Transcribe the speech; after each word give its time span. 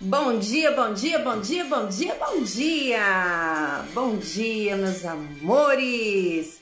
Bom 0.00 0.38
dia, 0.38 0.70
bom 0.70 0.94
dia, 0.94 1.18
bom 1.18 1.40
dia, 1.40 1.64
bom 1.64 1.88
dia, 1.88 2.14
bom 2.14 2.40
dia! 2.44 3.84
Bom 3.92 4.16
dia, 4.16 4.76
meus 4.76 5.04
amores! 5.04 6.60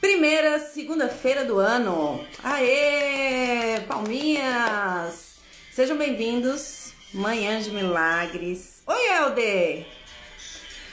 Primeira 0.00 0.60
segunda-feira 0.60 1.44
do 1.44 1.58
ano. 1.58 2.24
Aê! 2.44 3.80
Palminhas! 3.88 5.34
Sejam 5.72 5.96
bem-vindos. 5.96 6.92
Manhã 7.12 7.60
de 7.60 7.72
Milagres. 7.72 8.84
Oi, 8.86 9.08
Helder! 9.08 9.84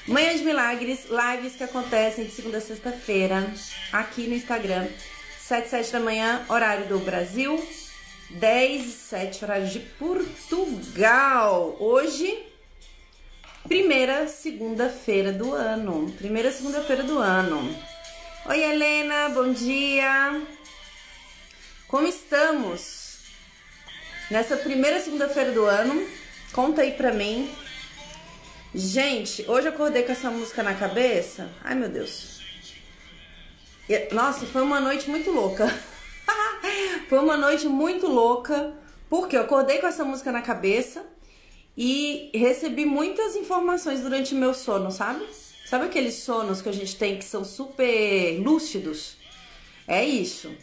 Manhã 0.07 0.35
de 0.35 0.43
Milagres, 0.43 1.05
lives 1.11 1.55
que 1.55 1.63
acontecem 1.63 2.25
de 2.25 2.31
segunda 2.31 2.57
a 2.57 2.61
sexta-feira 2.61 3.53
aqui 3.91 4.25
no 4.25 4.33
Instagram. 4.33 4.87
7 5.39 5.69
7 5.69 5.91
da 5.91 5.99
manhã, 5.99 6.43
horário 6.49 6.87
do 6.87 6.97
Brasil, 6.97 7.63
10 8.29 8.85
e 8.85 8.91
7, 8.91 9.43
horário 9.43 9.67
de 9.67 9.79
Portugal. 9.79 11.75
Hoje, 11.79 12.45
primeira 13.67 14.27
segunda-feira 14.27 15.31
do 15.31 15.53
ano. 15.53 16.11
Primeira 16.17 16.51
segunda-feira 16.51 17.03
do 17.03 17.19
ano. 17.19 17.75
Oi, 18.45 18.59
Helena, 18.59 19.29
bom 19.29 19.51
dia. 19.53 20.41
Como 21.87 22.07
estamos? 22.07 23.19
Nessa 24.31 24.57
primeira 24.57 24.99
segunda-feira 24.99 25.51
do 25.51 25.65
ano, 25.65 26.07
conta 26.51 26.81
aí 26.81 26.91
pra 26.91 27.13
mim. 27.13 27.53
Gente, 28.73 29.45
hoje 29.47 29.67
eu 29.67 29.73
acordei 29.73 30.01
com 30.03 30.11
essa 30.11 30.31
música 30.31 30.63
na 30.63 30.73
cabeça. 30.73 31.49
Ai, 31.63 31.75
meu 31.75 31.89
Deus. 31.89 32.41
Nossa, 34.11 34.45
foi 34.47 34.63
uma 34.63 34.79
noite 34.79 35.09
muito 35.09 35.29
louca. 35.29 35.71
Foi 37.07 37.19
uma 37.19 37.37
noite 37.37 37.67
muito 37.67 38.07
louca, 38.07 38.73
porque 39.09 39.35
eu 39.35 39.41
acordei 39.41 39.79
com 39.79 39.87
essa 39.87 40.03
música 40.03 40.31
na 40.31 40.41
cabeça 40.41 41.05
e 41.77 42.31
recebi 42.33 42.85
muitas 42.85 43.35
informações 43.35 44.01
durante 44.01 44.35
meu 44.35 44.53
sono, 44.53 44.91
sabe? 44.91 45.25
Sabe 45.65 45.85
aqueles 45.85 46.15
sonos 46.15 46.61
que 46.61 46.69
a 46.69 46.73
gente 46.73 46.95
tem 46.95 47.17
que 47.17 47.25
são 47.25 47.43
super 47.43 48.39
lúcidos? 48.39 49.17
É 49.87 50.03
isso. 50.05 50.55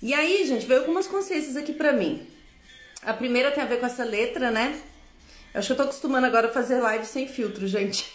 E 0.00 0.12
aí, 0.12 0.44
gente, 0.46 0.66
veio 0.66 0.80
algumas 0.80 1.06
consciências 1.06 1.56
aqui 1.56 1.72
pra 1.72 1.92
mim. 1.92 2.26
A 3.02 3.12
primeira 3.12 3.50
tem 3.50 3.62
a 3.62 3.66
ver 3.66 3.80
com 3.80 3.86
essa 3.86 4.04
letra, 4.04 4.50
né? 4.50 4.80
Acho 5.54 5.68
que 5.68 5.72
eu 5.72 5.76
tô 5.76 5.82
acostumando 5.84 6.26
agora 6.26 6.48
a 6.48 6.52
fazer 6.52 6.80
live 6.80 7.04
sem 7.04 7.26
filtro, 7.28 7.66
gente. 7.66 8.10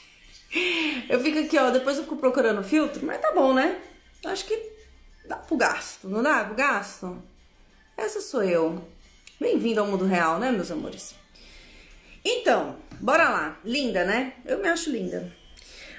Eu 1.09 1.19
fico 1.19 1.39
aqui, 1.39 1.57
ó, 1.57 1.69
depois 1.69 1.97
eu 1.97 2.03
fico 2.03 2.15
procurando 2.15 2.63
filtro, 2.63 3.05
mas 3.05 3.19
tá 3.19 3.33
bom, 3.33 3.53
né? 3.53 3.81
Acho 4.25 4.45
que 4.45 4.71
dá 5.25 5.35
pro 5.35 5.57
gasto, 5.57 6.07
não 6.09 6.23
dá 6.23 6.43
pro 6.45 6.55
gasto? 6.55 7.21
Essa 7.97 8.21
sou 8.21 8.43
eu. 8.43 8.79
Bem-vindo 9.39 9.81
ao 9.81 9.87
mundo 9.87 10.05
real, 10.05 10.37
né, 10.37 10.51
meus 10.51 10.69
amores? 10.69 11.15
Então, 12.23 12.77
bora 13.01 13.27
lá. 13.27 13.59
Linda, 13.65 14.05
né? 14.05 14.33
Eu 14.45 14.59
me 14.59 14.69
acho 14.69 14.91
linda. 14.91 15.33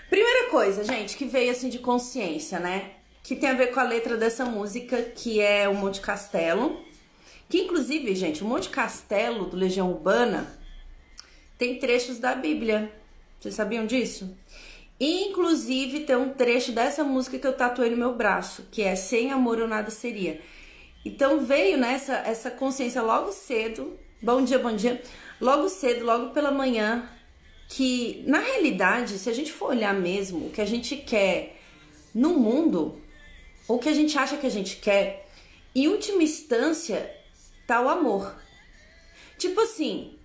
Primeira 0.08 0.48
coisa, 0.48 0.84
gente, 0.84 1.16
que 1.16 1.24
veio 1.24 1.50
assim 1.50 1.68
de 1.68 1.80
consciência, 1.80 2.60
né? 2.60 2.92
Que 3.24 3.34
tem 3.34 3.50
a 3.50 3.54
ver 3.54 3.72
com 3.72 3.80
a 3.80 3.82
letra 3.82 4.16
dessa 4.16 4.44
música, 4.44 5.02
que 5.02 5.40
é 5.40 5.68
o 5.68 5.74
Monte 5.74 6.00
Castelo. 6.00 6.80
Que 7.48 7.62
inclusive, 7.62 8.14
gente, 8.14 8.44
o 8.44 8.46
Monte 8.46 8.68
Castelo 8.68 9.46
do 9.46 9.56
Legião 9.56 9.90
Urbana 9.90 10.56
tem 11.58 11.80
trechos 11.80 12.20
da 12.20 12.32
Bíblia. 12.32 12.92
Vocês 13.40 13.56
sabiam 13.56 13.86
disso? 13.86 14.38
Inclusive 15.00 16.04
tem 16.04 16.14
um 16.14 16.30
trecho 16.30 16.70
dessa 16.70 17.02
música 17.02 17.40
que 17.40 17.46
eu 17.46 17.56
tatuei 17.56 17.90
no 17.90 17.96
meu 17.96 18.14
braço, 18.14 18.68
que 18.70 18.82
é 18.82 18.94
Sem 18.94 19.32
amor 19.32 19.58
eu 19.58 19.66
nada 19.66 19.90
seria. 19.90 20.40
Então 21.04 21.40
veio 21.40 21.78
nessa 21.78 22.12
né, 22.12 22.24
essa 22.26 22.50
consciência 22.50 23.00
logo 23.02 23.32
cedo, 23.32 23.98
bom 24.22 24.42
dia, 24.42 24.58
bom 24.58 24.74
dia, 24.74 25.00
logo 25.40 25.68
cedo, 25.68 26.04
logo 26.04 26.30
pela 26.30 26.50
manhã, 26.50 27.08
que 27.68 28.22
na 28.26 28.38
realidade, 28.38 29.18
se 29.18 29.28
a 29.28 29.32
gente 29.32 29.52
for 29.52 29.70
olhar 29.70 29.94
mesmo 29.94 30.46
o 30.46 30.50
que 30.50 30.60
a 30.60 30.66
gente 30.66 30.96
quer 30.96 31.56
no 32.14 32.30
mundo, 32.30 33.00
ou 33.66 33.76
o 33.76 33.78
que 33.78 33.88
a 33.88 33.94
gente 33.94 34.18
acha 34.18 34.36
que 34.36 34.46
a 34.46 34.50
gente 34.50 34.76
quer, 34.76 35.28
em 35.74 35.86
última 35.88 36.22
instância, 36.22 37.14
tá 37.66 37.80
o 37.80 37.88
amor. 37.88 38.34
Tipo 39.36 39.60
assim, 39.60 40.18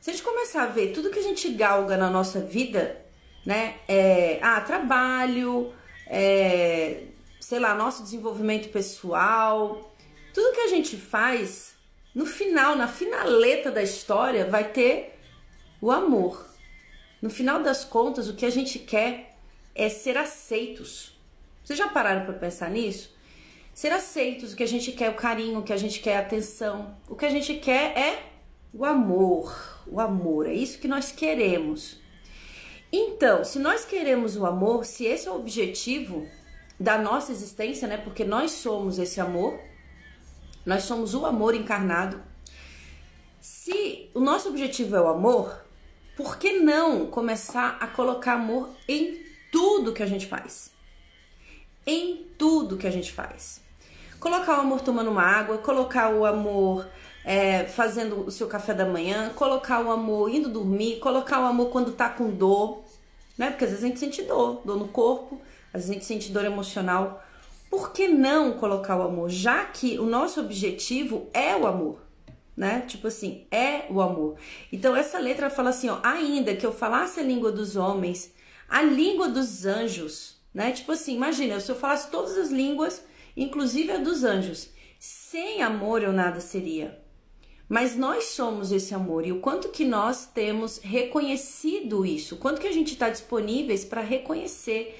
se 0.00 0.10
a 0.10 0.12
gente 0.12 0.22
começar 0.22 0.62
a 0.62 0.66
ver 0.66 0.92
tudo 0.92 1.10
que 1.10 1.18
a 1.18 1.22
gente 1.22 1.48
galga 1.50 1.96
na 1.96 2.08
nossa 2.08 2.40
vida, 2.40 3.04
né? 3.44 3.76
É, 3.86 4.38
ah, 4.40 4.60
trabalho, 4.60 5.72
é, 6.06 7.04
sei 7.40 7.58
lá, 7.58 7.74
nosso 7.74 8.02
desenvolvimento 8.02 8.70
pessoal, 8.70 9.93
tudo 10.34 10.52
que 10.52 10.62
a 10.62 10.68
gente 10.68 10.96
faz, 10.96 11.76
no 12.12 12.26
final, 12.26 12.74
na 12.74 12.88
finaleta 12.88 13.70
da 13.70 13.82
história, 13.82 14.44
vai 14.44 14.64
ter 14.72 15.16
o 15.80 15.92
amor. 15.92 16.44
No 17.22 17.30
final 17.30 17.62
das 17.62 17.84
contas, 17.84 18.28
o 18.28 18.34
que 18.34 18.44
a 18.44 18.50
gente 18.50 18.80
quer 18.80 19.36
é 19.74 19.88
ser 19.88 20.18
aceitos. 20.18 21.16
Vocês 21.62 21.78
já 21.78 21.88
pararam 21.88 22.24
para 22.24 22.34
pensar 22.34 22.68
nisso? 22.68 23.14
Ser 23.72 23.92
aceitos, 23.92 24.52
o 24.52 24.56
que 24.56 24.62
a 24.64 24.68
gente 24.68 24.92
quer 24.92 25.06
é 25.06 25.10
o 25.10 25.14
carinho, 25.14 25.60
o 25.60 25.62
que 25.62 25.72
a 25.72 25.76
gente 25.76 26.00
quer 26.00 26.10
é 26.10 26.16
a 26.16 26.20
atenção. 26.20 26.96
O 27.08 27.14
que 27.14 27.24
a 27.24 27.30
gente 27.30 27.54
quer 27.54 27.96
é 27.96 28.22
o 28.72 28.84
amor. 28.84 29.82
O 29.86 30.00
amor, 30.00 30.48
é 30.48 30.52
isso 30.52 30.78
que 30.78 30.88
nós 30.88 31.12
queremos. 31.12 31.98
Então, 32.92 33.44
se 33.44 33.58
nós 33.58 33.84
queremos 33.84 34.36
o 34.36 34.44
amor, 34.44 34.84
se 34.84 35.04
esse 35.04 35.28
é 35.28 35.30
o 35.30 35.36
objetivo 35.36 36.28
da 36.78 36.98
nossa 36.98 37.30
existência, 37.30 37.86
né? 37.86 37.96
Porque 37.96 38.24
nós 38.24 38.50
somos 38.50 38.98
esse 38.98 39.20
amor, 39.20 39.58
nós 40.64 40.84
somos 40.84 41.14
o 41.14 41.26
amor 41.26 41.54
encarnado. 41.54 42.22
Se 43.40 44.10
o 44.14 44.20
nosso 44.20 44.48
objetivo 44.48 44.96
é 44.96 45.00
o 45.00 45.08
amor, 45.08 45.64
por 46.16 46.38
que 46.38 46.60
não 46.60 47.06
começar 47.06 47.76
a 47.80 47.86
colocar 47.86 48.34
amor 48.34 48.70
em 48.88 49.20
tudo 49.50 49.92
que 49.92 50.02
a 50.02 50.06
gente 50.06 50.26
faz? 50.26 50.70
Em 51.86 52.26
tudo 52.38 52.76
que 52.76 52.86
a 52.86 52.90
gente 52.90 53.12
faz. 53.12 53.62
Colocar 54.20 54.58
o 54.58 54.60
amor 54.60 54.80
tomando 54.80 55.10
uma 55.10 55.22
água, 55.22 55.58
colocar 55.58 56.10
o 56.10 56.24
amor 56.24 56.86
é, 57.24 57.64
fazendo 57.64 58.20
o 58.26 58.30
seu 58.30 58.46
café 58.46 58.72
da 58.74 58.86
manhã, 58.86 59.30
colocar 59.34 59.84
o 59.84 59.90
amor 59.90 60.30
indo 60.30 60.48
dormir, 60.48 60.98
colocar 60.98 61.40
o 61.40 61.44
amor 61.44 61.70
quando 61.70 61.92
tá 61.92 62.08
com 62.08 62.30
dor, 62.30 62.84
né? 63.36 63.50
Porque 63.50 63.64
às 63.64 63.70
vezes 63.70 63.84
a 63.84 63.88
gente 63.88 63.98
sente 63.98 64.22
dor, 64.22 64.62
dor 64.64 64.78
no 64.78 64.88
corpo, 64.88 65.40
às 65.72 65.82
vezes 65.82 65.90
a 65.90 65.92
gente 65.94 66.04
sente 66.04 66.32
dor 66.32 66.44
emocional 66.44 67.23
por 67.74 67.90
que 67.90 68.06
não 68.06 68.52
colocar 68.52 68.96
o 68.96 69.02
amor? 69.02 69.28
Já 69.28 69.64
que 69.64 69.98
o 69.98 70.06
nosso 70.06 70.38
objetivo 70.38 71.28
é 71.34 71.56
o 71.56 71.66
amor, 71.66 71.98
né? 72.56 72.82
Tipo 72.86 73.08
assim, 73.08 73.48
é 73.50 73.86
o 73.90 74.00
amor. 74.00 74.36
Então 74.70 74.94
essa 74.94 75.18
letra 75.18 75.50
fala 75.50 75.70
assim, 75.70 75.88
ó, 75.88 75.98
ainda 76.04 76.54
que 76.54 76.64
eu 76.64 76.72
falasse 76.72 77.18
a 77.18 77.24
língua 77.24 77.50
dos 77.50 77.74
homens, 77.74 78.32
a 78.68 78.80
língua 78.80 79.28
dos 79.28 79.66
anjos, 79.66 80.36
né? 80.54 80.70
Tipo 80.70 80.92
assim, 80.92 81.16
imagina, 81.16 81.58
se 81.58 81.68
eu 81.68 81.74
falasse 81.74 82.12
todas 82.12 82.38
as 82.38 82.52
línguas, 82.52 83.04
inclusive 83.36 83.90
a 83.90 83.98
dos 83.98 84.22
anjos, 84.22 84.70
sem 85.00 85.60
amor 85.60 86.04
eu 86.04 86.12
nada 86.12 86.38
seria. 86.38 87.02
Mas 87.68 87.96
nós 87.96 88.26
somos 88.26 88.70
esse 88.70 88.94
amor 88.94 89.26
e 89.26 89.32
o 89.32 89.40
quanto 89.40 89.70
que 89.70 89.84
nós 89.84 90.26
temos 90.26 90.78
reconhecido 90.78 92.06
isso, 92.06 92.36
quanto 92.36 92.60
que 92.60 92.68
a 92.68 92.72
gente 92.72 92.92
está 92.92 93.10
disponíveis 93.10 93.84
para 93.84 94.00
reconhecer 94.00 94.94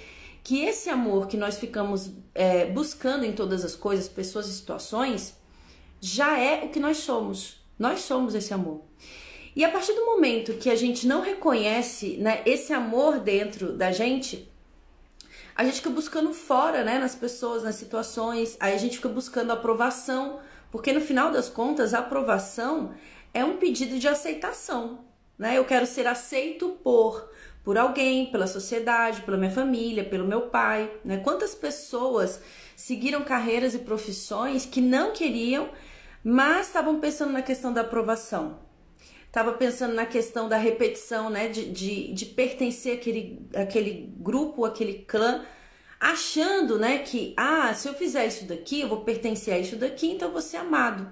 que 0.45 0.63
esse 0.63 0.91
amor 0.91 1.27
que 1.27 1.39
nós 1.39 1.59
ficamos 1.59 2.11
é, 2.35 2.67
buscando 2.67 3.25
em 3.25 3.33
todas 3.33 3.65
as 3.65 3.75
coisas, 3.75 4.07
pessoas 4.07 4.47
e 4.47 4.53
situações, 4.53 5.35
já 5.99 6.39
é 6.39 6.65
o 6.65 6.69
que 6.69 6.79
nós 6.79 6.99
somos. 6.99 7.65
Nós 7.79 8.01
somos 8.01 8.35
esse 8.35 8.53
amor. 8.53 8.83
E 9.57 9.65
a 9.65 9.71
partir 9.71 9.95
do 9.95 10.05
momento 10.05 10.53
que 10.55 10.69
a 10.69 10.77
gente 10.77 11.07
não 11.07 11.23
reconhece 11.23 12.19
né, 12.19 12.43
esse 12.45 12.75
amor 12.75 13.21
dentro 13.21 13.73
da 13.73 13.91
gente, 13.91 14.53
a 15.57 15.65
gente 15.65 15.77
fica 15.77 15.89
buscando 15.89 16.35
fora, 16.35 16.85
né, 16.85 16.99
nas 16.99 17.15
pessoas, 17.15 17.63
nas 17.63 17.77
situações, 17.77 18.57
aí 18.61 18.75
a 18.75 18.79
gente 18.79 18.97
fica 18.97 19.09
buscando 19.09 19.51
aprovação, 19.51 20.41
porque 20.71 20.93
no 20.93 21.01
final 21.01 21.31
das 21.31 21.49
contas, 21.49 21.95
a 21.95 22.01
aprovação 22.01 22.93
é 23.33 23.43
um 23.43 23.57
pedido 23.57 23.99
de 23.99 24.09
aceitação, 24.09 25.05
né? 25.39 25.57
Eu 25.57 25.65
quero 25.65 25.87
ser 25.87 26.07
aceito 26.07 26.71
por 26.83 27.31
por 27.65 27.79
alguém, 27.79 28.27
pela 28.27 28.47
sociedade, 28.47 29.23
pela 29.23 29.39
minha 29.39 29.51
família, 29.51 30.05
pelo 30.05 30.29
meu 30.29 30.43
pai, 30.43 30.91
né? 31.03 31.17
Quantas 31.17 31.55
pessoas 31.55 32.41
seguiram 32.77 33.23
carreiras 33.23 33.75
e 33.75 33.79
profissões 33.79 34.67
que 34.67 34.83
não 34.83 35.13
queriam, 35.13 35.71
mas 36.23 36.67
estavam 36.67 37.01
pensando 37.01 37.33
na 37.33 37.41
questão 37.41 37.73
da 37.73 37.81
aprovação. 37.81 38.59
Estava 39.27 39.53
pensando 39.55 39.95
na 39.95 40.05
questão 40.05 40.49
da 40.49 40.59
repetição, 40.59 41.31
né? 41.31 41.49
De, 41.49 41.71
de, 41.71 42.13
de 42.13 42.27
pertencer 42.27 42.99
àquele, 42.99 43.49
àquele 43.57 44.15
grupo, 44.19 44.67
àquele 44.67 44.99
clã, 44.99 45.45
achando, 45.99 46.79
né, 46.79 46.99
que, 46.99 47.33
ah, 47.35 47.73
se 47.73 47.89
eu 47.89 47.95
fizer 47.95 48.27
isso 48.27 48.45
daqui, 48.45 48.83
eu 48.83 48.89
vou 48.89 49.01
pertencer 49.01 49.55
a 49.55 49.59
isso 49.59 49.77
daqui, 49.77 50.11
então 50.11 50.29
eu 50.29 50.33
vou 50.33 50.43
ser 50.43 50.59
amado. 50.59 51.09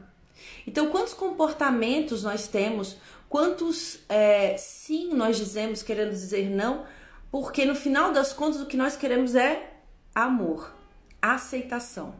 Então, 0.67 0.91
quantos 0.91 1.15
comportamentos 1.15 2.23
nós 2.23 2.47
temos 2.47 2.99
Quantos 3.33 4.01
é, 4.11 4.59
sim 4.59 5.15
nós 5.15 5.39
dizemos 5.39 5.83
querendo 5.83 6.11
dizer 6.11 6.51
não, 6.51 6.85
porque 7.31 7.65
no 7.65 7.75
final 7.75 8.13
das 8.13 8.31
contas 8.31 8.61
o 8.61 8.67
que 8.67 8.77
nós 8.77 8.95
queremos 8.95 9.35
é 9.35 9.73
amor, 10.15 10.77
aceitação. 11.23 12.15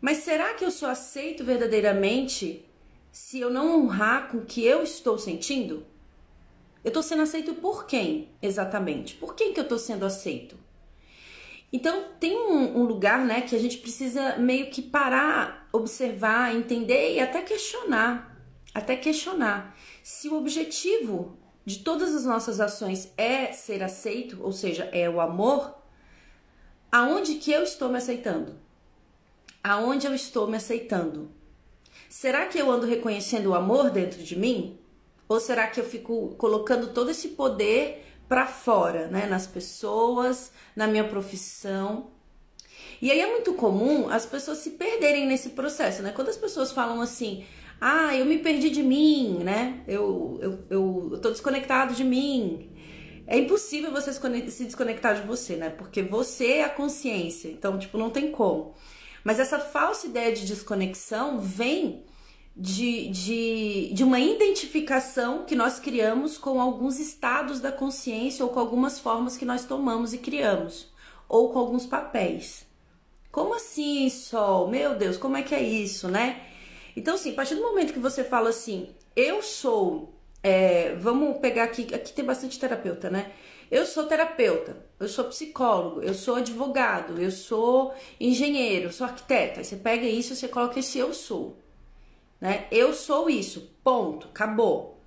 Mas 0.00 0.24
será 0.24 0.54
que 0.54 0.64
eu 0.64 0.70
sou 0.70 0.88
aceito 0.88 1.44
verdadeiramente 1.44 2.64
se 3.12 3.40
eu 3.40 3.50
não 3.50 3.78
honrar 3.78 4.30
com 4.30 4.38
o 4.38 4.46
que 4.46 4.64
eu 4.64 4.82
estou 4.82 5.18
sentindo? 5.18 5.84
Eu 6.82 6.90
tô 6.90 7.02
sendo 7.02 7.20
aceito 7.20 7.52
por 7.52 7.84
quem, 7.84 8.30
exatamente? 8.40 9.16
Por 9.16 9.34
quem 9.34 9.52
que 9.52 9.60
eu 9.60 9.68
tô 9.68 9.76
sendo 9.76 10.06
aceito? 10.06 10.56
Então, 11.70 12.06
tem 12.18 12.34
um, 12.34 12.78
um, 12.78 12.84
lugar, 12.84 13.22
né, 13.22 13.42
que 13.42 13.54
a 13.54 13.58
gente 13.58 13.76
precisa 13.76 14.38
meio 14.38 14.70
que 14.70 14.80
parar, 14.80 15.68
observar, 15.70 16.56
entender 16.56 17.16
e 17.16 17.20
até 17.20 17.42
questionar. 17.42 18.30
Até 18.72 18.96
questionar. 18.96 19.76
Se 20.02 20.28
o 20.28 20.36
objetivo 20.36 21.36
de 21.64 21.80
todas 21.80 22.14
as 22.14 22.24
nossas 22.24 22.60
ações 22.60 23.12
é 23.16 23.52
ser 23.52 23.82
aceito, 23.82 24.38
ou 24.42 24.52
seja, 24.52 24.84
é 24.92 25.08
o 25.08 25.20
amor, 25.20 25.74
aonde 26.90 27.34
que 27.36 27.52
eu 27.52 27.62
estou 27.62 27.88
me 27.88 27.98
aceitando? 27.98 28.56
Aonde 29.62 30.06
eu 30.06 30.14
estou 30.14 30.46
me 30.46 30.56
aceitando? 30.56 31.30
Será 32.08 32.46
que 32.46 32.58
eu 32.58 32.70
ando 32.70 32.86
reconhecendo 32.86 33.48
o 33.48 33.54
amor 33.54 33.90
dentro 33.90 34.22
de 34.22 34.36
mim? 34.36 34.78
Ou 35.28 35.38
será 35.38 35.68
que 35.68 35.78
eu 35.78 35.84
fico 35.84 36.34
colocando 36.36 36.88
todo 36.88 37.10
esse 37.10 37.28
poder 37.28 38.04
para 38.28 38.46
fora, 38.46 39.06
né, 39.06 39.26
nas 39.26 39.46
pessoas, 39.46 40.50
na 40.74 40.86
minha 40.86 41.04
profissão? 41.04 42.10
E 43.00 43.10
aí 43.10 43.20
é 43.20 43.30
muito 43.30 43.54
comum 43.54 44.08
as 44.08 44.26
pessoas 44.26 44.58
se 44.58 44.70
perderem 44.70 45.26
nesse 45.26 45.50
processo, 45.50 46.02
né? 46.02 46.12
Quando 46.12 46.28
as 46.28 46.36
pessoas 46.36 46.72
falam 46.72 47.00
assim: 47.00 47.44
"Ah, 47.80 48.14
eu 48.16 48.24
me 48.26 48.38
perdi 48.38 48.70
de 48.70 48.82
mim", 48.82 49.38
né? 49.42 49.82
Eu 49.88 50.38
eu, 50.42 50.64
eu, 50.70 51.08
eu 51.12 51.20
tô 51.20 51.30
desconectado 51.30 51.94
de 51.94 52.04
mim. 52.04 52.70
É 53.26 53.38
impossível 53.38 53.92
você 53.92 54.12
se 54.12 54.64
desconectar 54.64 55.14
de 55.14 55.26
você, 55.26 55.56
né? 55.56 55.70
Porque 55.70 56.02
você 56.02 56.54
é 56.54 56.64
a 56.64 56.68
consciência. 56.68 57.48
Então, 57.48 57.78
tipo, 57.78 57.96
não 57.96 58.10
tem 58.10 58.32
como. 58.32 58.74
Mas 59.22 59.38
essa 59.38 59.58
falsa 59.58 60.06
ideia 60.06 60.32
de 60.34 60.46
desconexão 60.46 61.38
vem 61.38 62.04
de, 62.56 63.08
de, 63.08 63.90
de 63.92 64.02
uma 64.02 64.18
identificação 64.18 65.44
que 65.44 65.54
nós 65.54 65.78
criamos 65.78 66.36
com 66.36 66.60
alguns 66.60 66.98
estados 66.98 67.60
da 67.60 67.70
consciência 67.70 68.44
ou 68.44 68.50
com 68.50 68.58
algumas 68.60 68.98
formas 68.98 69.36
que 69.36 69.44
nós 69.44 69.64
tomamos 69.64 70.12
e 70.12 70.18
criamos, 70.18 70.88
ou 71.28 71.52
com 71.52 71.58
alguns 71.58 71.86
papéis. 71.86 72.66
Como 73.30 73.54
assim, 73.54 74.10
Sol? 74.10 74.68
Meu 74.68 74.96
Deus, 74.96 75.16
como 75.16 75.36
é 75.36 75.42
que 75.42 75.54
é 75.54 75.62
isso, 75.62 76.08
né? 76.08 76.42
Então, 76.96 77.14
assim, 77.14 77.32
a 77.32 77.34
partir 77.34 77.54
do 77.54 77.62
momento 77.62 77.92
que 77.92 77.98
você 77.98 78.24
fala 78.24 78.50
assim, 78.50 78.90
eu 79.14 79.42
sou. 79.42 80.14
É, 80.42 80.94
vamos 80.94 81.38
pegar 81.38 81.64
aqui, 81.64 81.94
aqui 81.94 82.12
tem 82.12 82.24
bastante 82.24 82.58
terapeuta, 82.58 83.10
né? 83.10 83.32
Eu 83.70 83.86
sou 83.86 84.06
terapeuta, 84.06 84.76
eu 84.98 85.06
sou 85.06 85.26
psicólogo, 85.26 86.02
eu 86.02 86.12
sou 86.12 86.36
advogado, 86.36 87.22
eu 87.22 87.30
sou 87.30 87.94
engenheiro, 88.18 88.86
eu 88.86 88.92
sou 88.92 89.06
arquiteta. 89.06 89.62
Você 89.62 89.76
pega 89.76 90.06
isso, 90.06 90.34
você 90.34 90.48
coloca 90.48 90.80
esse 90.80 90.98
eu 90.98 91.14
sou, 91.14 91.56
né? 92.40 92.66
Eu 92.70 92.92
sou 92.92 93.30
isso, 93.30 93.70
ponto, 93.84 94.28
acabou. 94.28 94.98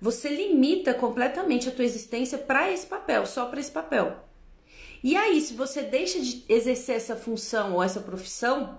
Você 0.00 0.28
limita 0.28 0.92
completamente 0.92 1.68
a 1.68 1.72
tua 1.72 1.84
existência 1.84 2.36
para 2.36 2.70
esse 2.70 2.86
papel, 2.86 3.26
só 3.26 3.46
para 3.46 3.60
esse 3.60 3.70
papel. 3.70 4.24
E 5.02 5.16
aí, 5.16 5.40
se 5.40 5.54
você 5.54 5.82
deixa 5.82 6.18
de 6.18 6.44
exercer 6.48 6.96
essa 6.96 7.14
função 7.14 7.74
ou 7.74 7.82
essa 7.82 8.00
profissão, 8.00 8.78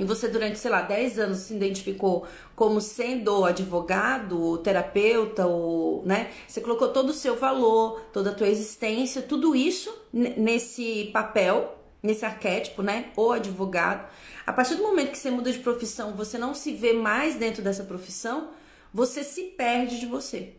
e 0.00 0.04
você 0.04 0.28
durante, 0.28 0.58
sei 0.58 0.70
lá, 0.70 0.80
10 0.80 1.18
anos 1.18 1.38
se 1.40 1.54
identificou 1.54 2.26
como 2.56 2.80
sendo 2.80 3.44
advogado, 3.44 4.56
terapeuta, 4.58 5.46
ou, 5.46 6.02
né? 6.06 6.30
Você 6.48 6.62
colocou 6.62 6.88
todo 6.88 7.10
o 7.10 7.12
seu 7.12 7.36
valor, 7.36 8.00
toda 8.10 8.30
a 8.30 8.34
tua 8.34 8.48
existência, 8.48 9.20
tudo 9.20 9.54
isso 9.54 9.94
nesse 10.10 11.10
papel, 11.12 11.78
nesse 12.02 12.24
arquétipo, 12.24 12.82
né? 12.82 13.12
O 13.14 13.30
advogado. 13.30 14.08
A 14.46 14.54
partir 14.54 14.76
do 14.76 14.82
momento 14.82 15.10
que 15.10 15.18
você 15.18 15.30
muda 15.30 15.52
de 15.52 15.58
profissão, 15.58 16.14
você 16.14 16.38
não 16.38 16.54
se 16.54 16.72
vê 16.72 16.94
mais 16.94 17.34
dentro 17.34 17.62
dessa 17.62 17.84
profissão, 17.84 18.48
você 18.94 19.22
se 19.22 19.42
perde 19.42 20.00
de 20.00 20.06
você. 20.06 20.54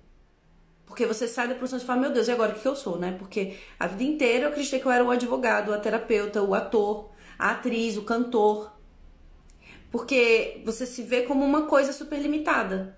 Porque 0.85 1.07
você 1.07 1.27
sai 1.27 1.47
da 1.47 1.55
profissão 1.55 1.79
e 1.79 1.83
fala, 1.83 2.01
meu 2.01 2.11
Deus, 2.11 2.27
e 2.27 2.31
agora 2.31 2.51
o 2.51 2.59
que 2.59 2.67
eu 2.67 2.75
sou, 2.75 2.99
né? 2.99 3.15
Porque 3.17 3.57
a 3.79 3.87
vida 3.87 4.03
inteira 4.03 4.45
eu 4.45 4.49
acreditei 4.49 4.79
que 4.79 4.85
eu 4.85 4.91
era 4.91 5.03
o 5.03 5.09
advogado, 5.09 5.73
a 5.73 5.79
terapeuta, 5.79 6.43
o 6.43 6.53
ator, 6.53 7.09
a 7.39 7.51
atriz, 7.51 7.97
o 7.97 8.03
cantor. 8.03 8.80
Porque 9.91 10.61
você 10.65 10.85
se 10.85 11.03
vê 11.03 11.23
como 11.23 11.43
uma 11.45 11.63
coisa 11.63 11.91
super 11.91 12.17
limitada. 12.17 12.97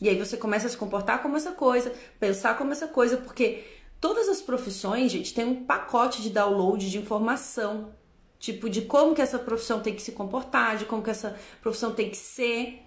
E 0.00 0.08
aí 0.08 0.18
você 0.18 0.36
começa 0.36 0.66
a 0.66 0.70
se 0.70 0.76
comportar 0.76 1.22
como 1.22 1.36
essa 1.36 1.52
coisa, 1.52 1.92
pensar 2.20 2.58
como 2.58 2.72
essa 2.72 2.86
coisa, 2.86 3.16
porque 3.16 3.64
todas 4.00 4.28
as 4.28 4.42
profissões, 4.42 5.10
gente, 5.10 5.32
tem 5.32 5.44
um 5.44 5.64
pacote 5.64 6.20
de 6.20 6.30
download 6.30 6.90
de 6.90 6.98
informação, 6.98 7.94
tipo 8.38 8.68
de 8.68 8.82
como 8.82 9.14
que 9.14 9.22
essa 9.22 9.38
profissão 9.38 9.80
tem 9.80 9.94
que 9.94 10.02
se 10.02 10.12
comportar, 10.12 10.76
de 10.76 10.84
como 10.84 11.02
que 11.02 11.10
essa 11.10 11.36
profissão 11.62 11.92
tem 11.92 12.10
que 12.10 12.16
ser. 12.16 12.82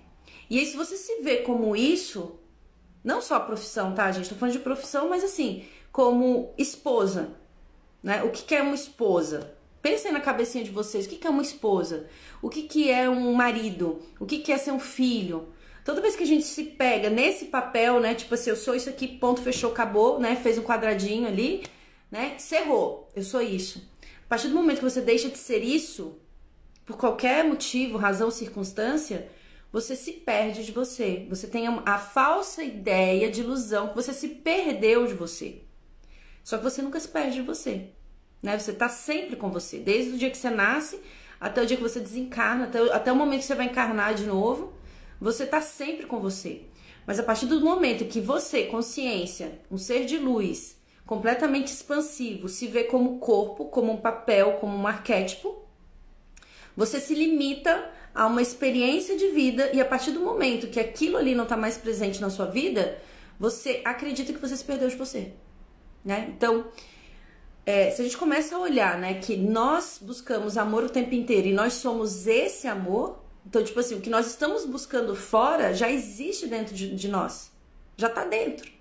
E 0.49 0.59
aí 0.59 0.65
se 0.65 0.77
você 0.77 0.95
se 0.95 1.21
vê 1.21 1.37
como 1.37 1.75
isso, 1.75 2.39
não 3.03 3.21
só 3.21 3.35
a 3.35 3.39
profissão, 3.39 3.95
tá, 3.95 4.11
gente? 4.11 4.29
Tô 4.29 4.35
falando 4.35 4.53
de 4.53 4.59
profissão, 4.59 5.09
mas 5.09 5.23
assim, 5.23 5.65
como 5.91 6.53
esposa, 6.57 7.31
né? 8.03 8.21
O 8.23 8.29
que, 8.29 8.43
que 8.43 8.53
é 8.53 8.61
uma 8.61 8.75
esposa? 8.75 9.56
Pensem 9.87 10.11
na 10.11 10.19
cabecinha 10.19 10.65
de 10.65 10.69
vocês, 10.69 11.05
o 11.05 11.09
que, 11.09 11.15
que 11.15 11.25
é 11.25 11.29
uma 11.29 11.41
esposa? 11.41 12.07
O 12.41 12.49
que, 12.49 12.63
que 12.63 12.91
é 12.91 13.09
um 13.09 13.31
marido? 13.33 14.01
O 14.19 14.25
que, 14.25 14.39
que 14.39 14.51
é 14.51 14.57
ser 14.57 14.71
um 14.71 14.81
filho? 14.81 15.47
Toda 15.85 16.01
vez 16.01 16.13
que 16.13 16.23
a 16.23 16.27
gente 16.27 16.43
se 16.43 16.65
pega 16.65 17.09
nesse 17.09 17.45
papel, 17.45 18.01
né? 18.01 18.13
Tipo 18.13 18.33
assim, 18.33 18.49
eu 18.49 18.57
sou 18.57 18.75
isso 18.75 18.89
aqui, 18.89 19.07
ponto, 19.07 19.41
fechou, 19.41 19.71
acabou, 19.71 20.19
né? 20.19 20.35
Fez 20.35 20.57
um 20.57 20.61
quadradinho 20.61 21.25
ali, 21.25 21.63
né? 22.11 22.35
Cerrou, 22.37 23.07
eu 23.15 23.23
sou 23.23 23.41
isso. 23.41 23.89
A 24.25 24.27
partir 24.27 24.49
do 24.49 24.55
momento 24.55 24.79
que 24.79 24.83
você 24.83 24.99
deixa 24.99 25.29
de 25.29 25.37
ser 25.37 25.63
isso, 25.63 26.19
por 26.85 26.97
qualquer 26.97 27.45
motivo, 27.45 27.97
razão, 27.97 28.29
circunstância, 28.29 29.29
você 29.71 29.95
se 29.95 30.11
perde 30.11 30.65
de 30.65 30.73
você. 30.73 31.25
Você 31.29 31.47
tem 31.47 31.65
a 31.65 31.97
falsa 31.97 32.61
ideia 32.61 33.31
de 33.31 33.39
ilusão 33.39 33.87
que 33.87 33.95
você 33.95 34.11
se 34.11 34.27
perdeu 34.27 35.07
de 35.07 35.13
você. 35.13 35.61
Só 36.43 36.57
que 36.57 36.63
você 36.65 36.81
nunca 36.81 36.99
se 36.99 37.07
perde 37.07 37.35
de 37.35 37.41
você 37.41 37.91
né? 38.41 38.57
Você 38.57 38.73
tá 38.73 38.89
sempre 38.89 39.35
com 39.35 39.49
você, 39.49 39.79
desde 39.79 40.11
o 40.11 40.17
dia 40.17 40.29
que 40.29 40.37
você 40.37 40.49
nasce 40.49 40.99
até 41.39 41.61
o 41.61 41.65
dia 41.65 41.77
que 41.77 41.83
você 41.83 41.99
desencarna, 41.99 42.65
até, 42.65 42.79
até 42.93 43.11
o 43.11 43.15
momento 43.15 43.41
que 43.41 43.45
você 43.45 43.55
vai 43.55 43.67
encarnar 43.67 44.13
de 44.13 44.25
novo, 44.25 44.73
você 45.19 45.45
tá 45.45 45.61
sempre 45.61 46.05
com 46.05 46.19
você. 46.19 46.63
Mas 47.05 47.19
a 47.19 47.23
partir 47.23 47.45
do 47.45 47.61
momento 47.61 48.05
que 48.05 48.19
você, 48.19 48.63
consciência, 48.63 49.61
um 49.71 49.77
ser 49.77 50.05
de 50.05 50.17
luz, 50.17 50.77
completamente 51.05 51.67
expansivo, 51.67 52.49
se 52.49 52.67
vê 52.67 52.83
como 52.83 53.19
corpo, 53.19 53.65
como 53.65 53.93
um 53.93 53.97
papel, 53.97 54.53
como 54.59 54.75
um 54.75 54.85
arquétipo, 54.85 55.63
você 56.75 56.99
se 56.99 57.15
limita 57.15 57.89
a 58.13 58.27
uma 58.27 58.41
experiência 58.41 59.17
de 59.17 59.29
vida 59.29 59.69
e 59.73 59.79
a 59.79 59.85
partir 59.85 60.11
do 60.11 60.19
momento 60.19 60.67
que 60.67 60.79
aquilo 60.79 61.17
ali 61.17 61.33
não 61.33 61.43
está 61.43 61.55
mais 61.55 61.77
presente 61.77 62.19
na 62.19 62.29
sua 62.29 62.45
vida, 62.45 62.99
você 63.39 63.81
acredita 63.85 64.33
que 64.33 64.39
você 64.39 64.57
se 64.57 64.65
perdeu 64.65 64.89
de 64.89 64.95
você, 64.95 65.33
né? 66.03 66.27
Então, 66.35 66.67
é, 67.67 67.91
se 67.91 68.01
a 68.01 68.05
gente 68.05 68.15
começa 68.15 68.55
a 68.55 68.59
olhar, 68.59 68.97
né, 68.97 69.15
que 69.15 69.35
nós 69.35 69.99
buscamos 70.01 70.57
amor 70.57 70.85
o 70.85 70.89
tempo 70.89 71.13
inteiro 71.13 71.49
e 71.49 71.53
nós 71.53 71.73
somos 71.73 72.25
esse 72.25 72.65
amor, 72.65 73.19
então, 73.45 73.61
tipo 73.61 73.77
assim, 73.77 73.95
o 73.95 73.99
que 73.99 74.09
nós 74.09 74.25
estamos 74.25 74.65
buscando 74.65 75.13
fora 75.13 75.73
já 75.73 75.91
existe 75.91 76.47
dentro 76.47 76.73
de, 76.73 76.95
de 76.95 77.09
nós, 77.09 77.51
já 77.97 78.07
tá 78.07 78.23
dentro. 78.23 78.71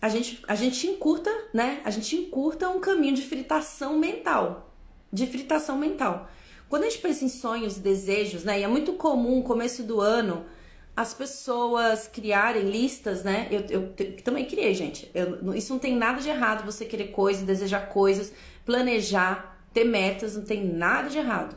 A 0.00 0.08
gente, 0.08 0.44
a 0.46 0.54
gente 0.54 0.86
encurta, 0.86 1.30
né? 1.52 1.80
A 1.84 1.90
gente 1.90 2.14
encurta 2.14 2.68
um 2.68 2.78
caminho 2.78 3.16
de 3.16 3.22
fritação 3.22 3.98
mental. 3.98 4.72
De 5.12 5.26
fritação 5.26 5.76
mental. 5.76 6.28
Quando 6.68 6.84
a 6.84 6.88
gente 6.88 7.02
pensa 7.02 7.24
em 7.24 7.28
sonhos, 7.28 7.78
desejos, 7.78 8.44
né? 8.44 8.60
E 8.60 8.62
é 8.62 8.68
muito 8.68 8.92
comum, 8.92 9.42
começo 9.42 9.82
do 9.82 10.00
ano, 10.00 10.46
as 10.94 11.14
pessoas 11.14 12.06
criarem 12.06 12.70
listas, 12.70 13.24
né? 13.24 13.48
Eu, 13.50 13.64
eu, 13.68 14.16
também 14.22 14.44
criei, 14.44 14.74
gente. 14.74 15.10
Eu, 15.14 15.54
isso 15.54 15.72
não 15.72 15.80
tem 15.80 15.96
nada 15.96 16.20
de 16.20 16.28
errado 16.28 16.64
você 16.64 16.84
querer 16.84 17.08
coisas, 17.08 17.42
desejar 17.42 17.88
coisas, 17.88 18.32
planejar, 18.64 19.58
ter 19.72 19.84
metas, 19.84 20.36
não 20.36 20.44
tem 20.44 20.64
nada 20.64 21.08
de 21.08 21.18
errado. 21.18 21.56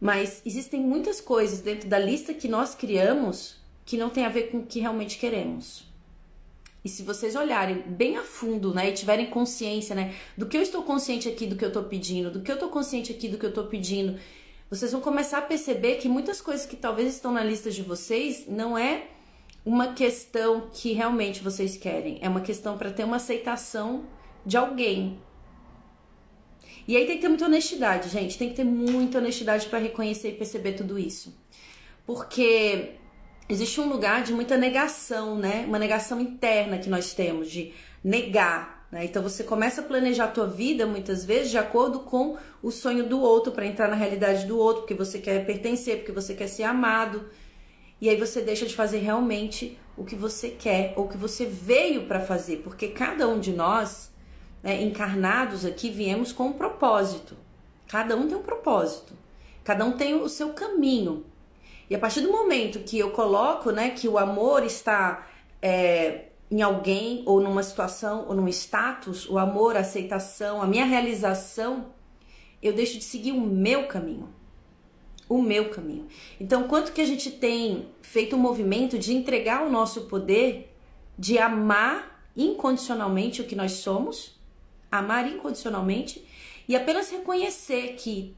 Mas 0.00 0.42
existem 0.44 0.80
muitas 0.80 1.20
coisas 1.20 1.60
dentro 1.60 1.88
da 1.88 1.98
lista 1.98 2.34
que 2.34 2.48
nós 2.48 2.74
criamos 2.74 3.62
que 3.84 3.96
não 3.96 4.10
tem 4.10 4.24
a 4.24 4.28
ver 4.28 4.50
com 4.50 4.58
o 4.58 4.66
que 4.66 4.80
realmente 4.80 5.18
queremos. 5.18 5.84
E 6.84 6.88
se 6.88 7.04
vocês 7.04 7.36
olharem 7.36 7.82
bem 7.86 8.16
a 8.16 8.22
fundo, 8.22 8.74
né, 8.74 8.90
e 8.90 8.92
tiverem 8.92 9.26
consciência, 9.26 9.94
né, 9.94 10.14
do 10.36 10.46
que 10.46 10.56
eu 10.56 10.62
estou 10.62 10.82
consciente 10.82 11.28
aqui 11.28 11.46
do 11.46 11.54
que 11.54 11.64
eu 11.64 11.68
estou 11.68 11.84
pedindo, 11.84 12.30
do 12.30 12.40
que 12.40 12.50
eu 12.50 12.56
estou 12.56 12.68
consciente 12.68 13.12
aqui 13.12 13.28
do 13.28 13.38
que 13.38 13.46
eu 13.46 13.50
estou 13.50 13.66
pedindo, 13.66 14.18
vocês 14.72 14.90
vão 14.90 15.02
começar 15.02 15.36
a 15.36 15.42
perceber 15.42 15.96
que 15.96 16.08
muitas 16.08 16.40
coisas 16.40 16.64
que 16.64 16.76
talvez 16.76 17.14
estão 17.14 17.30
na 17.30 17.44
lista 17.44 17.70
de 17.70 17.82
vocês 17.82 18.46
não 18.48 18.78
é 18.78 19.04
uma 19.66 19.92
questão 19.92 20.70
que 20.72 20.94
realmente 20.94 21.42
vocês 21.42 21.76
querem, 21.76 22.18
é 22.22 22.28
uma 22.28 22.40
questão 22.40 22.78
para 22.78 22.90
ter 22.90 23.04
uma 23.04 23.16
aceitação 23.16 24.06
de 24.46 24.56
alguém. 24.56 25.20
E 26.88 26.96
aí 26.96 27.04
tem 27.04 27.16
que 27.16 27.20
ter 27.20 27.28
muita 27.28 27.44
honestidade, 27.44 28.08
gente, 28.08 28.38
tem 28.38 28.48
que 28.48 28.54
ter 28.54 28.64
muita 28.64 29.18
honestidade 29.18 29.66
para 29.66 29.78
reconhecer 29.78 30.30
e 30.30 30.36
perceber 30.36 30.72
tudo 30.72 30.98
isso. 30.98 31.38
Porque 32.06 32.94
existe 33.50 33.78
um 33.78 33.90
lugar 33.90 34.22
de 34.22 34.32
muita 34.32 34.56
negação, 34.56 35.36
né? 35.36 35.66
Uma 35.68 35.78
negação 35.78 36.18
interna 36.18 36.78
que 36.78 36.88
nós 36.88 37.12
temos 37.12 37.50
de 37.50 37.74
negar 38.02 38.81
né? 38.92 39.06
Então 39.06 39.22
você 39.22 39.42
começa 39.42 39.80
a 39.80 39.84
planejar 39.84 40.24
a 40.24 40.28
tua 40.28 40.46
vida 40.46 40.86
muitas 40.86 41.24
vezes 41.24 41.50
de 41.50 41.56
acordo 41.56 42.00
com 42.00 42.36
o 42.62 42.70
sonho 42.70 43.08
do 43.08 43.20
outro 43.22 43.50
para 43.50 43.64
entrar 43.64 43.88
na 43.88 43.96
realidade 43.96 44.44
do 44.44 44.58
outro, 44.58 44.82
porque 44.82 44.94
você 44.94 45.18
quer 45.18 45.46
pertencer, 45.46 45.96
porque 45.96 46.12
você 46.12 46.34
quer 46.34 46.46
ser 46.46 46.64
amado. 46.64 47.28
e 48.00 48.08
aí 48.10 48.16
você 48.16 48.42
deixa 48.42 48.66
de 48.66 48.74
fazer 48.74 48.98
realmente 48.98 49.78
o 49.96 50.04
que 50.04 50.16
você 50.16 50.50
quer 50.50 50.92
ou 50.96 51.04
o 51.04 51.08
que 51.08 51.16
você 51.16 51.46
veio 51.46 52.06
para 52.06 52.20
fazer, 52.20 52.58
porque 52.58 52.88
cada 52.88 53.28
um 53.28 53.38
de 53.40 53.52
nós, 53.52 54.12
né, 54.62 54.82
encarnados 54.82 55.64
aqui, 55.64 55.88
viemos 55.88 56.32
com 56.32 56.48
um 56.48 56.52
propósito. 56.52 57.36
Cada 57.88 58.16
um 58.16 58.26
tem 58.26 58.36
um 58.36 58.42
propósito. 58.42 59.14
Cada 59.64 59.84
um 59.84 59.92
tem 59.92 60.14
o 60.14 60.28
seu 60.28 60.52
caminho. 60.52 61.24
E 61.88 61.94
a 61.94 61.98
partir 61.98 62.22
do 62.22 62.32
momento 62.32 62.80
que 62.80 62.98
eu 62.98 63.10
coloco, 63.10 63.70
né, 63.70 63.90
que 63.90 64.08
o 64.08 64.18
amor 64.18 64.64
está 64.64 65.28
é, 65.60 66.31
em 66.52 66.60
alguém 66.60 67.22
ou 67.24 67.40
numa 67.40 67.62
situação 67.62 68.26
ou 68.28 68.34
num 68.34 68.46
status, 68.48 69.26
o 69.28 69.38
amor, 69.38 69.74
a 69.74 69.80
aceitação, 69.80 70.60
a 70.60 70.66
minha 70.66 70.84
realização, 70.84 71.86
eu 72.62 72.74
deixo 72.74 72.98
de 72.98 73.04
seguir 73.04 73.32
o 73.32 73.40
meu 73.40 73.86
caminho 73.86 74.28
o 75.28 75.40
meu 75.40 75.70
caminho. 75.70 76.06
Então, 76.38 76.68
quanto 76.68 76.92
que 76.92 77.00
a 77.00 77.06
gente 77.06 77.30
tem 77.30 77.88
feito 78.02 78.36
um 78.36 78.38
movimento 78.38 78.98
de 78.98 79.14
entregar 79.14 79.66
o 79.66 79.70
nosso 79.70 80.02
poder, 80.02 80.76
de 81.18 81.38
amar 81.38 82.22
incondicionalmente 82.36 83.40
o 83.40 83.46
que 83.46 83.56
nós 83.56 83.72
somos, 83.72 84.38
amar 84.90 85.26
incondicionalmente 85.26 86.22
e 86.68 86.76
apenas 86.76 87.10
reconhecer 87.10 87.94
que 87.94 88.36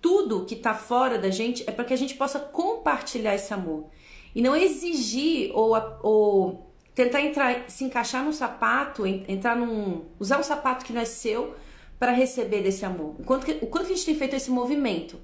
tudo 0.00 0.46
que 0.46 0.54
está 0.54 0.74
fora 0.74 1.18
da 1.18 1.28
gente 1.28 1.64
é 1.66 1.72
para 1.72 1.84
que 1.84 1.92
a 1.92 1.98
gente 1.98 2.14
possa 2.14 2.40
compartilhar 2.40 3.34
esse 3.34 3.52
amor 3.52 3.90
e 4.34 4.40
não 4.40 4.56
exigir 4.56 5.50
ou, 5.54 5.76
ou 6.02 6.71
tentar 6.94 7.22
entrar, 7.22 7.68
se 7.68 7.84
encaixar 7.84 8.24
num 8.24 8.32
sapato, 8.32 9.06
entrar 9.06 9.56
num, 9.56 10.04
usar 10.18 10.38
um 10.38 10.42
sapato 10.42 10.84
que 10.84 10.92
não 10.92 11.00
é 11.00 11.04
seu 11.04 11.54
para 11.98 12.12
receber 12.12 12.62
desse 12.62 12.84
amor. 12.84 13.16
O 13.18 13.24
quanto, 13.24 13.46
que, 13.46 13.58
o 13.62 13.66
quanto 13.66 13.86
que 13.86 13.92
a 13.92 13.96
gente 13.96 14.06
tem 14.06 14.16
feito 14.16 14.36
esse 14.36 14.50
movimento? 14.50 15.18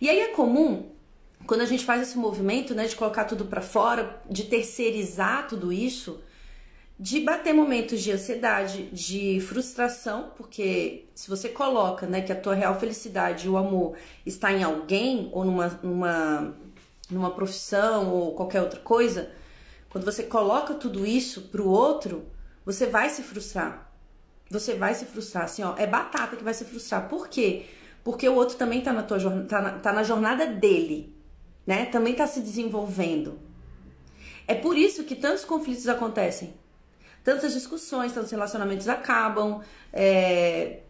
E 0.00 0.08
aí 0.08 0.20
é 0.20 0.28
comum 0.28 0.90
quando 1.46 1.60
a 1.60 1.66
gente 1.66 1.84
faz 1.84 2.02
esse 2.02 2.16
movimento, 2.16 2.74
né, 2.74 2.86
de 2.86 2.94
colocar 2.94 3.24
tudo 3.24 3.46
para 3.46 3.60
fora, 3.60 4.22
de 4.30 4.44
terceirizar 4.44 5.48
tudo 5.48 5.72
isso, 5.72 6.20
de 6.98 7.18
bater 7.20 7.52
momentos 7.52 8.00
de 8.00 8.12
ansiedade, 8.12 8.84
de 8.92 9.40
frustração, 9.40 10.30
porque 10.36 11.06
se 11.14 11.28
você 11.28 11.48
coloca, 11.48 12.06
né, 12.06 12.20
que 12.20 12.30
a 12.30 12.36
tua 12.36 12.54
real 12.54 12.78
felicidade 12.78 13.48
o 13.48 13.56
amor 13.56 13.96
está 14.24 14.52
em 14.52 14.62
alguém 14.62 15.28
ou 15.32 15.44
numa, 15.44 15.68
numa, 15.82 16.54
numa 17.10 17.30
profissão 17.32 18.12
ou 18.12 18.34
qualquer 18.34 18.62
outra 18.62 18.78
coisa, 18.78 19.32
quando 19.92 20.06
você 20.06 20.22
coloca 20.22 20.72
tudo 20.72 21.06
isso 21.06 21.42
pro 21.42 21.68
outro, 21.68 22.24
você 22.64 22.86
vai 22.86 23.10
se 23.10 23.22
frustrar. 23.22 23.92
Você 24.50 24.72
vai 24.72 24.94
se 24.94 25.04
frustrar, 25.04 25.44
assim, 25.44 25.62
ó, 25.62 25.76
é 25.76 25.86
batata 25.86 26.34
que 26.34 26.42
vai 26.42 26.54
se 26.54 26.64
frustrar. 26.64 27.10
Por 27.10 27.28
quê? 27.28 27.66
Porque 28.02 28.26
o 28.26 28.34
outro 28.34 28.56
também 28.56 28.80
tá 28.80 28.90
na, 28.90 29.02
tua, 29.02 29.18
tá 29.46 29.60
na, 29.60 29.72
tá 29.72 29.92
na 29.92 30.02
jornada 30.02 30.46
dele, 30.46 31.14
né? 31.66 31.84
Também 31.84 32.14
tá 32.14 32.26
se 32.26 32.40
desenvolvendo. 32.40 33.38
É 34.48 34.54
por 34.54 34.78
isso 34.78 35.04
que 35.04 35.14
tantos 35.14 35.44
conflitos 35.44 35.86
acontecem. 35.86 36.54
Tantas 37.22 37.52
discussões, 37.52 38.12
tantos 38.12 38.30
relacionamentos 38.30 38.88
acabam, 38.88 39.60
é, 39.92 40.80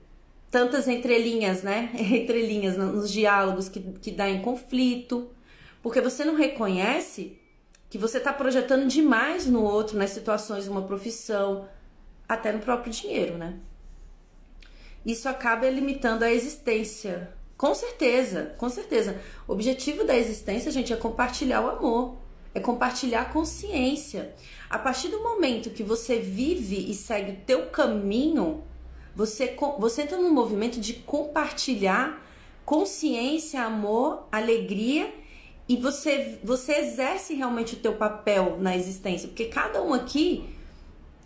tantas 0.48 0.86
entrelinhas, 0.86 1.64
né? 1.64 1.90
entrelinhas 1.98 2.76
nos 2.76 3.10
diálogos 3.10 3.68
que, 3.68 3.80
que 3.80 4.12
dá 4.12 4.30
em 4.30 4.40
conflito. 4.40 5.28
Porque 5.82 6.00
você 6.00 6.24
não 6.24 6.36
reconhece 6.36 7.41
que 7.92 7.98
você 7.98 8.16
está 8.16 8.32
projetando 8.32 8.88
demais 8.88 9.46
no 9.46 9.62
outro, 9.62 9.98
nas 9.98 10.08
situações 10.08 10.66
uma 10.66 10.80
profissão, 10.80 11.68
até 12.26 12.50
no 12.50 12.58
próprio 12.58 12.90
dinheiro, 12.90 13.36
né? 13.36 13.58
isso 15.04 15.28
acaba 15.28 15.68
limitando 15.68 16.24
a 16.24 16.32
existência. 16.32 17.34
Com 17.54 17.74
certeza, 17.74 18.54
com 18.56 18.70
certeza. 18.70 19.20
O 19.46 19.52
objetivo 19.52 20.04
da 20.04 20.16
existência, 20.16 20.72
gente, 20.72 20.90
é 20.90 20.96
compartilhar 20.96 21.60
o 21.60 21.68
amor, 21.68 22.16
é 22.54 22.60
compartilhar 22.60 23.20
a 23.20 23.26
consciência. 23.26 24.34
A 24.70 24.78
partir 24.78 25.08
do 25.08 25.22
momento 25.22 25.68
que 25.68 25.82
você 25.82 26.18
vive 26.18 26.90
e 26.90 26.94
segue 26.94 27.32
o 27.32 27.40
teu 27.44 27.66
caminho, 27.66 28.64
você, 29.14 29.54
você 29.78 30.00
entra 30.00 30.16
num 30.16 30.32
movimento 30.32 30.80
de 30.80 30.94
compartilhar 30.94 32.26
consciência, 32.64 33.62
amor, 33.62 34.26
alegria 34.32 35.12
e 35.68 35.76
você, 35.76 36.38
você 36.42 36.74
exerce 36.74 37.34
realmente 37.34 37.74
o 37.74 37.78
teu 37.78 37.94
papel 37.94 38.58
na 38.60 38.76
existência, 38.76 39.28
porque 39.28 39.46
cada 39.46 39.82
um 39.82 39.94
aqui 39.94 40.44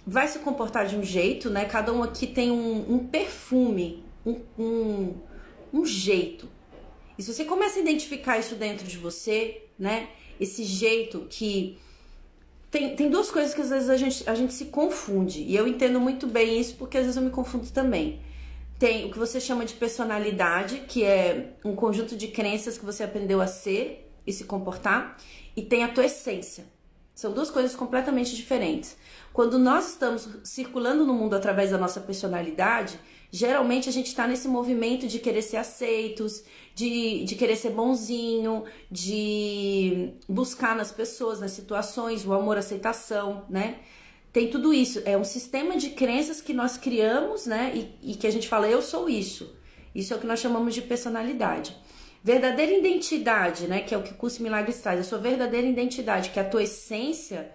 vai 0.06 0.28
se 0.28 0.38
comportar 0.38 0.86
de 0.86 0.96
um 0.96 1.02
jeito, 1.02 1.50
né? 1.50 1.64
Cada 1.64 1.92
um 1.92 2.02
aqui 2.02 2.26
tem 2.26 2.50
um, 2.50 2.94
um 2.94 2.98
perfume, 3.06 4.04
um, 4.24 4.40
um, 4.58 5.14
um 5.72 5.84
jeito. 5.84 6.48
E 7.18 7.22
se 7.22 7.32
você 7.32 7.44
começa 7.44 7.78
a 7.78 7.82
identificar 7.82 8.38
isso 8.38 8.54
dentro 8.54 8.86
de 8.86 8.98
você, 8.98 9.62
né? 9.78 10.08
Esse 10.38 10.62
jeito 10.62 11.26
que. 11.28 11.78
Tem, 12.70 12.94
tem 12.94 13.08
duas 13.08 13.30
coisas 13.30 13.54
que 13.54 13.60
às 13.60 13.70
vezes 13.70 13.88
a 13.88 13.96
gente, 13.96 14.28
a 14.28 14.34
gente 14.34 14.52
se 14.52 14.66
confunde. 14.66 15.40
E 15.40 15.56
eu 15.56 15.66
entendo 15.66 15.98
muito 15.98 16.26
bem 16.26 16.60
isso 16.60 16.76
porque 16.76 16.98
às 16.98 17.04
vezes 17.04 17.16
eu 17.16 17.22
me 17.22 17.30
confundo 17.30 17.66
também. 17.70 18.20
Tem 18.78 19.06
o 19.06 19.10
que 19.10 19.18
você 19.18 19.40
chama 19.40 19.64
de 19.64 19.74
personalidade, 19.74 20.84
que 20.86 21.02
é 21.02 21.54
um 21.64 21.74
conjunto 21.74 22.14
de 22.14 22.28
crenças 22.28 22.76
que 22.76 22.84
você 22.84 23.02
aprendeu 23.02 23.40
a 23.40 23.46
ser 23.46 24.05
e 24.26 24.32
se 24.32 24.44
comportar. 24.44 25.16
E 25.56 25.62
tem 25.62 25.84
a 25.84 25.88
tua 25.88 26.04
essência. 26.04 26.64
São 27.14 27.32
duas 27.32 27.50
coisas 27.50 27.74
completamente 27.74 28.36
diferentes. 28.36 28.96
Quando 29.32 29.58
nós 29.58 29.90
estamos 29.90 30.28
circulando 30.44 31.06
no 31.06 31.14
mundo 31.14 31.34
através 31.34 31.70
da 31.70 31.78
nossa 31.78 32.00
personalidade, 32.00 32.98
geralmente 33.30 33.88
a 33.88 33.92
gente 33.92 34.08
está 34.08 34.26
nesse 34.26 34.48
movimento 34.48 35.06
de 35.06 35.18
querer 35.18 35.42
ser 35.42 35.56
aceitos, 35.56 36.44
de, 36.74 37.24
de 37.24 37.34
querer 37.34 37.56
ser 37.56 37.70
bonzinho, 37.70 38.64
de 38.90 40.10
buscar 40.28 40.76
nas 40.76 40.92
pessoas, 40.92 41.40
nas 41.40 41.52
situações, 41.52 42.26
o 42.26 42.34
amor, 42.34 42.56
a 42.56 42.60
aceitação, 42.60 43.44
né? 43.48 43.78
Tem 44.32 44.50
tudo 44.50 44.74
isso. 44.74 45.00
É 45.06 45.16
um 45.16 45.24
sistema 45.24 45.78
de 45.78 45.90
crenças 45.90 46.42
que 46.42 46.52
nós 46.52 46.76
criamos, 46.76 47.46
né? 47.46 47.72
E, 47.74 48.12
e 48.12 48.14
que 48.14 48.26
a 48.26 48.30
gente 48.30 48.46
fala, 48.46 48.68
eu 48.68 48.82
sou 48.82 49.08
isso. 49.08 49.56
Isso 49.94 50.12
é 50.12 50.16
o 50.16 50.20
que 50.20 50.26
nós 50.26 50.40
chamamos 50.40 50.74
de 50.74 50.82
personalidade. 50.82 51.74
Verdadeira 52.26 52.72
identidade, 52.72 53.68
né? 53.68 53.80
Que 53.80 53.94
é 53.94 53.98
o 53.98 54.02
que 54.02 54.12
o 54.12 54.16
curso 54.16 54.42
Milagres 54.42 54.80
traz. 54.80 54.98
A 54.98 55.04
sua 55.04 55.18
verdadeira 55.18 55.66
identidade, 55.66 56.30
que 56.30 56.38
é 56.38 56.42
a 56.42 56.48
tua 56.48 56.64
essência 56.64 57.54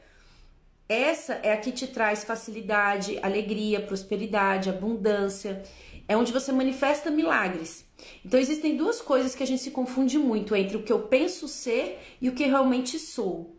essa 0.92 1.36
é 1.36 1.54
a 1.54 1.58
que 1.58 1.72
te 1.72 1.88
traz 1.88 2.26
facilidade, 2.26 3.18
alegria, 3.24 3.80
prosperidade, 3.80 4.70
abundância. 4.70 5.64
É 6.06 6.18
onde 6.18 6.34
você 6.34 6.52
manifesta 6.52 7.10
milagres. 7.10 7.86
Então 8.26 8.38
existem 8.38 8.76
duas 8.76 9.02
coisas 9.02 9.34
que 9.34 9.42
a 9.42 9.48
gente 9.48 9.62
se 9.62 9.72
confunde 9.72 10.18
muito 10.18 10.54
entre 10.54 10.76
o 10.76 10.84
que 10.84 10.92
eu 10.92 11.04
penso 11.04 11.48
ser 11.48 11.98
e 12.20 12.28
o 12.28 12.34
que 12.34 12.44
realmente 12.44 13.00
sou. 13.00 13.56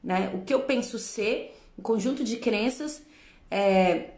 Né? 0.00 0.30
O 0.32 0.42
que 0.42 0.54
eu 0.54 0.60
penso 0.60 1.00
ser, 1.00 1.58
um 1.76 1.82
conjunto 1.82 2.22
de 2.22 2.36
crenças, 2.36 3.02
é... 3.50 4.10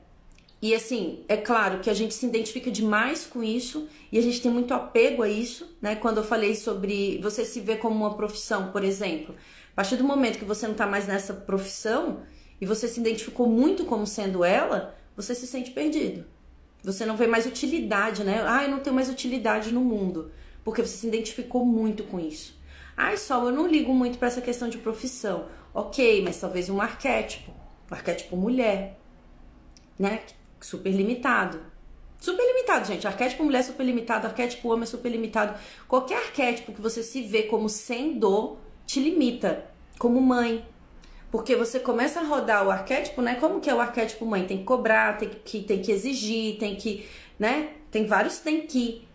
e 0.62 0.75
assim, 0.75 1.25
é 1.29 1.37
claro 1.37 1.81
que 1.81 1.88
a 1.88 1.95
gente 1.95 2.14
se 2.14 2.26
identifica 2.26 2.71
demais 2.71 3.26
com 3.26 3.43
isso 3.43 3.88
e 4.12 4.19
a 4.19 4.23
gente 4.23 4.43
tem 4.43 4.50
muito 4.50 4.75
apego 4.75 5.23
a 5.23 5.29
isso, 5.29 5.76
né? 5.81 5.97
Quando 5.97 6.19
eu 6.19 6.25
falei 6.25 6.55
sobre 6.55 7.19
você 7.23 7.45
se 7.45 7.61
ver 7.61 7.79
como 7.79 7.97
uma 7.97 8.14
profissão, 8.14 8.71
por 8.71 8.85
exemplo, 8.85 9.35
a 9.73 9.76
partir 9.76 9.97
do 9.97 10.05
momento 10.05 10.38
que 10.38 10.45
você 10.45 10.67
não 10.67 10.73
está 10.73 10.87
mais 10.87 11.07
nessa 11.07 11.33
profissão, 11.33 12.23
e 12.61 12.67
você 12.67 12.87
se 12.87 13.00
identificou 13.00 13.49
muito 13.49 13.85
como 13.85 14.07
sendo 14.07 14.45
ela, 14.45 14.95
você 15.17 15.35
se 15.35 15.47
sente 15.47 15.71
perdido. 15.71 16.26
Você 16.85 17.07
não 17.07 17.17
vê 17.17 17.26
mais 17.26 17.47
utilidade, 17.47 18.23
né? 18.23 18.45
Ah, 18.47 18.64
eu 18.64 18.71
não 18.71 18.81
tenho 18.81 18.95
mais 18.95 19.09
utilidade 19.09 19.73
no 19.73 19.81
mundo, 19.81 20.31
porque 20.62 20.83
você 20.83 20.97
se 20.97 21.07
identificou 21.07 21.64
muito 21.64 22.05
com 22.05 22.21
isso. 22.21 22.59
Ai, 22.97 23.17
Sol, 23.17 23.47
eu 23.47 23.52
não 23.52 23.67
ligo 23.67 23.95
muito 23.95 24.19
para 24.19 24.29
essa 24.29 24.43
questão 24.43 24.69
de 24.69 24.79
profissão. 24.79 25.47
Ok, 25.73 26.23
mas 26.23 26.38
talvez 26.38 26.69
um 26.69 26.81
arquétipo, 26.81 27.50
um 27.90 27.95
arquétipo 27.95 28.37
mulher, 28.37 28.99
né? 29.99 30.21
Super 30.61 30.90
limitado. 30.90 31.61
Super 32.21 32.47
limitado, 32.47 32.87
gente. 32.87 33.07
Arquétipo 33.07 33.43
mulher 33.43 33.62
super 33.62 33.85
limitado, 33.85 34.26
arquétipo 34.26 34.69
homem 34.69 34.87
super 34.87 35.09
limitado. 35.09 35.59
Qualquer 35.88 36.19
arquétipo 36.19 36.73
que 36.73 36.81
você 36.81 37.02
se 37.02 37.23
vê 37.23 37.45
como 37.45 37.69
sendo 37.69 38.59
te 38.87 39.00
limita. 39.00 39.64
Como 39.99 40.21
mãe, 40.21 40.64
porque 41.31 41.55
você 41.55 41.79
começa 41.79 42.21
a 42.21 42.25
rodar 42.25 42.67
o 42.67 42.71
arquétipo, 42.71 43.23
né? 43.23 43.37
Como 43.37 43.61
que 43.61 43.71
é 43.71 43.75
o 43.75 43.81
arquétipo 43.81 44.26
mãe? 44.26 44.45
Tem 44.47 44.59
que 44.59 44.64
cobrar, 44.64 45.17
tem 45.17 45.29
que, 45.29 45.62
tem 45.62 45.81
que 45.81 45.93
exigir, 45.93 46.59
tem 46.59 46.75
que, 46.75 47.07
né? 47.38 47.75
Tem 47.90 48.05
vários 48.05 48.38
tem 48.38 48.67
que. 48.67 49.07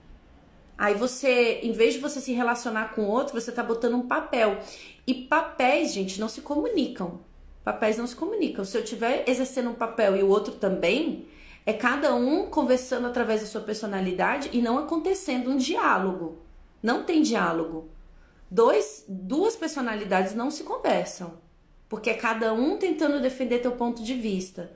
Aí 0.77 0.93
você, 0.93 1.59
em 1.61 1.71
vez 1.71 1.93
de 1.93 1.99
você 1.99 2.21
se 2.21 2.31
relacionar 2.31 2.93
com 2.93 3.05
outro, 3.05 3.39
você 3.39 3.51
tá 3.51 3.63
botando 3.63 3.95
um 3.95 4.07
papel. 4.07 4.59
E 5.05 5.13
papéis, 5.13 5.93
gente, 5.93 6.19
não 6.19 6.29
se 6.29 6.41
comunicam. 6.41 7.19
Papéis 7.63 7.97
não 7.97 8.07
se 8.07 8.15
comunicam. 8.15 8.63
Se 8.63 8.77
eu 8.77 8.83
estiver 8.83 9.23
exercendo 9.27 9.69
um 9.69 9.75
papel 9.75 10.15
e 10.15 10.23
o 10.23 10.27
outro 10.27 10.53
também, 10.53 11.27
é 11.65 11.73
cada 11.73 12.13
um 12.13 12.47
conversando 12.47 13.07
através 13.07 13.41
da 13.41 13.47
sua 13.47 13.61
personalidade 13.61 14.49
e 14.53 14.61
não 14.61 14.77
acontecendo 14.77 15.49
um 15.49 15.57
diálogo. 15.57 16.39
Não 16.81 17.03
tem 17.03 17.21
diálogo. 17.21 17.89
Dois, 18.49 19.03
duas 19.07 19.55
personalidades 19.55 20.35
não 20.35 20.51
se 20.51 20.63
conversam 20.63 21.45
porque 21.87 22.09
é 22.09 22.13
cada 22.13 22.53
um 22.53 22.77
tentando 22.77 23.21
defender 23.21 23.59
teu 23.59 23.73
ponto 23.73 24.03
de 24.03 24.13
vista. 24.13 24.71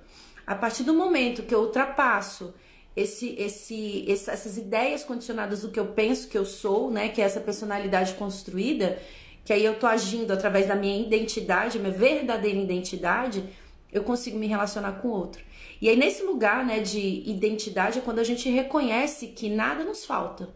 A 0.45 0.55
partir 0.55 0.83
do 0.83 0.93
momento 0.93 1.43
que 1.43 1.53
eu 1.53 1.61
ultrapasso 1.61 2.53
esse, 2.95 3.35
esse, 3.37 4.05
essas 4.09 4.57
ideias 4.57 5.03
condicionadas 5.03 5.61
do 5.61 5.69
que 5.69 5.79
eu 5.79 5.87
penso 5.87 6.27
que 6.27 6.37
eu 6.37 6.45
sou, 6.45 6.91
né, 6.91 7.09
que 7.09 7.21
é 7.21 7.25
essa 7.25 7.39
personalidade 7.39 8.13
construída, 8.13 8.99
que 9.43 9.53
aí 9.53 9.63
eu 9.63 9.77
tô 9.79 9.87
agindo 9.87 10.31
através 10.31 10.67
da 10.67 10.75
minha 10.75 10.99
identidade, 10.99 11.79
minha 11.79 11.91
verdadeira 11.91 12.57
identidade, 12.57 13.43
eu 13.91 14.03
consigo 14.03 14.37
me 14.37 14.47
relacionar 14.47 14.93
com 14.93 15.07
o 15.07 15.11
outro. 15.11 15.43
E 15.81 15.87
aí 15.87 15.95
nesse 15.95 16.23
lugar, 16.23 16.65
né, 16.65 16.79
de 16.79 17.23
identidade 17.25 17.99
é 17.99 18.01
quando 18.01 18.19
a 18.19 18.23
gente 18.23 18.49
reconhece 18.49 19.27
que 19.27 19.49
nada 19.49 19.83
nos 19.83 20.05
falta. 20.05 20.49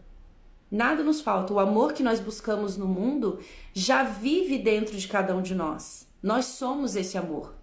Nada 0.70 1.02
nos 1.02 1.20
falta. 1.20 1.52
O 1.52 1.60
amor 1.60 1.92
que 1.92 2.02
nós 2.02 2.20
buscamos 2.20 2.76
no 2.76 2.86
mundo 2.86 3.38
já 3.72 4.02
vive 4.02 4.58
dentro 4.58 4.96
de 4.96 5.06
cada 5.06 5.34
um 5.34 5.40
de 5.40 5.54
nós. 5.54 6.06
Nós 6.22 6.46
somos 6.46 6.96
esse 6.96 7.16
amor. 7.16 7.54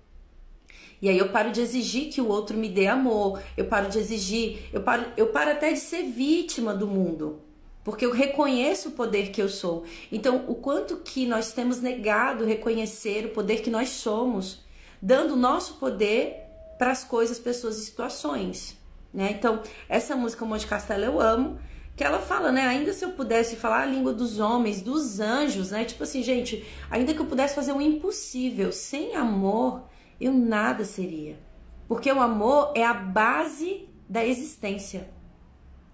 E 1.01 1.09
aí 1.09 1.17
eu 1.17 1.29
paro 1.29 1.51
de 1.51 1.59
exigir 1.59 2.11
que 2.11 2.21
o 2.21 2.27
outro 2.27 2.55
me 2.55 2.69
dê 2.69 2.87
amor, 2.87 3.41
eu 3.57 3.65
paro 3.65 3.89
de 3.89 3.97
exigir, 3.97 4.69
eu 4.71 4.81
paro, 4.81 5.03
eu 5.17 5.27
paro 5.27 5.51
até 5.51 5.73
de 5.73 5.79
ser 5.79 6.03
vítima 6.03 6.75
do 6.75 6.85
mundo. 6.87 7.41
Porque 7.83 8.05
eu 8.05 8.11
reconheço 8.11 8.89
o 8.89 8.91
poder 8.91 9.31
que 9.31 9.41
eu 9.41 9.49
sou. 9.49 9.83
Então, 10.11 10.45
o 10.47 10.53
quanto 10.53 10.97
que 10.97 11.25
nós 11.25 11.51
temos 11.51 11.81
negado 11.81 12.45
reconhecer 12.45 13.25
o 13.25 13.29
poder 13.29 13.61
que 13.61 13.71
nós 13.71 13.89
somos, 13.89 14.63
dando 15.01 15.33
o 15.33 15.37
nosso 15.37 15.75
poder 15.75 16.40
para 16.81 16.89
as 16.89 17.03
coisas, 17.03 17.37
pessoas 17.37 17.77
e 17.77 17.85
situações. 17.85 18.75
Né? 19.13 19.33
Então, 19.33 19.61
essa 19.87 20.15
música 20.15 20.43
Monte 20.43 20.65
Castelo 20.65 21.03
eu 21.03 21.21
amo, 21.21 21.59
que 21.95 22.03
ela 22.03 22.17
fala, 22.17 22.51
né? 22.51 22.61
Ainda 22.61 22.91
se 22.91 23.05
eu 23.05 23.11
pudesse 23.11 23.55
falar 23.55 23.83
a 23.83 23.85
língua 23.85 24.11
dos 24.11 24.39
homens, 24.39 24.81
dos 24.81 25.19
anjos, 25.19 25.69
né? 25.69 25.85
Tipo 25.85 26.01
assim, 26.01 26.23
gente, 26.23 26.65
ainda 26.89 27.13
que 27.13 27.19
eu 27.19 27.27
pudesse 27.27 27.53
fazer 27.53 27.71
o 27.71 27.79
impossível, 27.79 28.71
sem 28.71 29.15
amor, 29.15 29.83
eu 30.19 30.33
nada 30.33 30.83
seria. 30.83 31.37
Porque 31.87 32.11
o 32.11 32.19
amor 32.19 32.71
é 32.73 32.83
a 32.83 32.95
base 32.95 33.87
da 34.09 34.25
existência. 34.25 35.07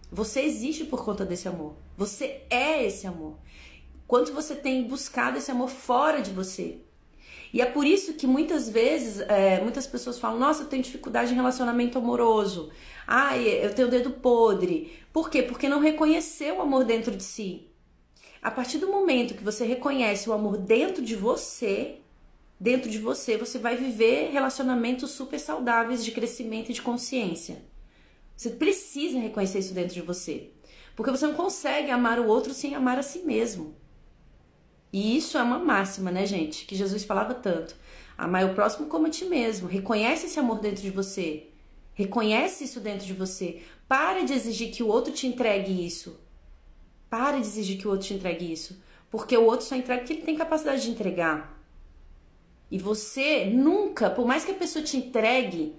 Você 0.09 0.39
existe 0.39 0.85
por 0.85 1.03
conta 1.03 1.25
desse 1.25 1.49
amor. 1.49 1.75
Você 1.97 2.45
é 2.49 2.85
esse 2.85 3.05
amor. 3.05 3.35
Quanto 4.07 4.31
você 4.31 4.55
tem 4.55 4.87
buscado 4.87 5.37
esse 5.37 5.51
amor 5.51 5.67
fora 5.67 6.21
de 6.21 6.31
você. 6.31 6.79
E 7.57 7.61
é 7.61 7.65
por 7.65 7.87
isso 7.87 8.13
que 8.13 8.27
muitas 8.27 8.69
vezes, 8.69 9.19
é, 9.21 9.59
muitas 9.59 9.87
pessoas 9.87 10.19
falam: 10.19 10.37
Nossa, 10.37 10.61
eu 10.61 10.67
tenho 10.67 10.83
dificuldade 10.83 11.31
em 11.31 11.35
relacionamento 11.35 11.97
amoroso. 11.97 12.69
Ai, 13.07 13.47
eu 13.47 13.73
tenho 13.73 13.87
o 13.87 13.89
dedo 13.89 14.11
podre. 14.11 14.95
Por 15.11 15.27
quê? 15.27 15.41
Porque 15.41 15.67
não 15.67 15.79
reconheceu 15.79 16.57
o 16.57 16.61
amor 16.61 16.83
dentro 16.83 17.17
de 17.17 17.23
si. 17.23 17.67
A 18.43 18.51
partir 18.51 18.77
do 18.77 18.91
momento 18.91 19.33
que 19.33 19.43
você 19.43 19.65
reconhece 19.65 20.29
o 20.29 20.33
amor 20.33 20.55
dentro 20.55 21.03
de 21.03 21.15
você, 21.15 21.95
dentro 22.59 22.91
de 22.91 22.99
você, 22.99 23.37
você 23.37 23.57
vai 23.57 23.75
viver 23.75 24.29
relacionamentos 24.29 25.09
super 25.09 25.39
saudáveis 25.39 26.05
de 26.05 26.11
crescimento 26.11 26.69
e 26.69 26.75
de 26.75 26.83
consciência. 26.83 27.63
Você 28.35 28.51
precisa 28.51 29.17
reconhecer 29.17 29.57
isso 29.57 29.73
dentro 29.73 29.95
de 29.95 30.01
você. 30.03 30.51
Porque 30.95 31.09
você 31.09 31.25
não 31.25 31.33
consegue 31.33 31.89
amar 31.89 32.19
o 32.19 32.27
outro 32.27 32.53
sem 32.53 32.75
amar 32.75 32.99
a 32.99 33.03
si 33.03 33.23
mesmo. 33.25 33.75
E 34.97 35.15
isso 35.15 35.37
é 35.37 35.43
uma 35.43 35.59
máxima, 35.59 36.09
né, 36.09 36.25
gente? 36.25 36.65
Que 36.65 36.75
Jesus 36.75 37.03
falava 37.03 37.35
tanto. 37.35 37.75
Amar 38.17 38.43
o 38.45 38.55
próximo 38.55 38.87
como 38.87 39.05
a 39.05 39.11
ti 39.11 39.25
mesmo. 39.25 39.67
Reconhece 39.67 40.25
esse 40.25 40.39
amor 40.39 40.59
dentro 40.59 40.81
de 40.81 40.89
você. 40.89 41.49
Reconhece 41.93 42.63
isso 42.63 42.79
dentro 42.79 43.05
de 43.05 43.13
você. 43.13 43.61
Para 43.87 44.23
de 44.23 44.33
exigir 44.33 44.71
que 44.71 44.81
o 44.81 44.87
outro 44.87 45.13
te 45.13 45.27
entregue 45.27 45.85
isso. 45.85 46.19
Para 47.11 47.37
de 47.37 47.45
exigir 47.45 47.77
que 47.77 47.87
o 47.87 47.91
outro 47.91 48.07
te 48.07 48.15
entregue 48.15 48.51
isso. 48.51 48.81
Porque 49.11 49.37
o 49.37 49.43
outro 49.43 49.67
só 49.67 49.75
entrega 49.75 50.01
o 50.01 50.05
que 50.07 50.13
ele 50.13 50.23
tem 50.23 50.35
capacidade 50.35 50.81
de 50.81 50.89
entregar. 50.89 51.55
E 52.71 52.79
você 52.79 53.45
nunca, 53.45 54.09
por 54.09 54.25
mais 54.25 54.45
que 54.45 54.51
a 54.51 54.55
pessoa 54.55 54.83
te 54.83 54.97
entregue, 54.97 55.75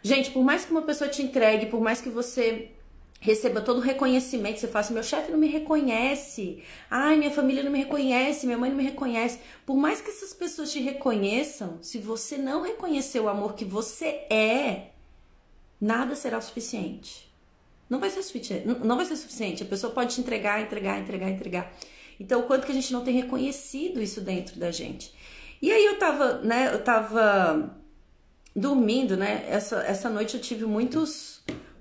gente, 0.00 0.30
por 0.30 0.44
mais 0.44 0.64
que 0.64 0.70
uma 0.70 0.82
pessoa 0.82 1.10
te 1.10 1.22
entregue, 1.22 1.66
por 1.66 1.80
mais 1.80 2.00
que 2.00 2.08
você 2.08 2.70
receba 3.20 3.60
todo 3.60 3.78
o 3.78 3.82
reconhecimento, 3.82 4.60
você 4.60 4.68
fala 4.68 4.84
assim, 4.84 4.94
meu 4.94 5.02
chefe 5.02 5.32
não 5.32 5.38
me 5.38 5.48
reconhece, 5.48 6.62
ai, 6.90 7.16
minha 7.16 7.30
família 7.30 7.62
não 7.62 7.72
me 7.72 7.78
reconhece, 7.78 8.46
minha 8.46 8.58
mãe 8.58 8.70
não 8.70 8.76
me 8.76 8.84
reconhece. 8.84 9.40
Por 9.66 9.76
mais 9.76 10.00
que 10.00 10.10
essas 10.10 10.32
pessoas 10.32 10.70
te 10.70 10.80
reconheçam, 10.80 11.78
se 11.82 11.98
você 11.98 12.38
não 12.38 12.62
reconhecer 12.62 13.20
o 13.20 13.28
amor 13.28 13.54
que 13.54 13.64
você 13.64 14.26
é, 14.30 14.90
nada 15.80 16.14
será 16.14 16.40
suficiente. 16.40 17.28
Não 17.90 17.98
vai 17.98 18.10
ser 18.10 18.22
suficiente, 18.22 18.66
não 18.66 18.96
vai 18.96 19.06
ser 19.06 19.16
suficiente. 19.16 19.62
A 19.62 19.66
pessoa 19.66 19.92
pode 19.92 20.14
te 20.14 20.20
entregar, 20.20 20.60
entregar, 20.60 21.00
entregar, 21.00 21.30
entregar. 21.30 21.72
Então, 22.20 22.40
o 22.40 22.42
quanto 22.44 22.66
que 22.66 22.72
a 22.72 22.74
gente 22.74 22.92
não 22.92 23.02
tem 23.02 23.14
reconhecido 23.14 24.02
isso 24.02 24.20
dentro 24.20 24.58
da 24.58 24.70
gente. 24.70 25.14
E 25.62 25.72
aí 25.72 25.84
eu 25.84 25.98
tava, 25.98 26.38
né, 26.40 26.70
eu 26.72 26.84
tava 26.84 27.76
dormindo, 28.54 29.16
né? 29.16 29.46
Essa, 29.48 29.82
essa 29.82 30.10
noite 30.10 30.36
eu 30.36 30.40
tive 30.40 30.66
muitos, 30.66 31.37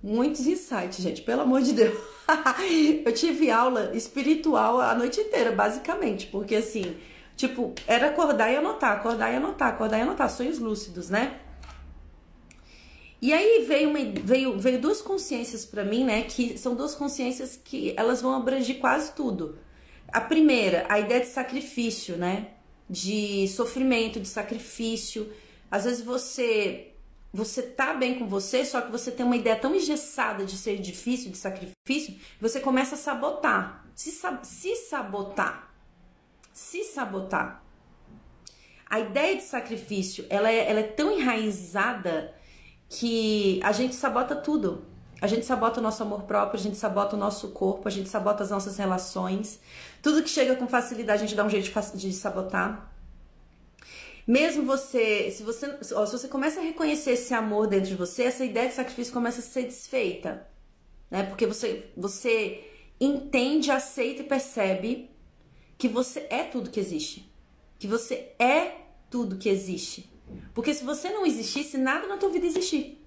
muitos 0.07 0.47
insights, 0.47 0.97
gente, 0.97 1.21
pelo 1.21 1.41
amor 1.41 1.61
de 1.61 1.73
Deus. 1.73 1.97
eu 3.05 3.13
tive 3.13 3.51
aula 3.51 3.95
espiritual 3.95 4.79
a 4.79 4.95
noite 4.95 5.19
inteira, 5.19 5.51
basicamente, 5.51 6.27
porque 6.27 6.55
assim, 6.55 6.95
tipo, 7.35 7.73
era 7.85 8.07
acordar 8.07 8.51
e 8.51 8.55
anotar, 8.55 8.93
acordar 8.93 9.31
e 9.31 9.35
anotar, 9.35 9.69
acordar 9.69 9.99
e 9.99 10.01
anotar, 10.01 10.29
sonhos 10.29 10.59
lúcidos, 10.59 11.09
né? 11.09 11.39
E 13.21 13.33
aí 13.33 13.65
veio, 13.67 13.89
uma, 13.89 13.99
veio, 14.23 14.59
veio 14.59 14.79
duas 14.79 15.01
consciências 15.01 15.65
para 15.65 15.83
mim, 15.83 16.03
né? 16.03 16.21
Que 16.21 16.57
são 16.57 16.75
duas 16.75 16.93
consciências 16.93 17.59
que 17.63 17.93
elas 17.97 18.21
vão 18.21 18.35
abranger 18.35 18.79
quase 18.79 19.13
tudo. 19.13 19.57
A 20.07 20.21
primeira, 20.21 20.85
a 20.87 20.99
ideia 20.99 21.21
de 21.21 21.27
sacrifício, 21.27 22.15
né? 22.15 22.51
de 22.89 23.47
sofrimento, 23.49 24.19
de 24.19 24.27
sacrifício. 24.27 25.31
Às 25.69 25.85
vezes 25.85 26.01
você 26.01 26.93
você 27.33 27.61
tá 27.61 27.93
bem 27.93 28.17
com 28.17 28.27
você, 28.27 28.65
só 28.65 28.81
que 28.81 28.91
você 28.91 29.11
tem 29.11 29.25
uma 29.25 29.35
ideia 29.35 29.55
tão 29.55 29.75
engessada 29.75 30.45
de 30.45 30.57
ser 30.57 30.77
difícil, 30.77 31.31
de 31.31 31.37
sacrifício, 31.37 32.15
você 32.39 32.59
começa 32.59 32.95
a 32.95 32.97
sabotar. 32.97 33.85
Se, 33.93 34.11
se 34.43 34.75
sabotar. 34.75 35.71
Se 36.53 36.83
sabotar. 36.83 37.63
A 38.89 38.99
ideia 38.99 39.35
de 39.35 39.43
sacrifício, 39.43 40.25
ela 40.29 40.49
é, 40.49 40.69
ela 40.69 40.79
é 40.79 40.83
tão 40.83 41.11
enraizada 41.19 42.33
que 42.89 43.59
a 43.63 43.71
gente 43.71 43.95
sabota 43.95 44.35
tudo. 44.35 44.85
A 45.19 45.27
gente 45.27 45.45
sabota 45.45 45.79
o 45.79 45.83
nosso 45.83 46.01
amor 46.03 46.23
próprio, 46.23 46.59
a 46.59 46.63
gente 46.63 46.77
sabota 46.77 47.15
o 47.15 47.19
nosso 47.19 47.49
corpo, 47.49 47.87
a 47.87 47.91
gente 47.91 48.07
sabota 48.07 48.43
as 48.43 48.51
nossas 48.51 48.77
relações. 48.77 49.59
Tudo 50.01 50.21
que 50.21 50.29
chega 50.29 50.55
com 50.55 50.67
facilidade, 50.67 51.23
a 51.23 51.25
gente 51.25 51.35
dá 51.35 51.43
um 51.43 51.49
jeito 51.49 51.71
de 51.95 52.13
sabotar. 52.13 52.93
Mesmo 54.27 54.63
você, 54.63 55.31
se 55.31 55.41
você, 55.41 55.65
ó, 55.93 56.05
se 56.05 56.11
você 56.11 56.27
começa 56.27 56.59
a 56.59 56.63
reconhecer 56.63 57.11
esse 57.11 57.33
amor 57.33 57.67
dentro 57.67 57.87
de 57.87 57.95
você, 57.95 58.23
essa 58.23 58.43
ideia 58.43 58.67
de 58.67 58.75
sacrifício 58.75 59.13
começa 59.13 59.39
a 59.39 59.43
ser 59.43 59.63
desfeita, 59.63 60.45
né? 61.09 61.23
Porque 61.23 61.47
você, 61.47 61.89
você 61.95 62.63
entende, 62.99 63.71
aceita 63.71 64.21
e 64.21 64.25
percebe 64.25 65.09
que 65.77 65.87
você 65.87 66.27
é 66.29 66.43
tudo 66.43 66.69
que 66.69 66.79
existe, 66.79 67.31
que 67.79 67.87
você 67.87 68.33
é 68.37 68.81
tudo 69.09 69.37
que 69.37 69.47
existe. 69.47 70.11
Porque 70.53 70.73
se 70.73 70.83
você 70.83 71.09
não 71.09 71.25
existisse, 71.25 71.77
nada 71.77 72.05
na 72.05 72.17
tua 72.17 72.29
vida 72.29 72.45
existir 72.45 72.97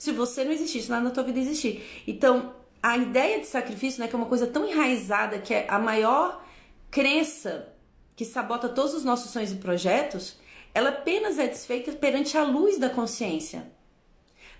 se 0.00 0.12
você 0.12 0.44
não 0.44 0.50
existisse, 0.50 0.88
nada 0.88 1.04
na 1.04 1.10
tua 1.10 1.22
vida 1.22 1.38
existir. 1.38 2.02
Então, 2.06 2.54
a 2.82 2.96
ideia 2.96 3.38
de 3.38 3.46
sacrifício, 3.46 4.00
né, 4.00 4.08
que 4.08 4.14
é 4.14 4.18
uma 4.18 4.26
coisa 4.26 4.46
tão 4.46 4.66
enraizada, 4.66 5.38
que 5.38 5.52
é 5.52 5.66
a 5.68 5.78
maior 5.78 6.42
crença 6.90 7.70
que 8.20 8.24
sabota 8.26 8.68
todos 8.68 8.92
os 8.92 9.02
nossos 9.02 9.30
sonhos 9.30 9.50
e 9.50 9.54
projetos, 9.54 10.36
ela 10.74 10.90
apenas 10.90 11.38
é 11.38 11.46
desfeita 11.48 11.90
perante 11.92 12.36
a 12.36 12.44
luz 12.44 12.76
da 12.76 12.90
consciência, 12.90 13.72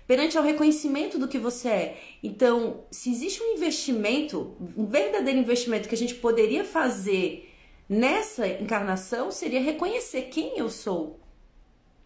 perante 0.07 0.35
ao 0.35 0.43
reconhecimento 0.43 1.19
do 1.19 1.27
que 1.27 1.37
você 1.37 1.69
é. 1.69 2.01
Então, 2.23 2.85
se 2.89 3.11
existe 3.11 3.39
um 3.43 3.53
investimento, 3.53 4.57
um 4.75 4.87
verdadeiro 4.87 5.37
investimento 5.37 5.87
que 5.87 5.93
a 5.93 5.97
gente 5.97 6.15
poderia 6.15 6.65
fazer 6.65 7.53
nessa 7.87 8.47
encarnação, 8.47 9.29
seria 9.29 9.61
reconhecer 9.61 10.23
quem 10.23 10.57
eu 10.57 10.67
sou. 10.67 11.19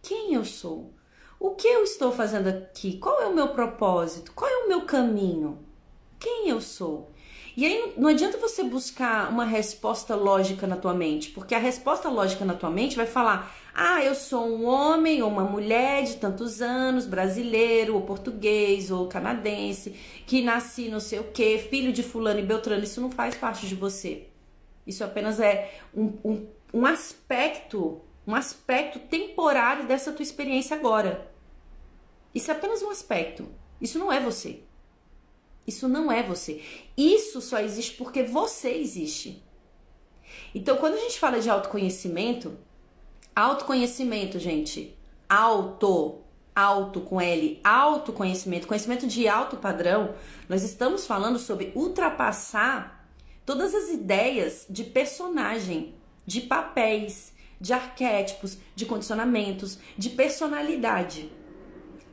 Quem 0.02 0.34
eu 0.34 0.44
sou? 0.44 0.92
O 1.40 1.52
que 1.52 1.66
eu 1.66 1.82
estou 1.84 2.12
fazendo 2.12 2.48
aqui? 2.48 2.98
Qual 2.98 3.18
é 3.18 3.26
o 3.28 3.34
meu 3.34 3.48
propósito? 3.48 4.30
Qual 4.34 4.50
é 4.50 4.64
o 4.64 4.68
meu 4.68 4.82
caminho? 4.82 5.64
Quem 6.20 6.50
eu 6.50 6.60
sou? 6.60 7.12
E 7.56 7.64
aí 7.64 7.94
não 7.96 8.08
adianta 8.10 8.36
você 8.36 8.62
buscar 8.62 9.30
uma 9.30 9.44
resposta 9.44 10.14
lógica 10.14 10.66
na 10.66 10.76
tua 10.76 10.92
mente, 10.92 11.30
porque 11.30 11.54
a 11.54 11.58
resposta 11.58 12.08
lógica 12.10 12.44
na 12.44 12.54
tua 12.54 12.70
mente 12.70 12.96
vai 12.96 13.06
falar: 13.06 13.56
"Ah, 13.74 14.04
eu 14.04 14.14
sou 14.14 14.46
um 14.46 14.66
homem 14.66 15.22
ou 15.22 15.30
uma 15.30 15.44
mulher 15.44 16.04
de 16.04 16.16
tantos 16.16 16.60
anos, 16.60 17.06
brasileiro 17.06 17.94
ou 17.94 18.02
português 18.02 18.90
ou 18.90 19.08
canadense, 19.08 19.90
que 20.26 20.42
nasci 20.42 20.88
não 20.88 21.00
sei 21.00 21.20
o 21.20 21.24
quê, 21.32 21.58
filho 21.58 21.92
de 21.92 22.02
fulano 22.02 22.40
e 22.40 22.42
beltrano". 22.42 22.84
Isso 22.84 23.00
não 23.00 23.10
faz 23.10 23.34
parte 23.34 23.66
de 23.66 23.74
você. 23.74 24.28
Isso 24.86 25.02
apenas 25.02 25.40
é 25.40 25.80
um, 25.94 26.12
um, 26.24 26.46
um 26.74 26.86
aspecto 26.86 28.02
um 28.26 28.34
aspecto 28.34 28.98
temporário 28.98 29.86
dessa 29.86 30.12
tua 30.12 30.22
experiência 30.22 30.76
agora. 30.76 31.30
Isso 32.34 32.50
é 32.50 32.54
apenas 32.54 32.82
um 32.82 32.90
aspecto. 32.90 33.46
Isso 33.80 33.98
não 33.98 34.12
é 34.12 34.18
você. 34.18 34.65
Isso 35.66 35.88
não 35.88 36.10
é 36.12 36.22
você. 36.22 36.62
Isso 36.96 37.40
só 37.40 37.58
existe 37.58 37.94
porque 37.96 38.22
você 38.22 38.70
existe. 38.70 39.42
Então, 40.54 40.76
quando 40.76 40.94
a 40.94 41.00
gente 41.00 41.18
fala 41.18 41.40
de 41.40 41.50
autoconhecimento, 41.50 42.56
autoconhecimento, 43.34 44.38
gente, 44.38 44.96
auto, 45.28 46.22
auto 46.54 47.00
com 47.00 47.20
L, 47.20 47.60
autoconhecimento, 47.62 48.66
conhecimento 48.66 49.06
de 49.06 49.28
alto 49.28 49.56
padrão, 49.56 50.14
nós 50.48 50.62
estamos 50.62 51.06
falando 51.06 51.38
sobre 51.38 51.72
ultrapassar 51.74 53.06
todas 53.44 53.74
as 53.74 53.90
ideias 53.90 54.66
de 54.70 54.84
personagem, 54.84 55.94
de 56.24 56.40
papéis, 56.40 57.32
de 57.60 57.72
arquétipos, 57.72 58.58
de 58.74 58.86
condicionamentos, 58.86 59.78
de 59.96 60.10
personalidade. 60.10 61.30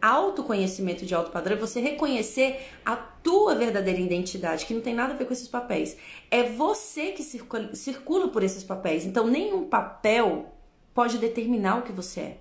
Autoconhecimento 0.04 1.06
de 1.06 1.16
alto 1.16 1.32
padrão 1.32 1.56
é 1.56 1.60
você 1.60 1.80
reconhecer 1.80 2.60
a 2.86 2.94
tua 2.94 3.56
verdadeira 3.56 4.02
identidade, 4.02 4.66
que 4.66 4.74
não 4.74 4.82
tem 4.82 4.94
nada 4.94 5.14
a 5.14 5.16
ver 5.16 5.24
com 5.24 5.32
esses 5.32 5.48
papéis. 5.48 5.96
É 6.30 6.44
você 6.44 7.14
que 7.14 7.24
circula, 7.24 7.74
circula 7.74 8.28
por 8.28 8.44
esses 8.44 8.66
papéis. 8.66 9.06
Então, 9.06 9.28
nenhum 9.28 9.64
papel 9.70 10.54
pode 10.94 11.18
determinar 11.20 11.78
o 11.78 11.82
que 11.84 11.94
você 11.94 12.20
é. 12.20 12.38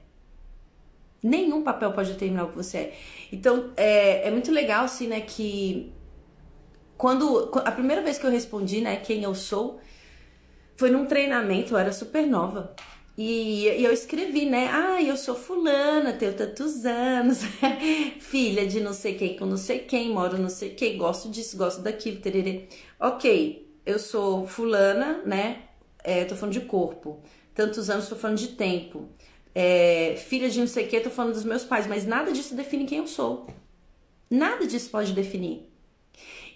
Nenhum 1.23 1.63
papel 1.63 1.93
pode 1.93 2.11
determinar 2.11 2.47
o 2.47 2.49
que 2.49 2.57
você 2.57 2.79
é. 2.79 2.99
Então, 3.31 3.71
é, 3.77 4.27
é 4.27 4.31
muito 4.33 4.51
legal, 4.51 4.87
assim, 4.87 5.07
né, 5.07 5.21
que 5.21 5.93
quando 6.99 7.49
a 7.65 7.71
primeira 7.71 8.03
vez 8.03 8.19
que 8.19 8.27
eu 8.27 8.31
respondi, 8.33 8.81
né, 8.81 8.97
quem 8.97 9.23
eu 9.23 9.37
sou, 9.37 9.79
foi 10.77 10.91
num 10.91 11.07
treinamento, 11.07 11.75
eu 11.75 11.79
era 11.79 11.93
super 11.93 12.27
nova. 12.27 12.75
E, 13.17 13.69
e, 13.69 13.85
eu 13.85 13.93
escrevi, 13.93 14.47
né? 14.47 14.69
Ah, 14.73 15.03
eu 15.03 15.17
sou 15.17 15.35
fulana, 15.35 16.15
tenho 16.15 16.35
tantos 16.35 16.87
anos, 16.87 17.41
filha 18.21 18.67
de 18.67 18.81
não 18.81 18.95
sei 18.95 19.15
quem 19.15 19.37
com 19.37 19.45
não 19.45 19.59
sei 19.59 19.81
quem, 19.81 20.11
moro 20.11 20.39
não 20.39 20.49
sei 20.49 20.71
quem, 20.71 20.97
gosto 20.97 21.29
disso, 21.29 21.57
gosto 21.57 21.83
daquilo, 21.83 22.21
tererê. 22.21 22.69
Ok, 22.99 23.71
eu 23.85 23.99
sou 23.99 24.47
fulana, 24.47 25.21
né? 25.27 25.63
É, 26.03 26.25
tô 26.25 26.35
falando 26.35 26.55
de 26.55 26.63
corpo. 26.63 27.21
Tantos 27.55 27.91
anos, 27.91 28.09
tô 28.09 28.17
falando 28.17 28.39
de 28.39 28.49
tempo. 28.49 29.09
É, 29.55 30.15
filha 30.17 30.49
de 30.49 30.59
não 30.59 30.67
sei 30.67 30.87
quem, 30.87 31.03
tô 31.03 31.11
falando 31.11 31.35
dos 31.35 31.45
meus 31.45 31.65
pais, 31.65 31.87
mas 31.87 32.07
nada 32.07 32.33
disso 32.33 32.55
define 32.55 32.87
quem 32.87 32.99
eu 32.99 33.07
sou. 33.07 33.47
Nada 34.31 34.67
disso 34.67 34.89
pode 34.91 35.13
definir. 35.13 35.71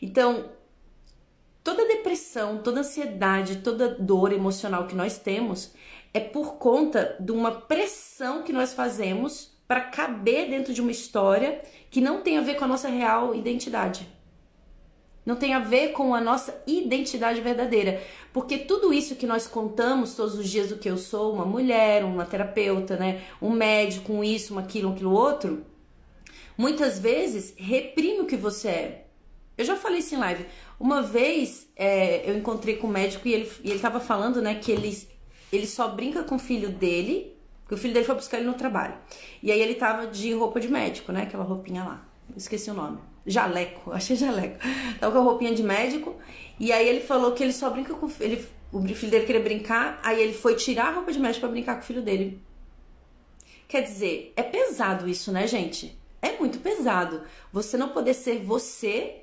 Então, 0.01 0.51
toda 1.62 1.87
depressão, 1.87 2.59
toda 2.62 2.81
ansiedade, 2.81 3.57
toda 3.57 3.88
dor 3.88 4.33
emocional 4.33 4.87
que 4.87 4.95
nós 4.95 5.19
temos 5.19 5.75
é 6.16 6.20
por 6.20 6.55
conta 6.55 7.14
de 7.20 7.31
uma 7.31 7.52
pressão 7.52 8.42
que 8.42 8.50
nós 8.50 8.72
fazemos 8.72 9.55
para 9.68 9.83
caber 9.83 10.48
dentro 10.48 10.72
de 10.72 10.81
uma 10.81 10.90
história 10.90 11.61
que 11.90 12.00
não 12.00 12.22
tem 12.22 12.38
a 12.38 12.40
ver 12.40 12.55
com 12.55 12.64
a 12.64 12.68
nossa 12.68 12.88
real 12.88 13.35
identidade. 13.35 14.09
Não 15.26 15.37
tem 15.37 15.52
a 15.52 15.59
ver 15.59 15.88
com 15.92 16.14
a 16.14 16.20
nossa 16.20 16.59
identidade 16.66 17.42
verdadeira. 17.42 18.00
Porque 18.33 18.57
tudo 18.57 18.94
isso 18.94 19.16
que 19.16 19.26
nós 19.26 19.46
contamos 19.46 20.14
todos 20.14 20.38
os 20.38 20.48
dias 20.48 20.70
do 20.70 20.79
que 20.79 20.88
eu 20.88 20.96
sou, 20.96 21.35
uma 21.35 21.44
mulher, 21.44 22.02
uma 22.02 22.24
terapeuta, 22.24 22.96
né? 22.96 23.22
Um 23.42 23.50
médico, 23.50 24.11
um 24.11 24.24
isso, 24.24 24.55
um 24.55 24.59
aquilo, 24.59 24.88
um 24.88 24.92
aquilo 24.94 25.12
outro, 25.12 25.66
muitas 26.57 26.98
vezes 26.98 27.52
reprime 27.59 28.20
o 28.20 28.26
que 28.26 28.38
você 28.38 28.68
é. 28.68 29.07
Eu 29.59 29.66
já 29.66 29.76
falei 29.76 29.98
isso 29.98 30.14
em 30.14 30.18
live. 30.18 30.46
Uma 30.81 31.02
vez 31.02 31.68
é, 31.76 32.31
eu 32.31 32.38
encontrei 32.38 32.76
com 32.76 32.87
um 32.87 32.90
médico 32.90 33.29
e 33.29 33.35
ele, 33.35 33.52
e 33.62 33.70
ele 33.70 33.79
falando, 34.00 34.40
né, 34.40 34.55
que 34.55 34.72
ele 34.72 34.96
ele 35.52 35.66
só 35.66 35.88
brinca 35.88 36.22
com 36.22 36.37
o 36.37 36.38
filho 36.38 36.70
dele, 36.70 37.37
que 37.66 37.74
o 37.74 37.76
filho 37.76 37.94
dele 37.94 38.06
foi 38.06 38.14
buscar 38.14 38.38
ele 38.38 38.46
no 38.46 38.54
trabalho. 38.54 38.94
E 39.42 39.50
aí 39.50 39.61
ele 39.61 39.74
tava 39.74 40.06
de 40.06 40.32
roupa 40.32 40.61
de 40.61 40.68
médico, 40.68 41.12
né? 41.12 41.22
Aquela 41.22 41.44
roupinha 41.44 41.85
lá. 41.85 42.06
Esqueci 42.37 42.70
o 42.70 42.74
nome. 42.74 42.98
Jaleco, 43.24 43.90
achei 43.94 44.16
jaleco. 44.16 44.59
Tava 45.00 45.12
com 45.12 45.18
a 45.18 45.22
roupinha 45.22 45.54
de 45.54 45.62
médico. 45.62 46.16
E 46.59 46.72
aí 46.72 46.88
ele 46.88 47.00
falou 47.00 47.32
que 47.32 47.42
ele 47.42 47.52
só 47.52 47.70
brinca 47.70 47.94
com 47.94 48.09
ele, 48.20 48.46
o 48.72 48.82
filho 48.82 49.11
dele 49.11 49.26
queria 49.26 49.42
brincar, 49.42 50.00
aí 50.02 50.20
ele 50.20 50.32
foi 50.32 50.54
tirar 50.54 50.88
a 50.88 50.92
roupa 50.92 51.12
de 51.12 51.18
médico 51.18 51.40
para 51.40 51.50
brincar 51.50 51.74
com 51.74 51.82
o 51.82 51.85
filho 51.85 52.02
dele. 52.02 52.42
Quer 53.68 53.82
dizer, 53.82 54.32
é 54.37 54.42
pesado 54.42 55.09
isso, 55.09 55.32
né, 55.32 55.46
gente? 55.46 55.98
É 56.22 56.38
muito 56.38 56.59
pesado. 56.61 57.22
Você 57.52 57.76
não 57.76 57.90
poder 57.90 58.14
ser 58.14 58.38
você 58.42 59.22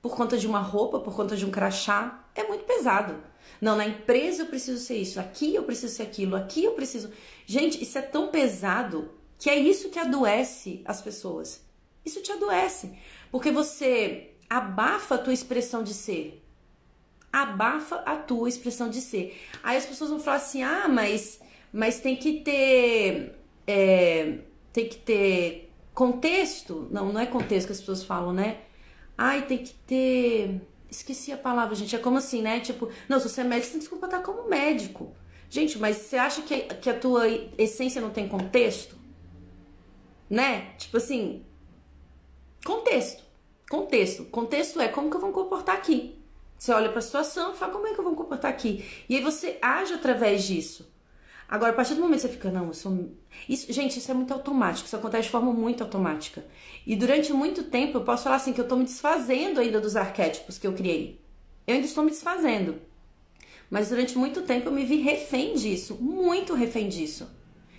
por 0.00 0.16
conta 0.16 0.36
de 0.36 0.46
uma 0.46 0.58
roupa, 0.58 0.98
por 0.98 1.14
conta 1.14 1.36
de 1.36 1.44
um 1.46 1.50
crachá, 1.50 2.24
é 2.34 2.42
muito 2.44 2.64
pesado. 2.64 3.22
Não, 3.62 3.76
na 3.76 3.86
empresa 3.86 4.42
eu 4.42 4.46
preciso 4.46 4.84
ser 4.84 4.96
isso, 4.96 5.20
aqui 5.20 5.54
eu 5.54 5.62
preciso 5.62 5.94
ser 5.94 6.02
aquilo, 6.02 6.34
aqui 6.34 6.64
eu 6.64 6.72
preciso. 6.72 7.12
Gente, 7.46 7.80
isso 7.80 7.96
é 7.96 8.02
tão 8.02 8.26
pesado 8.26 9.12
que 9.38 9.48
é 9.48 9.56
isso 9.56 9.88
que 9.88 10.00
adoece 10.00 10.82
as 10.84 11.00
pessoas. 11.00 11.64
Isso 12.04 12.20
te 12.20 12.32
adoece, 12.32 12.92
porque 13.30 13.52
você 13.52 14.32
abafa 14.50 15.14
a 15.14 15.18
tua 15.18 15.32
expressão 15.32 15.84
de 15.84 15.94
ser. 15.94 16.42
Abafa 17.32 18.02
a 18.04 18.16
tua 18.16 18.48
expressão 18.48 18.90
de 18.90 19.00
ser. 19.00 19.40
Aí 19.62 19.76
as 19.76 19.86
pessoas 19.86 20.10
vão 20.10 20.18
falar 20.18 20.38
assim: 20.38 20.64
ah, 20.64 20.88
mas, 20.88 21.40
mas 21.72 22.00
tem 22.00 22.16
que 22.16 22.40
ter. 22.40 23.38
É, 23.64 24.38
tem 24.72 24.88
que 24.88 24.96
ter 24.96 25.72
contexto. 25.94 26.88
Não, 26.90 27.12
não 27.12 27.20
é 27.20 27.26
contexto 27.26 27.68
que 27.68 27.72
as 27.72 27.78
pessoas 27.78 28.02
falam, 28.02 28.32
né? 28.32 28.62
Ai, 29.16 29.46
tem 29.46 29.58
que 29.58 29.72
ter 29.72 30.60
Esqueci 30.92 31.32
a 31.32 31.38
palavra, 31.38 31.74
gente. 31.74 31.96
É 31.96 31.98
como 31.98 32.18
assim, 32.18 32.42
né? 32.42 32.60
Tipo, 32.60 32.90
não, 33.08 33.18
se 33.18 33.26
você 33.26 33.40
é 33.40 33.44
médico, 33.44 33.66
você 33.66 33.72
tem 33.72 33.78
que 33.78 33.84
se 33.84 33.90
comportar 33.90 34.22
como 34.22 34.46
médico. 34.46 35.16
Gente, 35.48 35.78
mas 35.78 35.96
você 35.96 36.18
acha 36.18 36.42
que, 36.42 36.60
que 36.60 36.90
a 36.90 36.98
tua 36.98 37.26
essência 37.56 38.00
não 38.00 38.10
tem 38.10 38.28
contexto? 38.28 38.94
Né? 40.28 40.74
Tipo 40.76 40.98
assim, 40.98 41.46
contexto. 42.62 43.22
Contexto. 43.70 44.26
Contexto 44.26 44.80
é 44.80 44.88
como 44.88 45.08
que 45.08 45.16
eu 45.16 45.20
vou 45.20 45.30
me 45.30 45.34
comportar 45.34 45.76
aqui. 45.76 46.18
Você 46.58 46.72
olha 46.72 46.90
para 46.90 46.98
a 46.98 47.02
situação 47.02 47.54
e 47.54 47.56
fala 47.56 47.72
como 47.72 47.86
é 47.86 47.94
que 47.94 47.98
eu 47.98 48.04
vou 48.04 48.12
me 48.12 48.18
comportar 48.18 48.50
aqui. 48.50 48.84
E 49.08 49.16
aí 49.16 49.22
você 49.22 49.58
age 49.62 49.94
através 49.94 50.44
disso. 50.44 50.91
Agora, 51.48 51.72
a 51.72 51.74
partir 51.74 51.94
do 51.94 52.00
momento 52.00 52.22
que 52.22 52.28
você 52.28 52.32
fica, 52.32 52.50
não, 52.50 52.68
eu 52.68 52.74
sou. 52.74 53.10
Isso, 53.48 53.70
gente, 53.72 53.98
isso 53.98 54.10
é 54.10 54.14
muito 54.14 54.32
automático, 54.32 54.86
isso 54.86 54.96
acontece 54.96 55.24
de 55.24 55.30
forma 55.30 55.52
muito 55.52 55.82
automática. 55.82 56.44
E 56.86 56.96
durante 56.96 57.32
muito 57.32 57.64
tempo 57.64 57.98
eu 57.98 58.04
posso 58.04 58.24
falar 58.24 58.36
assim 58.36 58.52
que 58.52 58.60
eu 58.60 58.68
tô 58.68 58.76
me 58.76 58.84
desfazendo 58.84 59.60
ainda 59.60 59.80
dos 59.80 59.96
arquétipos 59.96 60.58
que 60.58 60.66
eu 60.66 60.72
criei. 60.72 61.20
Eu 61.66 61.74
ainda 61.74 61.86
estou 61.86 62.02
me 62.02 62.10
desfazendo. 62.10 62.80
Mas 63.70 63.88
durante 63.88 64.18
muito 64.18 64.42
tempo 64.42 64.68
eu 64.68 64.72
me 64.72 64.84
vi 64.84 64.96
refém 64.96 65.54
disso, 65.54 65.96
muito 66.00 66.54
refém 66.54 66.88
disso. 66.88 67.28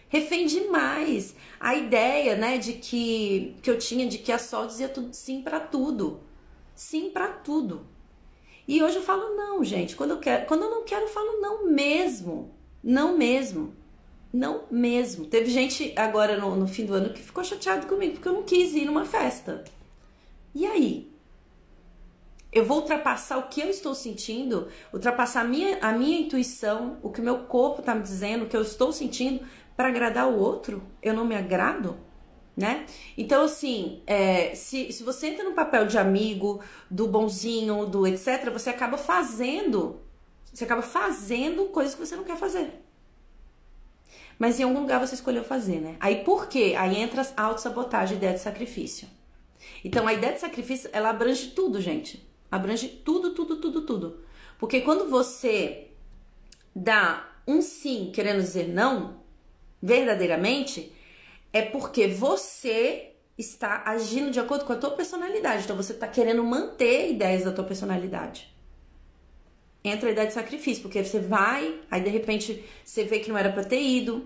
Refém 0.09 0.45
demais. 0.45 1.35
A 1.59 1.75
ideia, 1.75 2.35
né, 2.35 2.59
de 2.59 2.73
que, 2.73 3.55
que 3.63 3.69
eu 3.69 3.79
tinha 3.79 4.05
de 4.07 4.19
que 4.19 4.31
a 4.31 4.37
Sol 4.37 4.67
dizia 4.67 4.87
tudo, 4.87 5.13
sim 5.13 5.41
para 5.41 5.59
tudo. 5.59 6.21
Sim 6.75 7.09
para 7.09 7.29
tudo. 7.29 7.87
E 8.67 8.81
hoje 8.81 8.97
eu 8.97 9.01
falo 9.01 9.35
não, 9.35 9.63
gente. 9.63 9.95
Quando 9.95 10.11
eu, 10.11 10.19
quero, 10.19 10.45
quando 10.45 10.63
eu 10.63 10.69
não 10.69 10.83
quero, 10.83 11.05
eu 11.05 11.09
falo 11.09 11.41
não 11.41 11.67
mesmo. 11.67 12.52
Não 12.83 13.17
mesmo. 13.17 13.73
Não 14.33 14.63
mesmo. 14.69 15.25
Teve 15.25 15.49
gente 15.49 15.93
agora 15.95 16.35
no, 16.37 16.55
no 16.55 16.67
fim 16.67 16.85
do 16.85 16.93
ano 16.95 17.13
que 17.13 17.21
ficou 17.21 17.43
chateado 17.43 17.87
comigo 17.87 18.13
porque 18.13 18.27
eu 18.27 18.33
não 18.33 18.43
quis 18.43 18.73
ir 18.73 18.85
numa 18.85 19.05
festa. 19.05 19.63
E 20.53 20.65
aí? 20.65 21.13
Eu 22.51 22.65
vou 22.65 22.77
ultrapassar 22.77 23.37
o 23.37 23.47
que 23.47 23.61
eu 23.61 23.69
estou 23.69 23.95
sentindo, 23.95 24.67
ultrapassar 24.93 25.41
a 25.41 25.43
minha, 25.43 25.79
a 25.81 25.91
minha 25.91 26.19
intuição, 26.19 26.97
o 27.01 27.09
que 27.09 27.19
o 27.19 27.23
meu 27.23 27.39
corpo 27.45 27.79
está 27.79 27.95
me 27.95 28.03
dizendo, 28.03 28.45
o 28.45 28.47
que 28.47 28.55
eu 28.55 28.61
estou 28.61 28.91
sentindo, 28.91 29.43
para 29.75 29.87
agradar 29.87 30.29
o 30.29 30.37
outro? 30.37 30.83
Eu 31.01 31.15
não 31.15 31.25
me 31.25 31.35
agrado? 31.35 31.97
Né? 32.55 32.85
Então, 33.17 33.45
assim, 33.45 34.03
é, 34.05 34.53
se, 34.53 34.91
se 34.91 35.01
você 35.01 35.27
entra 35.27 35.43
no 35.43 35.55
papel 35.55 35.87
de 35.87 35.97
amigo, 35.97 36.61
do 36.89 37.07
bonzinho, 37.07 37.87
do 37.87 38.05
etc., 38.05 38.51
você 38.51 38.69
acaba 38.69 38.97
fazendo 38.97 39.99
você 40.53 40.65
acaba 40.65 40.83
fazendo 40.83 41.65
coisas 41.65 41.95
que 41.95 42.05
você 42.05 42.15
não 42.15 42.23
quer 42.23 42.37
fazer. 42.37 42.71
Mas 44.37 44.59
em 44.59 44.63
algum 44.63 44.81
lugar 44.81 44.99
você 44.99 45.15
escolheu 45.15 45.43
fazer, 45.43 45.79
né? 45.79 45.97
Aí 45.99 46.23
por 46.23 46.47
quê? 46.47 46.75
Aí 46.77 46.95
entra 46.95 47.27
a 47.35 47.43
autossabotagem, 47.43 48.15
a 48.15 48.17
ideia 48.17 48.33
de 48.33 48.39
sacrifício. 48.39 49.07
Então 49.83 50.07
a 50.07 50.13
ideia 50.13 50.33
de 50.33 50.39
sacrifício, 50.39 50.89
ela 50.93 51.09
abrange 51.09 51.51
tudo, 51.51 51.81
gente. 51.81 52.27
Abrange 52.51 52.87
tudo, 52.87 53.33
tudo, 53.33 53.57
tudo, 53.57 53.81
tudo. 53.81 54.23
Porque 54.59 54.81
quando 54.81 55.09
você 55.09 55.87
dá 56.75 57.27
um 57.47 57.61
sim 57.61 58.11
querendo 58.13 58.41
dizer 58.41 58.67
não, 58.67 59.21
verdadeiramente, 59.81 60.93
é 61.51 61.63
porque 61.63 62.07
você 62.07 63.11
está 63.37 63.83
agindo 63.85 64.29
de 64.29 64.39
acordo 64.39 64.65
com 64.65 64.73
a 64.73 64.77
tua 64.77 64.91
personalidade. 64.91 65.63
Então 65.63 65.75
você 65.75 65.93
está 65.93 66.07
querendo 66.07 66.43
manter 66.43 67.09
ideias 67.09 67.43
da 67.43 67.51
tua 67.51 67.63
personalidade 67.63 68.52
entra 69.83 70.09
a 70.09 70.11
ideia 70.11 70.27
de 70.27 70.33
sacrifício, 70.33 70.81
porque 70.81 71.03
você 71.03 71.19
vai, 71.19 71.79
aí 71.91 72.01
de 72.01 72.09
repente 72.09 72.63
você 72.83 73.03
vê 73.03 73.19
que 73.19 73.29
não 73.29 73.37
era 73.37 73.51
para 73.51 73.63
ter 73.63 73.81
ido, 73.81 74.25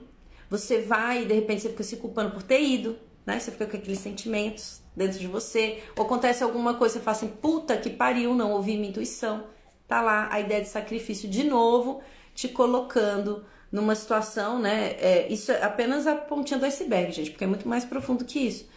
você 0.49 0.79
vai 0.79 1.23
e 1.23 1.25
de 1.25 1.33
repente 1.33 1.61
você 1.61 1.69
fica 1.69 1.83
se 1.83 1.97
culpando 1.97 2.31
por 2.31 2.43
ter 2.43 2.61
ido, 2.61 2.97
né? 3.25 3.39
Você 3.39 3.51
fica 3.51 3.65
com 3.65 3.75
aqueles 3.75 3.99
sentimentos 3.99 4.81
dentro 4.95 5.19
de 5.19 5.27
você, 5.27 5.83
ou 5.95 6.05
acontece 6.05 6.43
alguma 6.43 6.75
coisa, 6.75 6.95
você 6.95 6.99
fala 7.01 7.17
assim, 7.17 7.27
puta 7.27 7.77
que 7.77 7.89
pariu, 7.89 8.33
não 8.33 8.51
ouvi 8.51 8.77
minha 8.77 8.89
intuição. 8.89 9.45
Tá 9.87 10.01
lá 10.01 10.29
a 10.31 10.39
ideia 10.39 10.61
de 10.61 10.69
sacrifício 10.69 11.29
de 11.29 11.43
novo, 11.43 12.01
te 12.33 12.47
colocando 12.47 13.45
numa 13.71 13.95
situação, 13.95 14.59
né? 14.59 14.95
É, 14.99 15.27
isso 15.29 15.51
é 15.51 15.63
apenas 15.63 16.07
a 16.07 16.15
pontinha 16.15 16.59
do 16.59 16.65
iceberg, 16.65 17.11
gente, 17.11 17.31
porque 17.31 17.43
é 17.43 17.47
muito 17.47 17.67
mais 17.67 17.83
profundo 17.83 18.23
que 18.23 18.39
isso. 18.39 18.69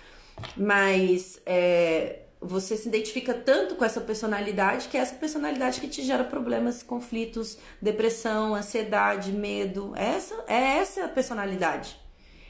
Mas 0.57 1.41
é, 1.47 2.21
você 2.41 2.77
se 2.77 2.89
identifica 2.89 3.35
tanto 3.35 3.75
com 3.75 3.85
essa 3.85 4.01
personalidade 4.01 4.89
que 4.89 4.97
é 4.97 5.01
essa 5.01 5.15
personalidade 5.15 5.81
que 5.81 5.89
te 5.89 6.03
gera 6.03 6.25
problemas, 6.25 6.83
conflitos, 6.83 7.59
depressão, 7.81 8.55
ansiedade, 8.55 9.31
medo. 9.31 9.93
Essa 9.95 10.43
é 10.47 10.79
essa 10.79 11.05
a 11.05 11.09
personalidade. 11.09 12.01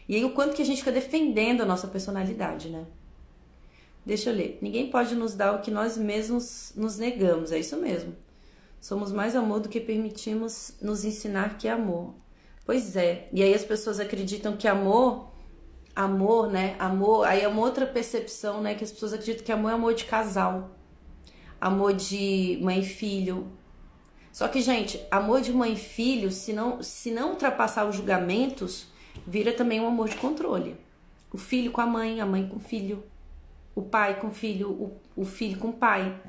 E 0.08 0.14
aí 0.14 0.24
o 0.24 0.32
quanto 0.32 0.54
que 0.54 0.62
a 0.62 0.64
gente 0.64 0.78
fica 0.78 0.92
defendendo 0.92 1.62
a 1.62 1.66
nossa 1.66 1.88
personalidade, 1.88 2.68
né? 2.68 2.86
Deixa 4.06 4.30
eu 4.30 4.34
ler. 4.34 4.58
Ninguém 4.62 4.90
pode 4.90 5.14
nos 5.14 5.34
dar 5.34 5.54
o 5.54 5.60
que 5.60 5.70
nós 5.70 5.98
mesmos 5.98 6.72
nos 6.76 6.96
negamos, 6.96 7.52
é 7.52 7.58
isso 7.58 7.76
mesmo. 7.76 8.16
Somos 8.80 9.12
mais 9.12 9.36
amor 9.36 9.60
do 9.60 9.68
que 9.68 9.78
permitimos 9.78 10.74
nos 10.80 11.04
ensinar 11.04 11.58
que 11.58 11.68
é 11.68 11.72
amor. 11.72 12.14
Pois 12.64 12.96
é. 12.96 13.28
E 13.32 13.42
aí 13.42 13.52
as 13.52 13.64
pessoas 13.64 14.00
acreditam 14.00 14.56
que 14.56 14.66
amor, 14.66 15.29
amor, 15.94 16.48
né? 16.50 16.76
Amor, 16.78 17.26
aí 17.26 17.42
é 17.42 17.48
uma 17.48 17.62
outra 17.62 17.86
percepção, 17.86 18.60
né? 18.60 18.74
Que 18.74 18.84
as 18.84 18.92
pessoas 18.92 19.12
acreditam 19.12 19.44
que 19.44 19.52
amor 19.52 19.70
é 19.70 19.74
amor 19.74 19.94
de 19.94 20.04
casal. 20.04 20.70
Amor 21.60 21.92
de 21.92 22.58
mãe 22.62 22.80
e 22.80 22.84
filho. 22.84 23.46
Só 24.32 24.48
que, 24.48 24.60
gente, 24.62 25.00
amor 25.10 25.40
de 25.40 25.52
mãe 25.52 25.72
e 25.72 25.76
filho, 25.76 26.30
se 26.30 26.52
não, 26.52 26.82
se 26.82 27.10
não 27.10 27.30
ultrapassar 27.30 27.84
os 27.86 27.96
julgamentos, 27.96 28.86
vira 29.26 29.52
também 29.52 29.80
um 29.80 29.88
amor 29.88 30.08
de 30.08 30.16
controle. 30.16 30.76
O 31.32 31.38
filho 31.38 31.70
com 31.70 31.80
a 31.80 31.86
mãe, 31.86 32.20
a 32.20 32.26
mãe 32.26 32.48
com 32.48 32.56
o 32.56 32.60
filho, 32.60 33.04
o 33.74 33.82
pai 33.82 34.20
com 34.20 34.28
o 34.28 34.32
filho, 34.32 34.70
o, 34.70 34.96
o 35.16 35.24
filho 35.24 35.58
com 35.58 35.68
o 35.68 35.72
pai 35.72 36.20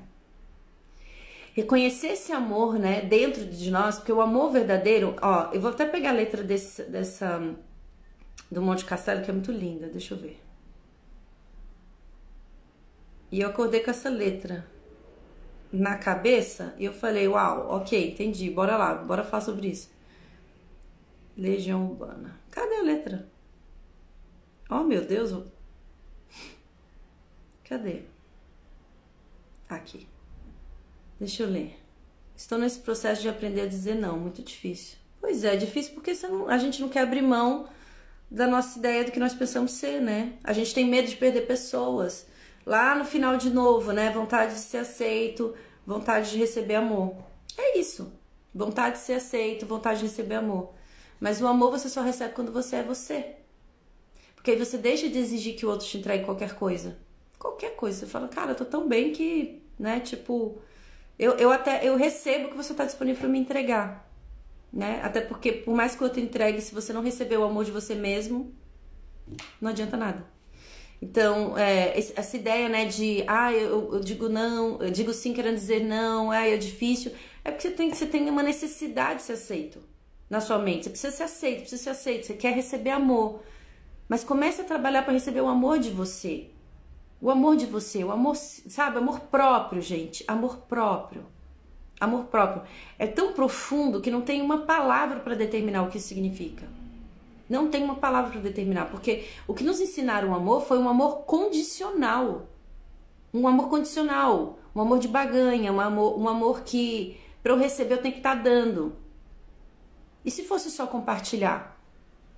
reconhecer 1.53 2.09
esse 2.09 2.31
amor, 2.31 2.79
né, 2.79 3.01
dentro 3.01 3.45
de 3.45 3.69
nós, 3.71 3.97
porque 3.97 4.11
o 4.11 4.21
amor 4.21 4.51
verdadeiro, 4.51 5.15
ó, 5.21 5.49
eu 5.51 5.59
vou 5.59 5.71
até 5.71 5.85
pegar 5.85 6.11
a 6.11 6.13
letra 6.13 6.43
desse, 6.43 6.83
dessa 6.83 7.41
do 8.51 8.61
Monte 8.61 8.85
Castelo 8.85 9.23
que 9.23 9.29
é 9.29 9.33
muito 9.33 9.51
linda, 9.51 9.87
deixa 9.87 10.13
eu 10.13 10.17
ver. 10.17 10.41
E 13.31 13.39
eu 13.39 13.49
acordei 13.49 13.79
com 13.79 13.91
essa 13.91 14.09
letra 14.09 14.67
na 15.71 15.97
cabeça 15.97 16.75
e 16.77 16.83
eu 16.83 16.93
falei, 16.93 17.27
uau, 17.27 17.69
ok, 17.69 18.11
entendi, 18.11 18.49
bora 18.49 18.75
lá, 18.75 18.95
bora 18.95 19.23
falar 19.23 19.41
sobre 19.41 19.67
isso. 19.67 19.89
Legião 21.37 21.89
Urbana. 21.89 22.39
Cadê 22.51 22.75
a 22.75 22.83
letra? 22.83 23.29
Oh, 24.69 24.83
meu 24.83 25.05
Deus. 25.05 25.31
Cadê? 27.63 28.03
Aqui. 29.69 30.07
Deixa 31.17 31.43
eu 31.43 31.49
ler. 31.49 31.79
Estou 32.35 32.57
nesse 32.57 32.79
processo 32.79 33.21
de 33.21 33.29
aprender 33.29 33.61
a 33.61 33.67
dizer 33.67 33.95
não, 33.95 34.19
muito 34.19 34.41
difícil. 34.41 34.97
Pois 35.21 35.43
é, 35.43 35.55
difícil 35.55 35.93
porque 35.93 36.13
não, 36.23 36.49
a 36.49 36.57
gente 36.57 36.81
não 36.81 36.89
quer 36.89 37.01
abrir 37.01 37.21
mão 37.21 37.69
da 38.31 38.47
nossa 38.47 38.79
ideia 38.79 39.03
do 39.03 39.11
que 39.11 39.19
nós 39.19 39.33
pensamos 39.33 39.73
ser, 39.73 39.99
né? 39.99 40.33
A 40.41 40.53
gente 40.53 40.73
tem 40.73 40.87
medo 40.87 41.09
de 41.09 41.17
perder 41.17 41.41
pessoas. 41.41 42.25
Lá 42.65 42.95
no 42.95 43.03
final 43.03 43.35
de 43.35 43.49
novo, 43.49 43.91
né? 43.91 44.09
Vontade 44.09 44.53
de 44.53 44.59
ser 44.61 44.77
aceito, 44.77 45.53
vontade 45.85 46.31
de 46.31 46.37
receber 46.37 46.75
amor. 46.75 47.13
É 47.57 47.77
isso. 47.77 48.13
Vontade 48.55 48.95
de 48.95 49.01
ser 49.01 49.13
aceito, 49.13 49.65
vontade 49.65 49.99
de 49.99 50.05
receber 50.05 50.35
amor. 50.35 50.73
Mas 51.19 51.41
o 51.41 51.47
amor 51.47 51.71
você 51.71 51.89
só 51.89 52.01
recebe 52.01 52.33
quando 52.33 52.53
você 52.53 52.77
é 52.77 52.83
você. 52.83 53.35
Porque 54.33 54.51
aí 54.51 54.57
você 54.57 54.77
deixa 54.77 55.09
de 55.09 55.19
exigir 55.19 55.55
que 55.57 55.65
o 55.65 55.69
outro 55.69 55.85
te 55.85 55.97
entregue 55.97 56.23
qualquer 56.23 56.55
coisa. 56.55 56.97
Qualquer 57.37 57.75
coisa. 57.75 57.99
Você 57.99 58.05
fala, 58.07 58.29
cara, 58.29 58.51
eu 58.51 58.55
tô 58.55 58.63
tão 58.63 58.87
bem 58.87 59.11
que, 59.11 59.61
né, 59.77 59.99
tipo, 59.99 60.57
eu, 61.19 61.33
eu 61.33 61.51
até 61.51 61.85
eu 61.85 61.97
recebo 61.97 62.49
que 62.49 62.55
você 62.55 62.71
está 62.71 62.85
disponível 62.85 63.19
para 63.19 63.29
me 63.29 63.39
entregar. 63.39 64.09
Né? 64.71 65.01
Até 65.03 65.21
porque, 65.21 65.51
por 65.51 65.75
mais 65.75 65.95
que 65.95 66.01
o 66.01 66.05
outro 66.05 66.19
entregue, 66.21 66.61
se 66.61 66.73
você 66.73 66.93
não 66.93 67.01
receber 67.01 67.37
o 67.37 67.43
amor 67.43 67.65
de 67.65 67.71
você 67.71 67.93
mesmo, 67.93 68.53
não 69.59 69.69
adianta 69.69 69.97
nada. 69.97 70.25
Então, 71.01 71.57
é, 71.57 71.97
essa 71.97 72.37
ideia, 72.37 72.69
né, 72.69 72.85
de, 72.85 73.23
ah, 73.27 73.51
eu, 73.51 73.95
eu, 73.95 73.99
digo 73.99 74.29
não, 74.29 74.79
eu 74.81 74.91
digo 74.91 75.11
sim 75.13 75.33
querendo 75.33 75.55
dizer 75.55 75.83
não, 75.83 76.29
ah, 76.29 76.47
é 76.47 76.55
difícil, 76.57 77.11
é 77.43 77.49
porque 77.49 77.67
você 77.67 77.73
tem, 77.73 77.91
você 77.91 78.05
tem 78.05 78.29
uma 78.29 78.43
necessidade 78.43 79.19
de 79.19 79.25
ser 79.25 79.33
aceito 79.33 79.79
na 80.29 80.39
sua 80.39 80.59
mente. 80.59 80.83
Você 80.83 80.89
precisa 80.91 81.11
ser 81.11 81.23
aceito, 81.23 81.59
precisa 81.61 81.83
ser 81.83 81.89
aceito, 81.89 82.27
você 82.27 82.33
quer 82.35 82.53
receber 82.53 82.91
amor. 82.91 83.41
Mas 84.07 84.23
comece 84.23 84.61
a 84.61 84.63
trabalhar 84.63 85.03
para 85.03 85.13
receber 85.13 85.41
o 85.41 85.47
amor 85.47 85.79
de 85.79 85.89
você. 85.89 86.49
O 87.19 87.29
amor 87.29 87.55
de 87.55 87.65
você, 87.65 88.03
o 88.03 88.11
amor, 88.11 88.35
sabe? 88.35 88.97
Amor 88.97 89.21
próprio, 89.21 89.81
gente. 89.81 90.23
Amor 90.27 90.57
próprio. 90.67 91.25
Amor 92.01 92.25
próprio. 92.25 92.63
É 92.97 93.05
tão 93.05 93.31
profundo 93.31 94.01
que 94.01 94.09
não 94.09 94.21
tem 94.21 94.41
uma 94.41 94.65
palavra 94.65 95.19
para 95.19 95.35
determinar 95.35 95.83
o 95.83 95.87
que 95.87 95.99
isso 95.99 96.07
significa. 96.07 96.67
Não 97.47 97.69
tem 97.69 97.83
uma 97.83 97.95
palavra 97.95 98.31
para 98.31 98.41
determinar, 98.41 98.85
porque 98.85 99.27
o 99.47 99.53
que 99.53 99.63
nos 99.63 99.79
ensinaram 99.79 100.31
o 100.31 100.33
amor 100.33 100.65
foi 100.65 100.79
um 100.79 100.89
amor 100.89 101.25
condicional. 101.25 102.47
Um 103.31 103.47
amor 103.47 103.69
condicional, 103.69 104.57
um 104.75 104.81
amor 104.81 104.97
de 104.97 105.07
baganha, 105.07 105.71
um 105.71 105.79
amor, 105.79 106.19
um 106.19 106.27
amor 106.27 106.61
que 106.61 107.17
para 107.43 107.53
eu 107.53 107.57
receber 107.57 107.93
eu 107.93 108.01
tenho 108.01 108.15
que 108.15 108.19
estar 108.19 108.35
tá 108.35 108.41
dando. 108.41 108.95
E 110.25 110.31
se 110.31 110.43
fosse 110.43 110.71
só 110.71 110.87
compartilhar, 110.87 111.79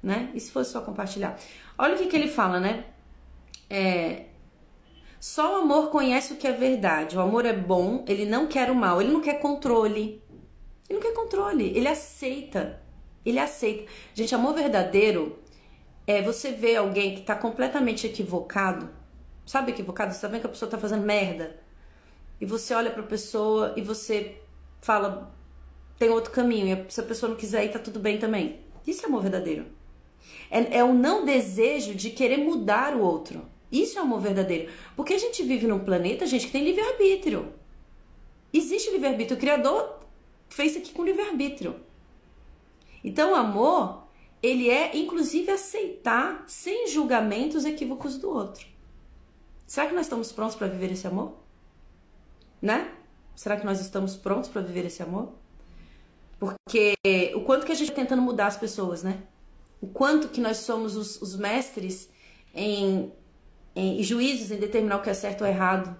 né? 0.02 0.30
E 0.34 0.41
se 0.41 0.52
fosse 0.52 0.71
só 0.71 0.82
compartilhar? 0.82 1.39
Olha 1.78 1.95
o 1.95 1.97
que, 1.97 2.08
que 2.08 2.15
ele 2.17 2.28
fala, 2.28 2.60
né? 2.60 2.86
É, 3.69 4.26
só 5.23 5.53
o 5.53 5.62
amor 5.62 5.89
conhece 5.89 6.33
o 6.33 6.36
que 6.36 6.45
é 6.45 6.51
verdade. 6.51 7.15
O 7.15 7.21
amor 7.21 7.45
é 7.45 7.53
bom, 7.53 8.03
ele 8.09 8.25
não 8.25 8.45
quer 8.45 8.69
o 8.69 8.75
mal, 8.75 9.01
ele 9.01 9.13
não 9.13 9.21
quer 9.21 9.39
controle. 9.39 10.21
Ele 10.89 10.99
não 10.99 10.99
quer 10.99 11.13
controle, 11.13 11.71
ele 11.77 11.88
aceita. 11.88 12.81
Ele 13.25 13.39
aceita. 13.39 13.89
Gente, 14.13 14.36
amor 14.36 14.53
verdadeiro 14.53 15.39
é 16.05 16.21
você 16.21 16.51
ver 16.51 16.75
alguém 16.75 17.15
que 17.15 17.21
tá 17.21 17.38
completamente 17.38 18.05
equivocado. 18.05 18.89
Sabe 19.45 19.71
equivocado? 19.71 20.13
Você 20.13 20.19
tá 20.19 20.27
vendo 20.27 20.41
que 20.41 20.47
a 20.47 20.49
pessoa 20.49 20.69
tá 20.69 20.77
fazendo 20.77 21.05
merda. 21.05 21.57
E 22.41 22.45
você 22.45 22.73
olha 22.73 22.91
pra 22.91 23.03
pessoa 23.03 23.73
e 23.77 23.81
você 23.81 24.41
fala, 24.81 25.33
tem 25.97 26.09
outro 26.09 26.33
caminho. 26.33 26.86
E 26.86 26.91
se 26.91 26.99
a 26.99 27.03
pessoa 27.03 27.29
não 27.29 27.38
quiser 27.38 27.63
ir, 27.63 27.71
tá 27.71 27.79
tudo 27.79 27.97
bem 27.97 28.19
também. 28.19 28.59
Isso 28.86 29.05
é 29.05 29.07
amor 29.07 29.21
verdadeiro. 29.21 29.67
É, 30.51 30.79
é 30.79 30.83
o 30.83 30.93
não 30.93 31.23
desejo 31.23 31.95
de 31.95 32.09
querer 32.09 32.39
mudar 32.39 32.93
o 32.93 33.01
outro. 33.01 33.53
Isso 33.73 33.97
é 33.97 34.01
amor 34.03 34.21
verdadeiro. 34.21 34.71
Porque 34.95 35.15
a 35.15 35.17
gente 35.17 35.41
vive 35.41 35.65
num 35.65 35.79
planeta, 35.79 36.27
gente, 36.27 36.45
que 36.45 36.51
tem 36.51 36.63
livre-arbítrio. 36.63 37.51
Existe 38.53 38.91
livre-arbítrio. 38.91 39.36
O 39.36 39.39
Criador 39.39 39.99
fez 40.47 40.77
aqui 40.77 40.93
com 40.93 41.03
livre-arbítrio. 41.03 41.77
Então, 43.03 43.31
o 43.31 43.36
amor, 43.36 44.03
ele 44.43 44.69
é, 44.69 44.95
inclusive, 44.95 45.49
aceitar 45.51 46.43
sem 46.47 46.88
julgamento 46.88 47.57
os 47.57 47.65
equívocos 47.65 48.19
do 48.19 48.29
outro. 48.29 48.67
Será 49.65 49.88
que 49.88 49.95
nós 49.95 50.05
estamos 50.05 50.31
prontos 50.31 50.55
para 50.55 50.67
viver 50.67 50.91
esse 50.91 51.07
amor? 51.07 51.33
Né? 52.62 52.93
Será 53.36 53.57
que 53.57 53.65
nós 53.65 53.81
estamos 53.81 54.15
prontos 54.15 54.51
para 54.51 54.62
viver 54.62 54.86
esse 54.86 55.01
amor? 55.01 55.33
Porque 56.39 56.93
o 57.36 57.41
quanto 57.41 57.65
que 57.65 57.71
a 57.71 57.75
gente 57.75 57.89
está 57.89 58.01
tentando 58.01 58.21
mudar 58.21 58.47
as 58.47 58.57
pessoas, 58.57 59.01
né? 59.01 59.23
O 59.81 59.88
quanto 59.88 60.29
que 60.29 60.39
nós 60.39 60.57
somos 60.57 60.95
os, 60.95 61.19
os 61.21 61.36
mestres 61.36 62.09
em 62.53 63.12
e 63.75 64.03
juízes 64.03 64.51
em 64.51 64.57
determinar 64.57 64.97
o 64.97 65.01
que 65.01 65.09
é 65.09 65.13
certo 65.13 65.41
ou 65.41 65.47
errado. 65.47 65.95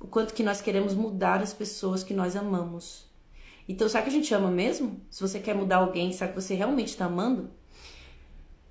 O 0.00 0.06
quanto 0.06 0.34
que 0.34 0.42
nós 0.42 0.60
queremos 0.60 0.94
mudar 0.94 1.40
as 1.42 1.52
pessoas 1.52 2.02
que 2.02 2.12
nós 2.12 2.36
amamos. 2.36 3.06
Então, 3.68 3.88
será 3.88 4.02
que 4.02 4.08
a 4.08 4.12
gente 4.12 4.32
ama 4.32 4.50
mesmo? 4.50 5.00
Se 5.10 5.20
você 5.20 5.40
quer 5.40 5.54
mudar 5.54 5.76
alguém, 5.76 6.12
será 6.12 6.30
que 6.30 6.40
você 6.40 6.54
realmente 6.54 6.88
está 6.88 7.06
amando? 7.06 7.50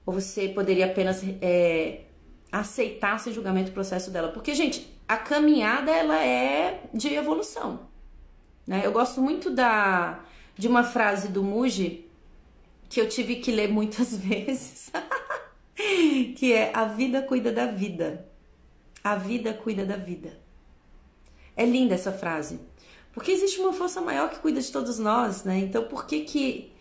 Ou 0.06 0.14
você 0.14 0.48
poderia 0.50 0.86
apenas 0.86 1.22
é, 1.42 2.06
aceitar 2.52 3.20
sem 3.20 3.34
julgamento 3.34 3.72
o 3.72 3.74
processo 3.74 4.12
dela? 4.12 4.30
Porque, 4.30 4.54
gente, 4.54 4.96
a 5.08 5.18
caminhada 5.18 5.92
ela 5.92 6.24
é 6.24 6.84
de 6.94 7.14
evolução. 7.14 7.88
Né? 8.66 8.82
Eu 8.84 8.92
gosto 8.92 9.22
muito 9.22 9.50
da 9.50 10.24
de 10.58 10.68
uma 10.70 10.84
frase 10.84 11.28
do 11.28 11.44
Muji 11.44 12.10
que 12.88 13.02
eu 13.02 13.10
tive 13.10 13.36
que 13.38 13.52
ler 13.52 13.70
muitas 13.70 14.16
vezes. 14.18 14.92
que 16.36 16.54
é 16.54 16.72
a 16.74 16.86
vida 16.86 17.22
cuida 17.22 17.52
da 17.52 17.66
vida. 17.66 18.28
A 19.04 19.16
vida 19.16 19.54
cuida 19.54 19.86
da 19.86 19.98
vida. 19.98 20.40
É 21.56 21.66
linda 21.66 21.96
essa 21.96 22.12
frase. 22.12 22.60
Porque 23.14 23.32
existe 23.32 23.60
uma 23.62 23.72
força 23.72 24.02
maior 24.02 24.30
que 24.30 24.40
cuida 24.40 24.60
de 24.60 24.72
todos 24.72 25.00
nós, 25.00 25.44
né? 25.44 25.60
Então, 25.60 25.84
por 25.86 26.06
que 26.06 26.22
que 26.22 26.74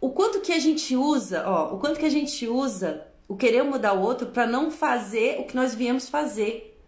o 0.00 0.10
quanto 0.10 0.40
que 0.40 0.52
a 0.52 0.58
gente 0.58 0.94
usa, 0.96 1.48
ó, 1.48 1.74
o 1.74 1.78
quanto 1.78 1.98
que 1.98 2.04
a 2.04 2.10
gente 2.10 2.46
usa 2.46 3.06
o 3.26 3.36
querer 3.36 3.62
mudar 3.62 3.94
o 3.94 4.00
outro 4.00 4.28
para 4.28 4.46
não 4.46 4.70
fazer 4.70 5.40
o 5.40 5.44
que 5.44 5.56
nós 5.56 5.74
viemos 5.74 6.08
fazer, 6.08 6.82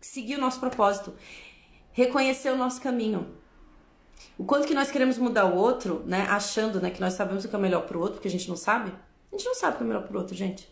seguir 0.00 0.36
o 0.36 0.40
nosso 0.40 0.60
propósito, 0.60 1.14
reconhecer 1.92 2.50
o 2.50 2.56
nosso 2.56 2.80
caminho. 2.80 3.34
O 4.38 4.44
quanto 4.44 4.66
que 4.66 4.74
nós 4.74 4.90
queremos 4.90 5.18
mudar 5.18 5.46
o 5.46 5.56
outro, 5.56 6.02
né, 6.06 6.26
achando, 6.28 6.80
né, 6.80 6.90
que 6.90 7.00
nós 7.00 7.14
sabemos 7.14 7.44
o 7.44 7.48
que 7.48 7.56
é 7.56 7.58
melhor 7.58 7.82
pro 7.82 8.00
outro, 8.00 8.14
porque 8.14 8.28
a 8.28 8.30
gente 8.30 8.48
não 8.48 8.56
sabe. 8.56 8.92
A 9.32 9.36
gente 9.36 9.46
não 9.46 9.54
sabe 9.54 9.74
o 9.74 9.78
que 9.78 9.84
é 9.84 9.86
melhor 9.86 10.16
outro, 10.16 10.34
gente. 10.34 10.68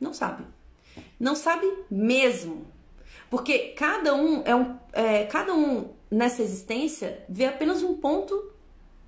Não 0.00 0.12
sabe. 0.12 0.44
Não 1.18 1.34
sabe 1.34 1.66
mesmo. 1.90 2.66
Porque 3.30 3.70
cada 3.70 4.14
um 4.14 4.42
é 4.44 4.54
um. 4.54 4.76
É, 4.92 5.24
cada 5.24 5.54
um 5.54 5.90
nessa 6.10 6.42
existência 6.42 7.24
vê 7.28 7.46
apenas 7.46 7.82
um 7.82 7.94
ponto 7.94 8.52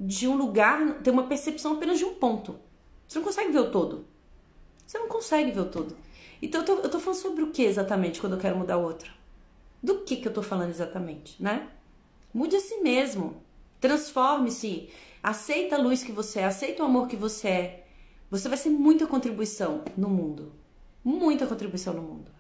de 0.01 0.27
um 0.27 0.37
lugar, 0.37 1.03
tem 1.03 1.13
uma 1.13 1.27
percepção 1.27 1.75
apenas 1.75 1.99
de 1.99 2.05
um 2.05 2.15
ponto. 2.15 2.59
Você 3.07 3.19
não 3.19 3.25
consegue 3.25 3.53
ver 3.53 3.61
o 3.61 3.71
todo. 3.71 4.07
Você 4.87 4.99
não 4.99 5.09
consegue 5.09 5.51
ver 5.51 5.61
o 5.61 5.67
todo. 5.67 5.97
Então 6.41 6.61
eu 6.61 6.65
tô, 6.65 6.73
eu 6.75 6.91
tô 6.91 6.99
falando 6.99 7.21
sobre 7.21 7.43
o 7.43 7.51
que 7.51 7.63
exatamente 7.63 8.21
quando 8.21 8.35
eu 8.35 8.39
quero 8.39 8.57
mudar 8.57 8.79
o 8.79 8.83
outro? 8.83 9.13
Do 9.83 10.01
que 10.01 10.17
que 10.17 10.29
eu 10.29 10.33
tô 10.33 10.43
falando 10.43 10.71
exatamente, 10.71 11.43
né? 11.43 11.69
Mude 12.33 12.57
a 12.57 12.61
si 12.61 12.79
mesmo. 12.79 13.43
Transforme-se. 13.81 14.89
Aceita 15.23 15.77
a 15.77 15.79
luz 15.79 16.03
que 16.03 16.13
você 16.13 16.41
é, 16.41 16.45
aceita 16.45 16.83
o 16.83 16.87
amor 16.87 17.09
que 17.09 17.17
você 17.17 17.49
é. 17.49 17.84
Você 18.35 18.49
vai 18.49 18.59
ser 18.59 18.70
muita 18.70 19.07
contribuição 19.07 19.85
no 19.97 20.09
mundo. 20.09 20.53
Muita 21.05 21.47
contribuição 21.47 21.94
no 21.94 22.03
mundo. 22.03 22.33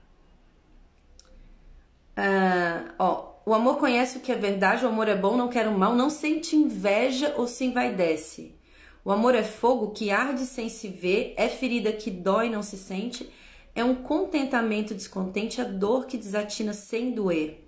Uh, 2.18 2.92
ó, 2.98 3.34
o 3.46 3.54
amor 3.54 3.78
conhece 3.78 4.18
o 4.18 4.20
que 4.20 4.32
é 4.32 4.34
verdade, 4.34 4.84
o 4.84 4.88
amor 4.88 5.06
é 5.06 5.14
bom, 5.14 5.36
não 5.36 5.48
quer 5.48 5.68
o 5.68 5.78
mal, 5.78 5.94
não 5.94 6.10
sente 6.10 6.56
inveja 6.56 7.34
ou 7.36 7.46
se 7.46 7.66
envaidece. 7.66 8.56
O 9.04 9.12
amor 9.12 9.36
é 9.36 9.44
fogo 9.44 9.92
que 9.92 10.10
arde 10.10 10.46
sem 10.46 10.68
se 10.68 10.88
ver, 10.88 11.32
é 11.36 11.48
ferida 11.48 11.92
que 11.92 12.10
dói 12.10 12.50
não 12.50 12.60
se 12.60 12.76
sente, 12.76 13.30
é 13.72 13.84
um 13.84 13.94
contentamento 13.94 14.96
descontente, 14.96 15.60
a 15.60 15.64
dor 15.64 16.06
que 16.06 16.18
desatina 16.18 16.72
sem 16.72 17.12
doer. 17.12 17.64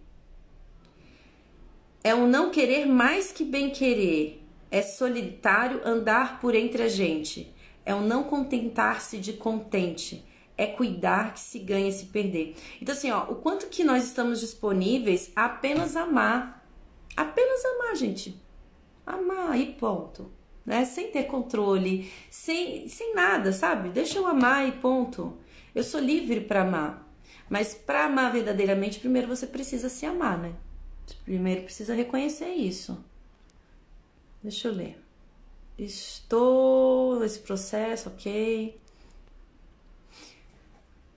É 2.03 2.13
um 2.13 2.27
não 2.27 2.51
querer 2.51 2.87
mais 2.87 3.31
que 3.31 3.45
bem 3.45 3.71
querer, 3.71 4.43
é 4.69 4.83
solitário 4.83 5.81
andar 5.85 6.41
por 6.41 6.57
entre 6.57 6.83
a 6.83 6.89
gente, 6.89 7.55
é 7.87 7.95
um 7.95 8.03
não 8.03 8.25
contentar-se 8.25 9.17
de 9.19 9.33
contente, 9.35 10.27
é 10.59 10.67
cuidar 10.67 11.33
que 11.33 11.41
se 11.41 11.61
ganha 11.61 11.93
se 11.93 12.07
perder. 12.07 12.57
Então, 12.83 12.93
assim, 12.93 13.13
ó, 13.13 13.31
o 13.31 13.37
quanto 13.37 13.69
que 13.69 13.85
nós 13.85 14.05
estamos 14.05 14.41
disponíveis 14.41 15.31
a 15.37 15.45
apenas 15.45 15.95
amar. 15.95 16.67
Apenas 17.17 17.65
amar, 17.65 17.95
gente. 17.95 18.43
Amar 19.07 19.59
e 19.59 19.73
ponto. 19.75 20.33
Né? 20.65 20.85
Sem 20.85 21.13
ter 21.13 21.25
controle, 21.25 22.11
sem, 22.29 22.89
sem 22.89 23.15
nada, 23.15 23.53
sabe? 23.53 23.91
Deixa 23.91 24.19
eu 24.19 24.27
amar 24.27 24.69
e 24.69 24.73
ponto. 24.73 25.39
Eu 25.73 25.85
sou 25.85 26.01
livre 26.01 26.41
para 26.41 26.63
amar. 26.63 27.07
Mas 27.49 27.73
para 27.73 28.07
amar 28.07 28.33
verdadeiramente, 28.33 28.99
primeiro 28.99 29.29
você 29.29 29.47
precisa 29.47 29.89
se 29.89 30.05
amar, 30.05 30.37
né? 30.37 30.55
Primeiro 31.25 31.63
precisa 31.63 31.95
reconhecer 31.95 32.49
isso. 32.49 32.99
Deixa 34.43 34.67
eu 34.67 34.73
ler. 34.73 35.06
Estou 35.79 37.21
nesse 37.21 37.41
processo, 37.41 38.09
ok. 38.09 38.81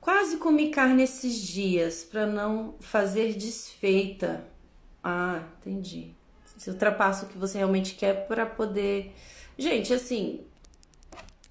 Quase 0.02 0.38
comi 0.38 0.70
carne 0.70 1.04
esses 1.04 1.38
dias 1.38 2.04
para 2.04 2.26
não 2.26 2.76
fazer 2.80 3.34
desfeita. 3.36 4.46
Ah, 5.04 5.44
entendi. 5.60 6.14
Você 6.58 6.72
ultrapassa 6.72 7.26
o 7.26 7.30
que 7.30 7.38
você 7.38 7.58
realmente 7.58 7.96
quer 7.96 8.28
para 8.28 8.46
poder. 8.46 9.14
Gente, 9.58 9.94
assim, 9.94 10.46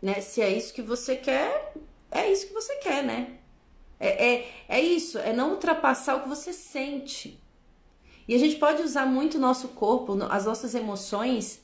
né? 0.02 0.20
Se 0.20 0.42
é 0.42 0.50
isso 0.50 0.74
que 0.74 0.82
você 0.82 1.16
quer, 1.16 1.74
é 2.10 2.30
isso 2.30 2.48
que 2.48 2.52
você 2.52 2.76
quer, 2.76 3.02
né? 3.02 3.38
É, 4.00 4.34
é, 4.34 4.48
é 4.68 4.80
isso, 4.80 5.18
é 5.18 5.32
não 5.32 5.52
ultrapassar 5.52 6.16
o 6.16 6.22
que 6.22 6.28
você 6.28 6.52
sente. 6.52 7.42
E 8.26 8.34
a 8.34 8.38
gente 8.38 8.56
pode 8.56 8.82
usar 8.82 9.06
muito 9.06 9.36
o 9.38 9.40
nosso 9.40 9.68
corpo, 9.68 10.16
as 10.30 10.44
nossas 10.44 10.74
emoções, 10.74 11.60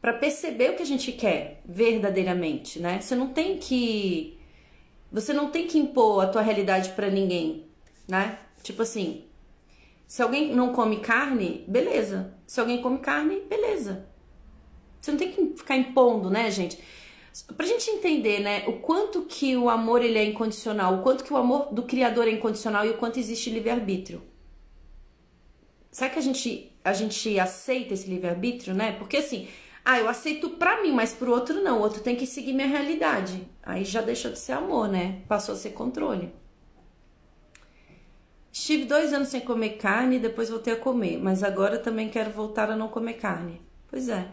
para 0.00 0.14
perceber 0.14 0.70
o 0.70 0.76
que 0.76 0.82
a 0.82 0.86
gente 0.86 1.12
quer 1.12 1.60
verdadeiramente, 1.64 2.80
né? 2.80 3.00
Você 3.00 3.14
não 3.14 3.28
tem 3.28 3.58
que 3.58 4.38
você 5.12 5.32
não 5.32 5.50
tem 5.50 5.66
que 5.66 5.78
impor 5.78 6.22
a 6.22 6.28
tua 6.28 6.40
realidade 6.40 6.90
para 6.90 7.10
ninguém, 7.10 7.66
né? 8.08 8.38
Tipo 8.62 8.82
assim, 8.82 9.24
se 10.06 10.22
alguém 10.22 10.54
não 10.54 10.72
come 10.72 11.00
carne, 11.00 11.64
beleza. 11.66 12.34
Se 12.46 12.60
alguém 12.60 12.80
come 12.80 12.98
carne, 12.98 13.40
beleza. 13.48 14.06
Você 15.00 15.10
não 15.10 15.18
tem 15.18 15.32
que 15.32 15.56
ficar 15.56 15.76
impondo, 15.76 16.30
né, 16.30 16.50
gente? 16.50 16.78
Pra 17.56 17.66
gente 17.66 17.88
entender, 17.90 18.40
né, 18.40 18.64
o 18.66 18.80
quanto 18.80 19.22
que 19.22 19.56
o 19.56 19.70
amor 19.70 20.02
ele 20.02 20.18
é 20.18 20.24
incondicional, 20.24 20.96
o 20.96 21.02
quanto 21.02 21.24
que 21.24 21.32
o 21.32 21.36
amor 21.36 21.72
do 21.72 21.84
criador 21.84 22.26
é 22.26 22.32
incondicional 22.32 22.84
e 22.84 22.90
o 22.90 22.96
quanto 22.96 23.18
existe 23.18 23.50
livre-arbítrio. 23.50 24.22
Será 25.90 26.10
que 26.10 26.18
a 26.18 26.22
gente 26.22 26.70
a 26.82 26.92
gente 26.92 27.38
aceita 27.38 27.94
esse 27.94 28.08
livre-arbítrio, 28.08 28.74
né? 28.74 28.92
Porque 28.92 29.18
assim, 29.18 29.48
ah, 29.84 29.98
eu 29.98 30.08
aceito 30.08 30.50
pra 30.50 30.82
mim, 30.82 30.92
mas 30.92 31.12
pro 31.12 31.32
outro 31.32 31.62
não. 31.62 31.78
O 31.78 31.82
outro 31.82 32.02
tem 32.02 32.16
que 32.16 32.26
seguir 32.26 32.52
minha 32.52 32.68
realidade. 32.68 33.46
Aí 33.62 33.84
já 33.84 34.00
deixou 34.00 34.30
de 34.30 34.38
ser 34.38 34.52
amor, 34.52 34.88
né? 34.88 35.22
Passou 35.26 35.54
a 35.54 35.58
ser 35.58 35.70
controle. 35.70 36.32
Estive 38.52 38.84
dois 38.84 39.12
anos 39.12 39.28
sem 39.28 39.40
comer 39.40 39.76
carne 39.76 40.16
e 40.16 40.20
depois 40.20 40.50
voltei 40.50 40.72
a 40.72 40.76
comer, 40.76 41.18
mas 41.18 41.42
agora 41.42 41.78
também 41.78 42.08
quero 42.08 42.30
voltar 42.30 42.68
a 42.68 42.76
não 42.76 42.88
comer 42.88 43.14
carne. 43.14 43.60
Pois 43.88 44.08
é. 44.08 44.28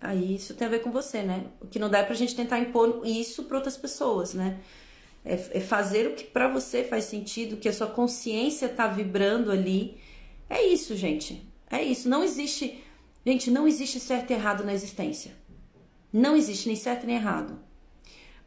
Aí 0.00 0.34
isso 0.34 0.54
tem 0.54 0.66
a 0.66 0.70
ver 0.70 0.80
com 0.80 0.90
você, 0.90 1.22
né? 1.22 1.46
O 1.60 1.66
que 1.66 1.78
não 1.78 1.88
dá 1.88 1.98
é 1.98 2.02
pra 2.02 2.14
gente 2.14 2.36
tentar 2.36 2.58
impor 2.58 3.00
isso 3.04 3.44
para 3.44 3.56
outras 3.56 3.76
pessoas, 3.76 4.34
né? 4.34 4.60
É, 5.24 5.34
é 5.54 5.60
fazer 5.60 6.06
o 6.06 6.14
que 6.14 6.24
para 6.24 6.48
você 6.48 6.84
faz 6.84 7.04
sentido, 7.04 7.56
que 7.56 7.68
a 7.68 7.72
sua 7.72 7.86
consciência 7.86 8.68
tá 8.68 8.86
vibrando 8.86 9.50
ali. 9.50 9.98
É 10.48 10.62
isso, 10.62 10.94
gente. 10.94 11.42
É 11.70 11.82
isso. 11.82 12.08
Não 12.08 12.22
existe 12.22 12.84
Gente, 13.26 13.50
não 13.50 13.66
existe 13.66 13.98
certo 13.98 14.30
e 14.30 14.34
errado 14.34 14.62
na 14.62 14.72
existência. 14.72 15.32
Não 16.12 16.36
existe 16.36 16.68
nem 16.68 16.76
certo 16.76 17.04
nem 17.06 17.16
errado. 17.16 17.58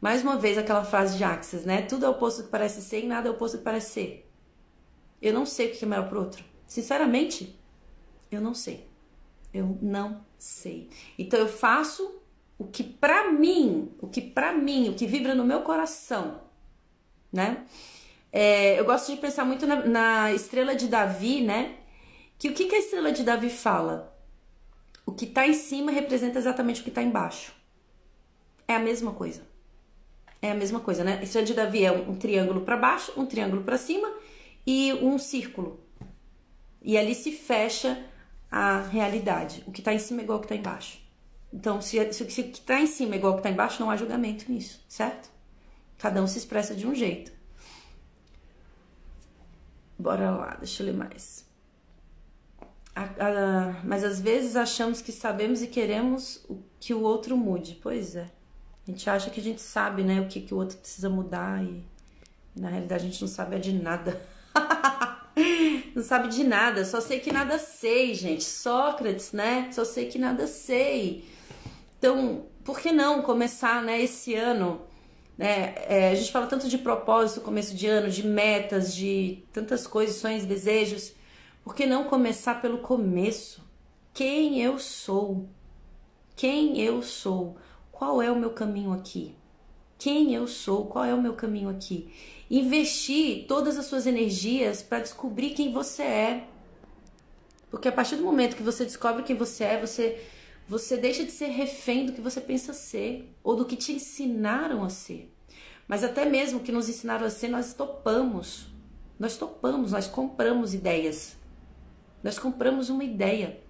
Mais 0.00 0.22
uma 0.22 0.38
vez 0.38 0.56
aquela 0.56 0.82
frase 0.82 1.18
de 1.18 1.22
Axis, 1.22 1.66
né? 1.66 1.82
Tudo 1.82 2.06
é 2.06 2.08
oposto 2.08 2.44
que 2.44 2.48
parece 2.48 2.80
ser 2.80 3.04
e 3.04 3.06
nada 3.06 3.28
é 3.28 3.30
oposto 3.30 3.58
que 3.58 3.64
parece 3.64 3.90
ser. 3.90 4.30
Eu 5.20 5.34
não 5.34 5.44
sei 5.44 5.66
o 5.66 5.70
que 5.72 5.84
é 5.84 5.86
melhor 5.86 6.08
pro 6.08 6.20
outro. 6.20 6.42
Sinceramente, 6.66 7.60
eu 8.30 8.40
não 8.40 8.54
sei. 8.54 8.88
Eu 9.52 9.78
não 9.82 10.24
sei. 10.38 10.88
Então 11.18 11.38
eu 11.38 11.48
faço 11.48 12.18
o 12.56 12.64
que 12.64 12.82
para 12.82 13.30
mim, 13.30 13.92
o 14.00 14.08
que 14.08 14.22
para 14.22 14.54
mim, 14.54 14.88
o 14.88 14.94
que 14.94 15.06
vibra 15.06 15.34
no 15.34 15.44
meu 15.44 15.60
coração, 15.60 16.40
né? 17.30 17.66
É, 18.32 18.80
eu 18.80 18.84
gosto 18.86 19.12
de 19.12 19.20
pensar 19.20 19.44
muito 19.44 19.66
na, 19.66 19.84
na, 19.84 20.32
estrela 20.32 20.74
de 20.74 20.88
Davi, 20.88 21.42
né? 21.42 21.76
Que 22.38 22.48
o 22.48 22.54
que, 22.54 22.64
que 22.64 22.76
a 22.76 22.78
estrela 22.78 23.12
de 23.12 23.22
Davi 23.22 23.50
fala? 23.50 24.10
O 25.10 25.12
que 25.12 25.24
está 25.24 25.44
em 25.44 25.54
cima 25.54 25.90
representa 25.90 26.38
exatamente 26.38 26.80
o 26.80 26.84
que 26.84 26.88
está 26.88 27.02
embaixo. 27.02 27.52
É 28.68 28.76
a 28.76 28.78
mesma 28.78 29.12
coisa. 29.12 29.42
É 30.40 30.52
a 30.52 30.54
mesma 30.54 30.78
coisa, 30.78 31.02
né? 31.02 31.20
Estrela 31.20 31.44
de 31.44 31.52
Davi 31.52 31.84
é 31.84 31.90
um, 31.90 32.10
um 32.10 32.14
triângulo 32.16 32.60
para 32.60 32.76
baixo, 32.76 33.12
um 33.16 33.26
triângulo 33.26 33.64
para 33.64 33.76
cima 33.76 34.08
e 34.64 34.92
um 35.02 35.18
círculo. 35.18 35.80
E 36.80 36.96
ali 36.96 37.12
se 37.16 37.32
fecha 37.32 38.06
a 38.48 38.82
realidade. 38.82 39.64
O 39.66 39.72
que 39.72 39.80
está 39.80 39.92
em 39.92 39.98
cima 39.98 40.20
é 40.20 40.24
igual 40.24 40.36
ao 40.36 40.40
que 40.40 40.46
está 40.46 40.54
embaixo. 40.54 41.00
Então, 41.52 41.82
se, 41.82 42.12
se, 42.12 42.30
se 42.30 42.40
o 42.42 42.44
que 42.44 42.58
está 42.58 42.80
em 42.80 42.86
cima 42.86 43.16
é 43.16 43.18
igual 43.18 43.32
ao 43.32 43.38
que 43.38 43.40
está 43.40 43.50
embaixo, 43.50 43.82
não 43.82 43.90
há 43.90 43.96
julgamento 43.96 44.50
nisso, 44.50 44.80
certo? 44.88 45.28
Cada 45.98 46.22
um 46.22 46.28
se 46.28 46.38
expressa 46.38 46.72
de 46.72 46.86
um 46.86 46.94
jeito. 46.94 47.32
Bora 49.98 50.30
lá, 50.30 50.54
deixa 50.54 50.84
eu 50.84 50.86
ler 50.86 50.94
mais 50.94 51.49
a, 52.94 53.02
a, 53.02 53.72
mas 53.84 54.04
às 54.04 54.20
vezes 54.20 54.56
achamos 54.56 55.00
que 55.00 55.12
sabemos 55.12 55.62
e 55.62 55.66
queremos 55.66 56.44
que 56.78 56.92
o 56.92 57.02
outro 57.02 57.36
mude. 57.36 57.78
Pois 57.82 58.16
é. 58.16 58.26
A 58.86 58.90
gente 58.90 59.08
acha 59.08 59.30
que 59.30 59.40
a 59.40 59.42
gente 59.42 59.60
sabe, 59.60 60.02
né, 60.02 60.20
o 60.20 60.26
que, 60.26 60.40
que 60.40 60.52
o 60.52 60.56
outro 60.56 60.76
precisa 60.78 61.08
mudar 61.08 61.62
e, 61.62 61.84
e 62.56 62.60
na 62.60 62.68
realidade 62.68 63.04
a 63.04 63.06
gente 63.06 63.20
não 63.20 63.28
sabe 63.28 63.58
de 63.58 63.72
nada. 63.72 64.20
não 65.94 66.02
sabe 66.02 66.28
de 66.28 66.42
nada, 66.42 66.84
só 66.84 67.00
sei 67.00 67.20
que 67.20 67.32
nada 67.32 67.58
sei, 67.58 68.14
gente. 68.14 68.44
Sócrates, 68.44 69.32
né? 69.32 69.70
Só 69.72 69.84
sei 69.84 70.06
que 70.06 70.18
nada 70.18 70.46
sei. 70.46 71.24
Então, 71.98 72.46
por 72.64 72.80
que 72.80 72.90
não 72.90 73.22
começar, 73.22 73.82
né, 73.82 74.00
esse 74.00 74.34
ano? 74.34 74.80
Né? 75.36 75.74
É, 75.86 76.10
a 76.10 76.14
gente 76.14 76.32
fala 76.32 76.46
tanto 76.46 76.68
de 76.68 76.78
propósito, 76.78 77.40
começo 77.40 77.74
de 77.74 77.86
ano, 77.86 78.10
de 78.10 78.26
metas, 78.26 78.94
de 78.94 79.44
tantas 79.52 79.86
coisas, 79.86 80.16
sonhos, 80.16 80.44
desejos. 80.44 81.12
Por 81.64 81.74
que 81.74 81.86
não 81.86 82.04
começar 82.04 82.60
pelo 82.60 82.78
começo? 82.78 83.62
Quem 84.12 84.60
eu 84.60 84.78
sou? 84.78 85.48
Quem 86.34 86.80
eu 86.80 87.02
sou? 87.02 87.56
Qual 87.92 88.22
é 88.22 88.30
o 88.30 88.38
meu 88.38 88.50
caminho 88.50 88.92
aqui? 88.92 89.34
Quem 89.98 90.34
eu 90.34 90.46
sou? 90.46 90.86
Qual 90.86 91.04
é 91.04 91.14
o 91.14 91.20
meu 91.20 91.34
caminho 91.34 91.68
aqui? 91.68 92.10
Investir 92.50 93.46
todas 93.46 93.78
as 93.78 93.86
suas 93.86 94.06
energias 94.06 94.82
para 94.82 95.00
descobrir 95.00 95.50
quem 95.50 95.70
você 95.72 96.02
é. 96.02 96.48
Porque 97.70 97.88
a 97.88 97.92
partir 97.92 98.16
do 98.16 98.24
momento 98.24 98.56
que 98.56 98.62
você 98.62 98.84
descobre 98.84 99.22
quem 99.22 99.36
você 99.36 99.64
é, 99.64 99.80
você 99.80 100.18
você 100.70 100.96
deixa 100.96 101.24
de 101.24 101.32
ser 101.32 101.48
refém 101.48 102.06
do 102.06 102.12
que 102.12 102.20
você 102.20 102.40
pensa 102.40 102.72
ser 102.72 103.28
ou 103.42 103.56
do 103.56 103.64
que 103.64 103.74
te 103.76 103.92
ensinaram 103.92 104.84
a 104.84 104.88
ser. 104.88 105.28
Mas 105.88 106.04
até 106.04 106.24
mesmo 106.24 106.60
que 106.60 106.70
nos 106.70 106.88
ensinaram 106.88 107.26
a 107.26 107.30
ser, 107.30 107.48
nós 107.48 107.74
topamos. 107.74 108.66
Nós 109.18 109.36
topamos, 109.36 109.90
nós 109.90 110.06
compramos 110.06 110.72
ideias. 110.72 111.36
Nós 112.22 112.38
compramos 112.38 112.88
uma 112.88 113.04
ideia. 113.04 113.60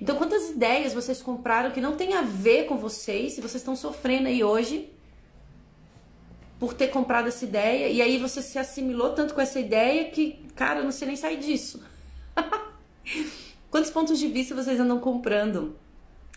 Então, 0.00 0.16
quantas 0.16 0.50
ideias 0.50 0.94
vocês 0.94 1.20
compraram 1.20 1.70
que 1.70 1.80
não 1.80 1.96
tem 1.96 2.14
a 2.14 2.22
ver 2.22 2.64
com 2.64 2.76
vocês, 2.76 3.36
e 3.36 3.40
vocês 3.40 3.56
estão 3.56 3.74
sofrendo 3.74 4.28
aí 4.28 4.42
hoje 4.42 4.90
por 6.58 6.72
ter 6.72 6.88
comprado 6.88 7.28
essa 7.28 7.44
ideia, 7.44 7.88
e 7.88 8.00
aí 8.00 8.18
você 8.18 8.40
se 8.40 8.58
assimilou 8.58 9.10
tanto 9.12 9.34
com 9.34 9.40
essa 9.40 9.58
ideia 9.58 10.10
que, 10.10 10.44
cara, 10.54 10.80
eu 10.80 10.84
não 10.84 10.92
sei 10.92 11.08
nem 11.08 11.16
sair 11.16 11.38
disso. 11.38 11.82
Quantos 13.70 13.90
pontos 13.90 14.18
de 14.18 14.28
vista 14.28 14.54
vocês 14.54 14.78
andam 14.78 15.00
comprando? 15.00 15.76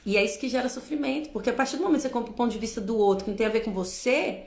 E 0.05 0.17
é 0.17 0.23
isso 0.23 0.39
que 0.39 0.49
gera 0.49 0.69
sofrimento, 0.69 1.29
porque 1.29 1.49
a 1.49 1.53
partir 1.53 1.77
do 1.77 1.83
momento 1.83 1.97
que 1.97 2.07
você 2.07 2.09
compra 2.09 2.31
o 2.31 2.33
ponto 2.33 2.51
de 2.51 2.57
vista 2.57 2.81
do 2.81 2.97
outro 2.97 3.25
que 3.25 3.31
não 3.31 3.37
tem 3.37 3.45
a 3.45 3.51
ver 3.51 3.61
com 3.61 3.71
você, 3.71 4.45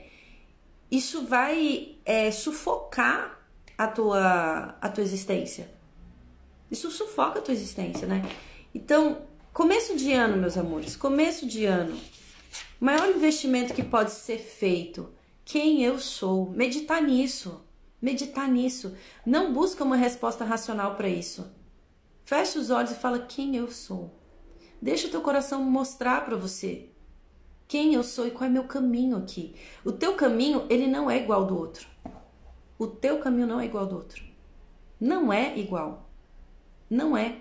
isso 0.89 1.23
vai 1.23 1.95
é, 2.03 2.31
sufocar 2.31 3.39
a 3.77 3.87
tua, 3.87 4.75
a 4.81 4.89
tua 4.89 5.03
existência. 5.03 5.69
Isso 6.71 6.89
sufoca 6.89 7.39
a 7.39 7.41
tua 7.41 7.53
existência, 7.53 8.07
né? 8.07 8.23
Então, 8.73 9.23
começo 9.53 9.97
de 9.97 10.13
ano, 10.13 10.37
meus 10.37 10.57
amores, 10.57 10.95
começo 10.95 11.45
de 11.45 11.65
ano. 11.65 11.99
Maior 12.79 13.09
investimento 13.09 13.73
que 13.73 13.83
pode 13.83 14.11
ser 14.11 14.37
feito, 14.37 15.09
quem 15.43 15.83
eu 15.83 15.99
sou, 15.99 16.49
meditar 16.51 17.01
nisso. 17.01 17.61
Meditar 18.01 18.47
nisso. 18.47 18.95
Não 19.25 19.53
busca 19.53 19.83
uma 19.83 19.95
resposta 19.95 20.43
racional 20.43 20.95
para 20.95 21.09
isso. 21.09 21.51
Fecha 22.23 22.57
os 22.57 22.69
olhos 22.69 22.91
e 22.91 22.95
fala 22.95 23.19
quem 23.19 23.55
eu 23.55 23.69
sou. 23.69 24.17
Deixa 24.81 25.07
o 25.07 25.11
teu 25.11 25.21
coração 25.21 25.61
mostrar 25.61 26.25
para 26.25 26.35
você 26.35 26.89
quem 27.67 27.93
eu 27.93 28.03
sou 28.03 28.25
e 28.25 28.31
qual 28.31 28.49
é 28.49 28.51
meu 28.51 28.63
caminho 28.63 29.17
aqui. 29.17 29.53
O 29.85 29.91
teu 29.91 30.15
caminho, 30.15 30.65
ele 30.69 30.87
não 30.87 31.11
é 31.11 31.17
igual 31.17 31.45
do 31.45 31.57
outro. 31.57 31.87
O 32.79 32.87
teu 32.87 33.19
caminho 33.19 33.45
não 33.45 33.59
é 33.59 33.65
igual 33.65 33.85
do 33.85 33.95
outro. 33.95 34.23
Não 34.99 35.31
é 35.31 35.57
igual. 35.59 36.10
Não 36.91 37.15
é. 37.15 37.37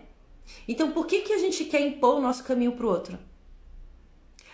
Então, 0.68 0.92
por 0.92 1.08
que, 1.08 1.22
que 1.22 1.32
a 1.32 1.38
gente 1.38 1.64
quer 1.64 1.80
impor 1.80 2.18
o 2.18 2.20
nosso 2.20 2.44
caminho 2.44 2.70
pro 2.70 2.88
outro? 2.88 3.18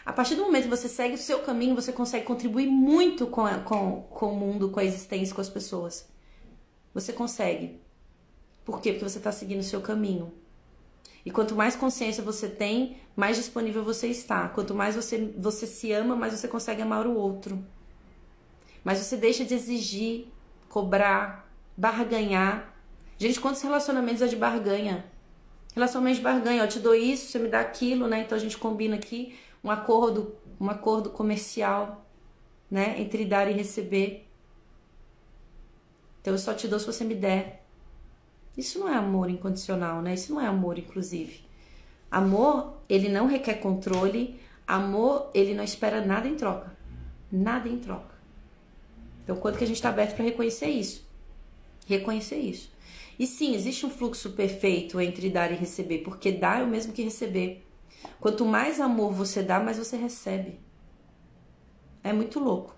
A 0.06 0.12
partir 0.12 0.36
do 0.36 0.42
momento 0.42 0.64
que 0.64 0.70
você 0.70 0.88
segue 0.88 1.16
o 1.16 1.18
seu 1.18 1.40
caminho, 1.40 1.74
você 1.74 1.92
consegue 1.92 2.24
contribuir 2.24 2.66
muito 2.66 3.26
com, 3.26 3.44
a, 3.44 3.58
com, 3.58 4.02
com 4.08 4.32
o 4.32 4.36
mundo, 4.36 4.70
com 4.70 4.80
a 4.80 4.84
existência, 4.84 5.34
com 5.34 5.40
as 5.42 5.50
pessoas. 5.50 6.08
Você 6.94 7.12
consegue. 7.12 7.78
Por 8.64 8.80
quê? 8.80 8.92
Porque 8.92 9.06
você 9.06 9.18
está 9.18 9.30
seguindo 9.30 9.60
o 9.60 9.64
seu 9.64 9.82
caminho. 9.82 10.32
E 11.26 11.30
quanto 11.30 11.54
mais 11.54 11.76
consciência 11.76 12.22
você 12.22 12.48
tem, 12.48 12.96
mais 13.14 13.36
disponível 13.36 13.84
você 13.84 14.06
está. 14.06 14.48
Quanto 14.48 14.74
mais 14.74 14.94
você, 14.94 15.34
você 15.36 15.66
se 15.66 15.92
ama, 15.92 16.16
mais 16.16 16.32
você 16.32 16.48
consegue 16.48 16.80
amar 16.80 17.06
o 17.06 17.14
outro. 17.14 17.62
Mas 18.82 18.98
você 18.98 19.16
deixa 19.16 19.44
de 19.44 19.52
exigir, 19.52 20.28
cobrar, 20.70 21.52
barganhar. 21.76 22.75
Gente, 23.18 23.40
quantos 23.40 23.62
relacionamentos 23.62 24.20
é 24.20 24.26
de 24.26 24.36
barganha? 24.36 25.04
Relacionamento 25.74 26.16
de 26.16 26.22
barganha, 26.22 26.62
eu 26.62 26.68
te 26.68 26.78
dou 26.78 26.94
isso, 26.94 27.30
você 27.30 27.38
me 27.38 27.48
dá 27.48 27.60
aquilo, 27.60 28.06
né? 28.06 28.20
Então 28.20 28.36
a 28.36 28.40
gente 28.40 28.58
combina 28.58 28.96
aqui 28.96 29.38
um 29.62 29.70
acordo, 29.70 30.34
um 30.60 30.68
acordo 30.68 31.10
comercial, 31.10 32.06
né, 32.70 33.00
entre 33.00 33.24
dar 33.24 33.50
e 33.50 33.52
receber. 33.52 34.26
Então 36.20 36.34
eu 36.34 36.38
só 36.38 36.52
te 36.54 36.66
dou 36.66 36.78
se 36.78 36.86
você 36.86 37.04
me 37.04 37.14
der. 37.14 37.64
Isso 38.56 38.78
não 38.78 38.88
é 38.88 38.94
amor 38.94 39.28
incondicional, 39.30 40.00
né? 40.00 40.14
Isso 40.14 40.32
não 40.32 40.40
é 40.40 40.46
amor, 40.46 40.78
inclusive. 40.78 41.44
Amor, 42.10 42.78
ele 42.88 43.08
não 43.08 43.26
requer 43.26 43.54
controle. 43.54 44.40
Amor, 44.66 45.30
ele 45.34 45.54
não 45.54 45.62
espera 45.62 46.04
nada 46.04 46.26
em 46.26 46.34
troca. 46.34 46.74
Nada 47.30 47.68
em 47.68 47.78
troca. 47.78 48.14
Então, 49.22 49.36
quanto 49.36 49.58
que 49.58 49.64
a 49.64 49.66
gente 49.66 49.76
está 49.76 49.90
aberto 49.90 50.14
para 50.14 50.24
reconhecer 50.24 50.68
isso? 50.68 51.06
Reconhecer 51.86 52.38
isso. 52.38 52.70
E 53.18 53.26
sim, 53.26 53.54
existe 53.54 53.86
um 53.86 53.90
fluxo 53.90 54.32
perfeito 54.32 55.00
entre 55.00 55.30
dar 55.30 55.50
e 55.50 55.54
receber, 55.54 55.98
porque 55.98 56.30
dar 56.32 56.60
é 56.60 56.64
o 56.64 56.68
mesmo 56.68 56.92
que 56.92 57.02
receber. 57.02 57.66
Quanto 58.20 58.44
mais 58.44 58.80
amor 58.80 59.12
você 59.12 59.42
dá, 59.42 59.58
mais 59.58 59.78
você 59.78 59.96
recebe. 59.96 60.60
É 62.04 62.12
muito 62.12 62.38
louco. 62.38 62.76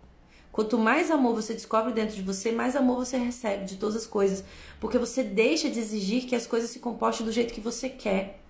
Quanto 0.53 0.79
mais 0.79 1.11
amor 1.11 1.35
você 1.35 1.55
descobre 1.55 1.93
dentro 1.93 2.17
de 2.17 2.23
você, 2.23 2.51
mais 2.51 2.75
amor 2.75 2.97
você 3.05 3.17
recebe 3.17 3.65
de 3.65 3.77
todas 3.77 3.97
as 3.97 4.07
coisas. 4.07 4.45
Porque 4.81 4.99
você 4.99 5.23
deixa 5.23 5.71
de 5.71 5.79
exigir 5.79 6.27
que 6.27 6.35
as 6.35 6.47
coisas 6.47 6.71
se 6.71 6.79
comportem 6.79 7.25
do 7.25 7.33
jeito 7.33 7.55
que 7.55 7.61
você 7.61 7.89
quer. 7.89 8.41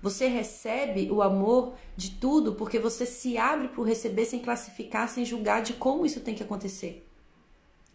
Você 0.00 0.26
recebe 0.26 1.10
o 1.10 1.22
amor 1.22 1.74
de 1.96 2.10
tudo 2.12 2.54
porque 2.54 2.78
você 2.78 3.06
se 3.06 3.38
abre 3.38 3.68
para 3.68 3.84
receber 3.84 4.24
sem 4.24 4.40
classificar, 4.40 5.08
sem 5.08 5.24
julgar 5.24 5.62
de 5.62 5.74
como 5.74 6.04
isso 6.04 6.20
tem 6.20 6.34
que 6.34 6.42
acontecer. 6.42 7.08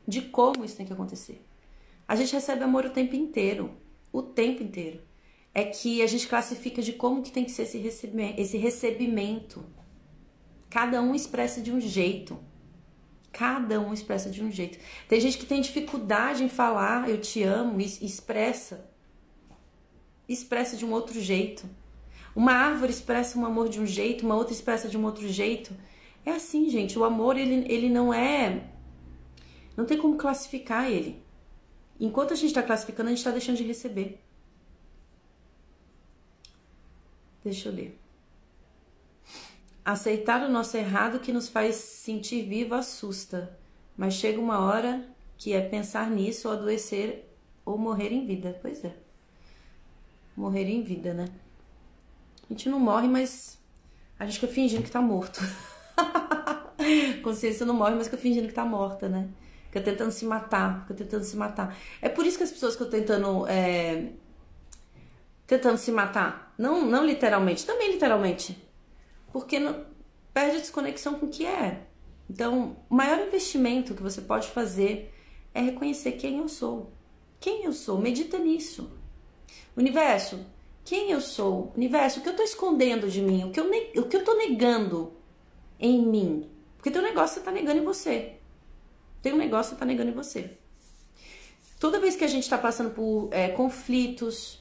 De 0.07 0.21
como 0.21 0.65
isso 0.65 0.75
tem 0.75 0.85
que 0.85 0.93
acontecer. 0.93 1.46
A 2.07 2.15
gente 2.15 2.33
recebe 2.33 2.63
amor 2.63 2.85
o 2.85 2.89
tempo 2.89 3.15
inteiro. 3.15 3.71
O 4.13 4.21
tempo 4.21 4.63
inteiro 4.63 5.01
é 5.53 5.65
que 5.65 6.01
a 6.01 6.07
gente 6.07 6.27
classifica 6.27 6.81
de 6.81 6.93
como 6.93 7.21
que 7.21 7.31
tem 7.31 7.43
que 7.43 7.51
ser 7.51 7.63
esse 7.63 7.77
recebimento. 7.77 8.39
Esse 8.39 8.57
recebimento. 8.57 9.65
Cada 10.69 11.01
um 11.01 11.13
expressa 11.13 11.59
de 11.59 11.71
um 11.71 11.81
jeito. 11.81 12.39
Cada 13.31 13.79
um 13.79 13.93
expressa 13.93 14.29
de 14.29 14.43
um 14.43 14.49
jeito. 14.49 14.79
Tem 15.07 15.19
gente 15.19 15.37
que 15.37 15.45
tem 15.45 15.59
dificuldade 15.59 16.43
em 16.43 16.49
falar 16.49 17.09
eu 17.09 17.19
te 17.19 17.43
amo 17.43 17.81
e 17.81 17.85
expressa. 17.85 18.89
Expressa 20.29 20.77
de 20.77 20.85
um 20.85 20.91
outro 20.91 21.19
jeito. 21.19 21.67
Uma 22.35 22.53
árvore 22.53 22.91
expressa 22.91 23.37
um 23.37 23.45
amor 23.45 23.67
de 23.67 23.81
um 23.81 23.85
jeito, 23.85 24.25
uma 24.25 24.35
outra 24.35 24.53
expressa 24.53 24.87
de 24.87 24.97
um 24.97 25.03
outro 25.03 25.27
jeito. 25.27 25.75
É 26.25 26.31
assim, 26.31 26.69
gente. 26.69 26.97
O 26.97 27.03
amor, 27.03 27.37
ele, 27.37 27.65
ele 27.67 27.89
não 27.89 28.13
é. 28.13 28.63
Não 29.75 29.85
tem 29.85 29.97
como 29.97 30.17
classificar 30.17 30.89
ele. 30.89 31.26
Enquanto 31.99 32.33
a 32.33 32.35
gente 32.35 32.49
está 32.49 32.61
classificando, 32.61 33.09
a 33.09 33.11
gente 33.11 33.19
está 33.19 33.31
deixando 33.31 33.57
de 33.57 33.63
receber. 33.63 34.21
Deixa 37.43 37.69
eu 37.69 37.73
ler. 37.73 37.99
Aceitar 39.83 40.43
o 40.43 40.51
nosso 40.51 40.75
errado 40.75 41.19
que 41.19 41.31
nos 41.31 41.47
faz 41.47 41.75
sentir 41.75 42.43
vivo 42.43 42.75
assusta, 42.75 43.57
mas 43.95 44.13
chega 44.15 44.39
uma 44.39 44.59
hora 44.59 45.07
que 45.37 45.53
é 45.53 45.61
pensar 45.61 46.09
nisso 46.09 46.49
ou 46.49 46.53
adoecer 46.53 47.25
ou 47.65 47.77
morrer 47.77 48.11
em 48.11 48.25
vida. 48.25 48.59
Pois 48.61 48.83
é. 48.83 48.93
Morrer 50.35 50.69
em 50.69 50.83
vida, 50.83 51.13
né? 51.13 51.29
A 52.49 52.53
gente 52.53 52.69
não 52.69 52.79
morre, 52.79 53.07
mas 53.07 53.57
a 54.19 54.25
gente 54.25 54.39
fica 54.39 54.51
fingindo 54.51 54.83
que 54.83 54.91
tá 54.91 55.01
morto. 55.01 55.39
Consciência 57.23 57.65
não 57.65 57.73
morre, 57.73 57.95
mas 57.95 58.07
fica 58.07 58.17
fingindo 58.17 58.47
que 58.47 58.53
tá 58.53 58.65
morta, 58.65 59.09
né? 59.09 59.29
Fica 59.67 59.81
tentando 59.81 60.11
se 60.11 60.25
matar, 60.25 60.81
fica 60.81 60.93
tentando 60.93 61.23
se 61.23 61.37
matar. 61.37 61.77
É 62.01 62.09
por 62.09 62.25
isso 62.25 62.37
que 62.37 62.43
as 62.43 62.51
pessoas 62.51 62.79
eu 62.79 62.89
tentando. 62.89 63.45
É, 63.47 64.09
tentando 65.45 65.77
se 65.77 65.91
matar 65.91 66.47
não, 66.57 66.85
não 66.85 67.05
literalmente, 67.05 67.65
também 67.65 67.91
literalmente. 67.91 68.57
Porque 69.31 69.59
não, 69.59 69.85
perde 70.33 70.57
a 70.57 70.59
desconexão 70.59 71.19
com 71.19 71.27
o 71.27 71.29
que 71.29 71.45
é. 71.45 71.83
Então, 72.29 72.75
o 72.89 72.95
maior 72.95 73.19
investimento 73.19 73.93
que 73.93 74.01
você 74.01 74.21
pode 74.21 74.47
fazer 74.49 75.13
é 75.53 75.61
reconhecer 75.61 76.13
quem 76.13 76.39
eu 76.39 76.49
sou. 76.49 76.91
Quem 77.39 77.63
eu 77.63 77.71
sou? 77.71 77.99
Medita 77.99 78.39
nisso. 78.39 78.91
Universo, 79.75 80.39
quem 80.83 81.11
eu 81.11 81.21
sou? 81.21 81.71
Universo, 81.75 82.19
o 82.19 82.23
que 82.23 82.29
eu 82.29 82.31
estou 82.31 82.45
escondendo 82.45 83.07
de 83.07 83.21
mim? 83.21 83.43
O 83.45 83.51
que 83.51 83.59
eu, 83.59 83.69
o 83.97 84.07
que 84.07 84.17
eu 84.17 84.23
tô 84.23 84.35
negando 84.35 85.13
em 85.79 86.01
mim? 86.01 86.49
Porque 86.75 86.89
tem 86.89 87.01
um 87.01 87.05
negócio 87.05 87.35
você 87.35 87.39
está 87.39 87.51
negando 87.51 87.79
em 87.79 87.85
você. 87.85 88.36
Tem 89.21 89.33
um 89.33 89.37
negócio 89.37 89.71
que 89.71 89.75
está 89.75 89.85
negando 89.85 90.11
em 90.11 90.13
você. 90.13 90.57
Toda 91.79 91.99
vez 91.99 92.15
que 92.15 92.23
a 92.23 92.27
gente 92.27 92.43
está 92.43 92.57
passando 92.57 92.91
por 92.91 93.29
é, 93.31 93.49
conflitos, 93.49 94.59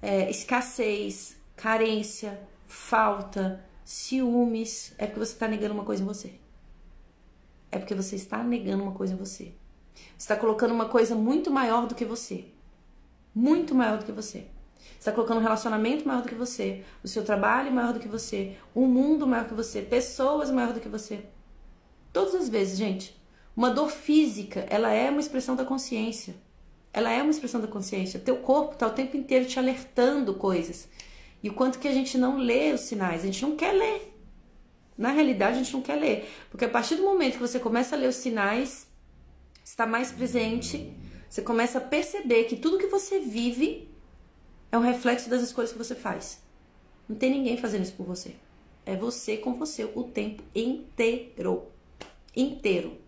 é, 0.00 0.30
escassez, 0.30 1.36
carência, 1.54 2.40
falta, 2.66 3.64
ciúmes, 3.84 4.94
é 4.98 5.06
porque 5.06 5.20
você 5.20 5.32
está 5.32 5.48
negando 5.48 5.74
uma 5.74 5.84
coisa 5.84 6.02
em 6.02 6.06
você. 6.06 6.32
É 7.70 7.78
porque 7.78 7.94
você 7.94 8.16
está 8.16 8.42
negando 8.42 8.82
uma 8.82 8.92
coisa 8.92 9.14
em 9.14 9.16
você. 9.16 9.52
Você 9.94 10.02
está 10.16 10.36
colocando 10.36 10.72
uma 10.72 10.88
coisa 10.88 11.14
muito 11.14 11.50
maior 11.50 11.86
do 11.86 11.94
que 11.94 12.04
você. 12.04 12.46
Muito 13.34 13.74
maior 13.74 13.98
do 13.98 14.04
que 14.04 14.12
você. 14.12 14.46
Você 14.78 14.98
está 14.98 15.12
colocando 15.12 15.38
um 15.38 15.42
relacionamento 15.42 16.06
maior 16.06 16.22
do 16.22 16.28
que 16.28 16.34
você, 16.34 16.84
o 17.02 17.08
seu 17.08 17.22
trabalho 17.24 17.70
maior 17.70 17.92
do 17.92 18.00
que 18.00 18.08
você, 18.08 18.56
um 18.74 18.86
mundo 18.86 19.26
maior 19.26 19.46
que 19.46 19.54
você, 19.54 19.82
pessoas 19.82 20.50
maior 20.50 20.72
do 20.72 20.80
que 20.80 20.88
você. 20.88 21.24
Todas 22.12 22.34
as 22.34 22.48
vezes, 22.48 22.78
gente. 22.78 23.14
Uma 23.56 23.70
dor 23.70 23.90
física, 23.90 24.66
ela 24.68 24.92
é 24.92 25.10
uma 25.10 25.20
expressão 25.20 25.56
da 25.56 25.64
consciência 25.64 26.34
ela 26.96 27.12
é 27.12 27.20
uma 27.20 27.30
expressão 27.30 27.60
da 27.60 27.66
consciência. 27.66 28.18
Teu 28.18 28.38
corpo 28.38 28.72
está 28.72 28.86
o 28.86 28.90
tempo 28.90 29.18
inteiro 29.18 29.44
te 29.44 29.58
alertando 29.58 30.32
coisas. 30.32 30.88
E 31.42 31.50
o 31.50 31.52
quanto 31.52 31.78
que 31.78 31.86
a 31.86 31.92
gente 31.92 32.16
não 32.16 32.38
lê 32.38 32.72
os 32.72 32.80
sinais, 32.80 33.20
a 33.20 33.26
gente 33.26 33.42
não 33.42 33.54
quer 33.54 33.72
ler. 33.72 34.16
Na 34.96 35.10
realidade, 35.10 35.58
a 35.58 35.62
gente 35.62 35.74
não 35.74 35.82
quer 35.82 35.96
ler. 35.96 36.26
Porque 36.50 36.64
a 36.64 36.68
partir 36.70 36.94
do 36.94 37.02
momento 37.02 37.34
que 37.34 37.38
você 37.38 37.60
começa 37.60 37.94
a 37.94 37.98
ler 37.98 38.08
os 38.08 38.16
sinais, 38.16 38.88
está 39.62 39.86
mais 39.86 40.10
presente, 40.10 40.90
você 41.28 41.42
começa 41.42 41.76
a 41.76 41.82
perceber 41.82 42.44
que 42.44 42.56
tudo 42.56 42.78
que 42.78 42.86
você 42.86 43.18
vive 43.18 43.90
é 44.72 44.78
um 44.78 44.80
reflexo 44.80 45.28
das 45.28 45.42
escolhas 45.42 45.72
que 45.72 45.78
você 45.78 45.94
faz. 45.94 46.42
Não 47.06 47.14
tem 47.14 47.30
ninguém 47.30 47.58
fazendo 47.58 47.82
isso 47.82 47.92
por 47.92 48.06
você. 48.06 48.36
É 48.86 48.96
você 48.96 49.36
com 49.36 49.52
você 49.52 49.84
o 49.84 50.04
tempo 50.04 50.42
inteiro. 50.54 51.66
Inteiro. 52.34 53.05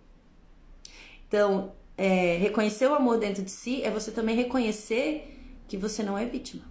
Então, 1.29 1.73
é, 1.97 2.37
reconhecer 2.39 2.87
o 2.87 2.95
amor 2.95 3.19
dentro 3.19 3.43
de 3.43 3.51
si 3.51 3.83
é 3.83 3.91
você 3.91 4.11
também 4.11 4.35
reconhecer 4.35 5.37
que 5.69 5.77
você 5.77 6.03
não 6.03 6.17
é 6.17 6.25
vítima. 6.25 6.65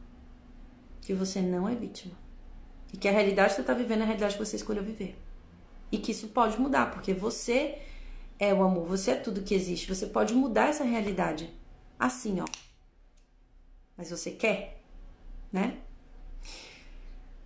Que 1.01 1.13
você 1.13 1.41
não 1.41 1.69
é 1.69 1.75
vítima. 1.75 2.15
E 2.93 2.97
que 2.97 3.07
a 3.07 3.11
realidade 3.11 3.49
que 3.49 3.55
você 3.55 3.61
está 3.61 3.73
vivendo 3.73 3.99
é 3.99 4.03
a 4.03 4.07
realidade 4.07 4.33
que 4.33 4.43
você 4.43 4.55
escolheu 4.55 4.83
viver. 4.83 5.15
E 5.91 5.97
que 5.97 6.11
isso 6.11 6.29
pode 6.29 6.59
mudar, 6.59 6.91
porque 6.91 7.13
você 7.13 7.77
é 8.39 8.53
o 8.53 8.63
amor, 8.63 8.85
você 8.87 9.11
é 9.11 9.15
tudo 9.15 9.43
que 9.43 9.53
existe. 9.53 9.87
Você 9.87 10.07
pode 10.07 10.33
mudar 10.33 10.69
essa 10.69 10.83
realidade. 10.83 11.53
Assim, 11.99 12.39
ó. 12.41 12.45
Mas 13.95 14.09
você 14.09 14.31
quer, 14.31 14.81
né? 15.51 15.77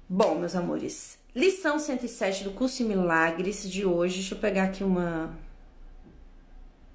Bom, 0.08 0.38
meus 0.38 0.56
amores, 0.56 1.18
lição 1.34 1.80
107 1.80 2.44
do 2.44 2.52
curso 2.52 2.84
Milagres 2.84 3.70
de 3.70 3.86
hoje. 3.86 4.16
Deixa 4.16 4.36
eu 4.36 4.40
pegar 4.40 4.66
aqui 4.66 4.84
uma 4.84 5.38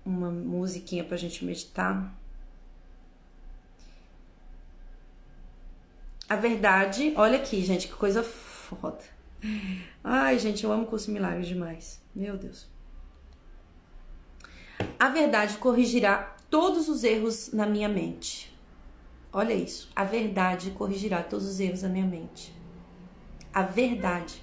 uma 0.07 0.31
musiquinha 0.31 1.03
pra 1.03 1.17
gente 1.17 1.45
meditar. 1.45 2.17
A 6.29 6.37
verdade, 6.37 7.13
olha 7.17 7.37
aqui, 7.37 7.63
gente, 7.65 7.89
que 7.89 7.95
coisa 7.95 8.23
foda. 8.23 9.03
Ai, 10.03 10.39
gente, 10.39 10.65
eu 10.65 10.73
amo 10.73 10.87
curso 10.87 11.11
milagres 11.11 11.49
demais. 11.49 12.01
Meu 12.15 12.37
Deus. 12.37 12.67
A 14.99 15.09
verdade 15.09 15.57
corrigirá 15.59 16.37
todos 16.49 16.89
os 16.89 17.05
erros 17.05 17.53
na 17.53 17.67
minha 17.67 17.89
mente. 17.89 18.57
Olha 19.33 19.53
isso. 19.53 19.91
A 19.95 20.05
verdade 20.05 20.71
corrigirá 20.71 21.23
todos 21.23 21.47
os 21.47 21.61
erros 21.61 21.83
da 21.83 21.89
minha 21.89 22.07
mente. 22.07 22.55
A 23.53 23.63
verdade. 23.63 24.43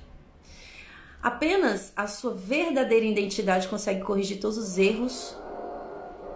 Apenas 1.21 1.93
a 1.95 2.05
sua 2.05 2.33
verdadeira 2.33 3.05
identidade 3.05 3.67
consegue 3.67 4.01
corrigir 4.01 4.39
todos 4.39 4.57
os 4.57 4.77
erros 4.77 5.37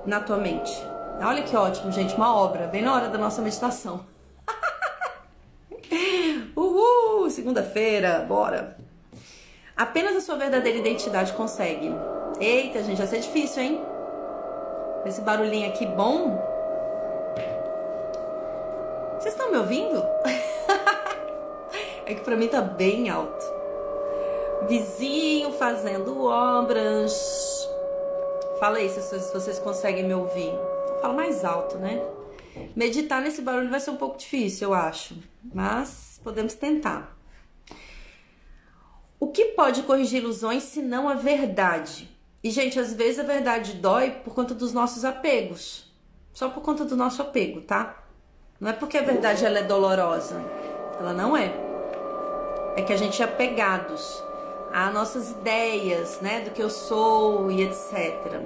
na 0.07 0.19
tua 0.19 0.37
mente. 0.37 0.73
Olha 1.21 1.43
que 1.43 1.55
ótimo, 1.55 1.91
gente, 1.91 2.15
uma 2.15 2.35
obra, 2.35 2.67
bem 2.67 2.81
na 2.81 2.95
hora 2.95 3.09
da 3.09 3.17
nossa 3.17 3.41
meditação. 3.41 4.05
Uhul, 6.55 7.29
segunda-feira, 7.29 8.25
bora. 8.27 8.77
Apenas 9.75 10.15
a 10.15 10.21
sua 10.21 10.37
verdadeira 10.37 10.79
identidade 10.79 11.33
consegue. 11.33 11.93
Eita, 12.39 12.81
gente, 12.81 12.97
vai 12.97 13.07
ser 13.07 13.19
difícil, 13.19 13.61
hein? 13.61 13.81
Esse 15.05 15.21
barulhinho 15.21 15.69
aqui 15.69 15.85
bom. 15.85 16.43
Vocês 19.19 19.33
estão 19.33 19.51
me 19.51 19.57
ouvindo? 19.57 19.97
é 22.05 22.15
que 22.15 22.21
pra 22.21 22.35
mim 22.35 22.47
tá 22.47 22.61
bem 22.61 23.09
alto 23.09 23.57
vizinho 24.67 25.51
fazendo 25.53 26.25
obras. 26.25 27.66
Fala 28.59 28.77
aí 28.77 28.89
se 28.89 28.99
vocês 29.33 29.59
conseguem 29.59 30.03
me 30.03 30.13
ouvir. 30.13 30.51
Fala 30.99 31.13
mais 31.13 31.45
alto, 31.45 31.77
né? 31.77 32.01
Meditar 32.75 33.21
nesse 33.21 33.41
barulho 33.41 33.69
vai 33.69 33.79
ser 33.79 33.91
um 33.91 33.97
pouco 33.97 34.17
difícil, 34.17 34.69
eu 34.69 34.73
acho, 34.73 35.15
mas 35.53 36.19
podemos 36.23 36.55
tentar. 36.55 37.15
O 39.19 39.27
que 39.27 39.45
pode 39.45 39.83
corrigir 39.83 40.21
ilusões 40.21 40.63
se 40.63 40.81
não 40.81 41.07
a 41.07 41.13
verdade? 41.13 42.09
E, 42.43 42.49
gente, 42.49 42.79
às 42.79 42.93
vezes 42.93 43.19
a 43.19 43.23
verdade 43.23 43.73
dói 43.73 44.11
por 44.11 44.33
conta 44.33 44.53
dos 44.53 44.73
nossos 44.73 45.03
apegos. 45.05 45.91
Só 46.33 46.49
por 46.49 46.61
conta 46.61 46.85
do 46.85 46.95
nosso 46.95 47.21
apego, 47.21 47.61
tá? 47.61 48.03
Não 48.59 48.69
é 48.69 48.73
porque 48.73 48.97
a 48.97 49.01
verdade 49.01 49.45
ela 49.45 49.59
é 49.59 49.63
dolorosa. 49.63 50.39
Ela 50.99 51.13
não 51.13 51.35
é. 51.35 51.51
É 52.75 52.81
que 52.81 52.93
a 52.93 52.97
gente 52.97 53.21
é 53.21 53.25
apegados 53.25 54.23
a 54.77 54.91
nossas 54.91 55.31
ideias, 55.31 56.21
né, 56.21 56.41
do 56.41 56.51
que 56.51 56.61
eu 56.61 56.69
sou 56.69 57.49
e 57.49 57.63
etc. 57.63 58.43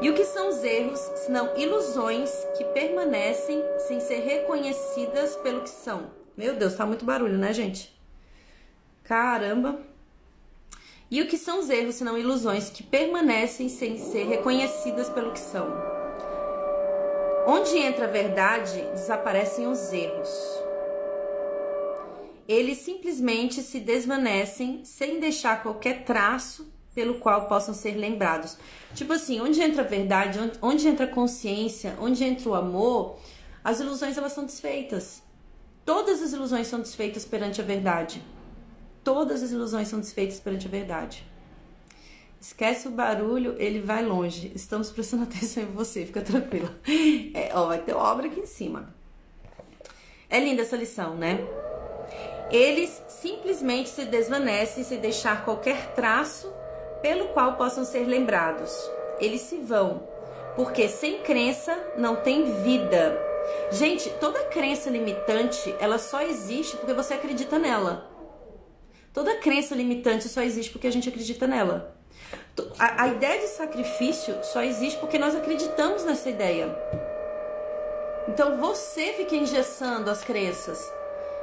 E 0.00 0.10
o 0.10 0.14
que 0.14 0.24
são 0.24 0.48
os 0.48 0.64
erros, 0.64 0.98
senão 1.14 1.56
ilusões 1.56 2.28
que 2.58 2.64
permanecem 2.64 3.62
sem 3.86 4.00
ser 4.00 4.24
reconhecidas 4.24 5.36
pelo 5.36 5.60
que 5.60 5.70
são? 5.70 6.10
Meu 6.36 6.56
Deus, 6.56 6.74
tá 6.74 6.84
muito 6.84 7.04
barulho, 7.04 7.38
né, 7.38 7.52
gente? 7.52 7.96
Caramba. 9.04 9.78
E 11.08 11.22
o 11.22 11.28
que 11.28 11.38
são 11.38 11.60
os 11.60 11.70
erros, 11.70 11.94
senão 11.94 12.18
ilusões 12.18 12.68
que 12.68 12.82
permanecem 12.82 13.68
sem 13.68 13.96
ser 13.96 14.26
reconhecidas 14.26 15.08
pelo 15.08 15.30
que 15.30 15.38
são? 15.38 15.68
Onde 17.46 17.78
entra 17.78 18.06
a 18.06 18.10
verdade, 18.10 18.82
desaparecem 18.92 19.68
os 19.68 19.92
erros 19.92 20.65
eles 22.48 22.78
simplesmente 22.78 23.62
se 23.62 23.80
desvanecem 23.80 24.84
sem 24.84 25.18
deixar 25.20 25.62
qualquer 25.62 26.04
traço 26.04 26.72
pelo 26.94 27.16
qual 27.16 27.46
possam 27.46 27.74
ser 27.74 27.92
lembrados. 27.92 28.56
Tipo 28.94 29.12
assim, 29.12 29.40
onde 29.40 29.60
entra 29.60 29.82
a 29.82 29.86
verdade, 29.86 30.38
onde, 30.38 30.58
onde 30.62 30.88
entra 30.88 31.04
a 31.04 31.08
consciência, 31.08 31.94
onde 32.00 32.24
entra 32.24 32.48
o 32.48 32.54
amor, 32.54 33.18
as 33.62 33.80
ilusões 33.80 34.16
elas 34.16 34.32
são 34.32 34.46
desfeitas. 34.46 35.22
Todas 35.84 36.22
as 36.22 36.32
ilusões 36.32 36.66
são 36.66 36.80
desfeitas 36.80 37.24
perante 37.24 37.60
a 37.60 37.64
verdade. 37.64 38.22
Todas 39.04 39.42
as 39.42 39.50
ilusões 39.50 39.88
são 39.88 40.00
desfeitas 40.00 40.40
perante 40.40 40.66
a 40.66 40.70
verdade. 40.70 41.24
Esquece 42.40 42.88
o 42.88 42.90
barulho, 42.90 43.54
ele 43.58 43.80
vai 43.80 44.04
longe. 44.04 44.50
Estamos 44.54 44.90
prestando 44.90 45.24
atenção 45.24 45.64
em 45.64 45.72
você, 45.72 46.06
fica 46.06 46.22
tranquila. 46.22 46.74
É, 47.34 47.50
ó, 47.54 47.66
vai 47.66 47.82
ter 47.82 47.92
obra 47.92 48.26
aqui 48.26 48.40
em 48.40 48.46
cima. 48.46 48.94
É 50.28 50.40
linda 50.40 50.62
essa 50.62 50.76
lição, 50.76 51.16
né? 51.16 51.38
Eles 52.50 53.02
simplesmente 53.08 53.88
se 53.88 54.04
desvanecem 54.04 54.84
se 54.84 54.96
deixar 54.96 55.44
qualquer 55.44 55.94
traço 55.94 56.52
pelo 57.02 57.28
qual 57.28 57.56
possam 57.56 57.84
ser 57.84 58.04
lembrados. 58.04 58.72
Eles 59.20 59.42
se 59.42 59.58
vão, 59.58 60.02
porque 60.54 60.88
sem 60.88 61.22
crença 61.22 61.76
não 61.96 62.16
tem 62.16 62.62
vida. 62.62 63.18
Gente, 63.70 64.10
toda 64.20 64.44
crença 64.44 64.90
limitante, 64.90 65.74
ela 65.78 65.98
só 65.98 66.22
existe 66.22 66.76
porque 66.76 66.92
você 66.92 67.14
acredita 67.14 67.58
nela. 67.58 68.10
Toda 69.12 69.38
crença 69.38 69.74
limitante 69.74 70.28
só 70.28 70.42
existe 70.42 70.70
porque 70.70 70.86
a 70.86 70.92
gente 70.92 71.08
acredita 71.08 71.46
nela. 71.46 71.96
A, 72.78 73.04
a 73.04 73.08
ideia 73.08 73.40
de 73.40 73.48
sacrifício 73.48 74.36
só 74.42 74.62
existe 74.62 74.98
porque 74.98 75.18
nós 75.18 75.34
acreditamos 75.34 76.04
nessa 76.04 76.28
ideia. 76.28 76.76
Então 78.28 78.58
você 78.58 79.12
fica 79.14 79.36
engessando 79.36 80.10
as 80.10 80.22
crenças. 80.22 80.78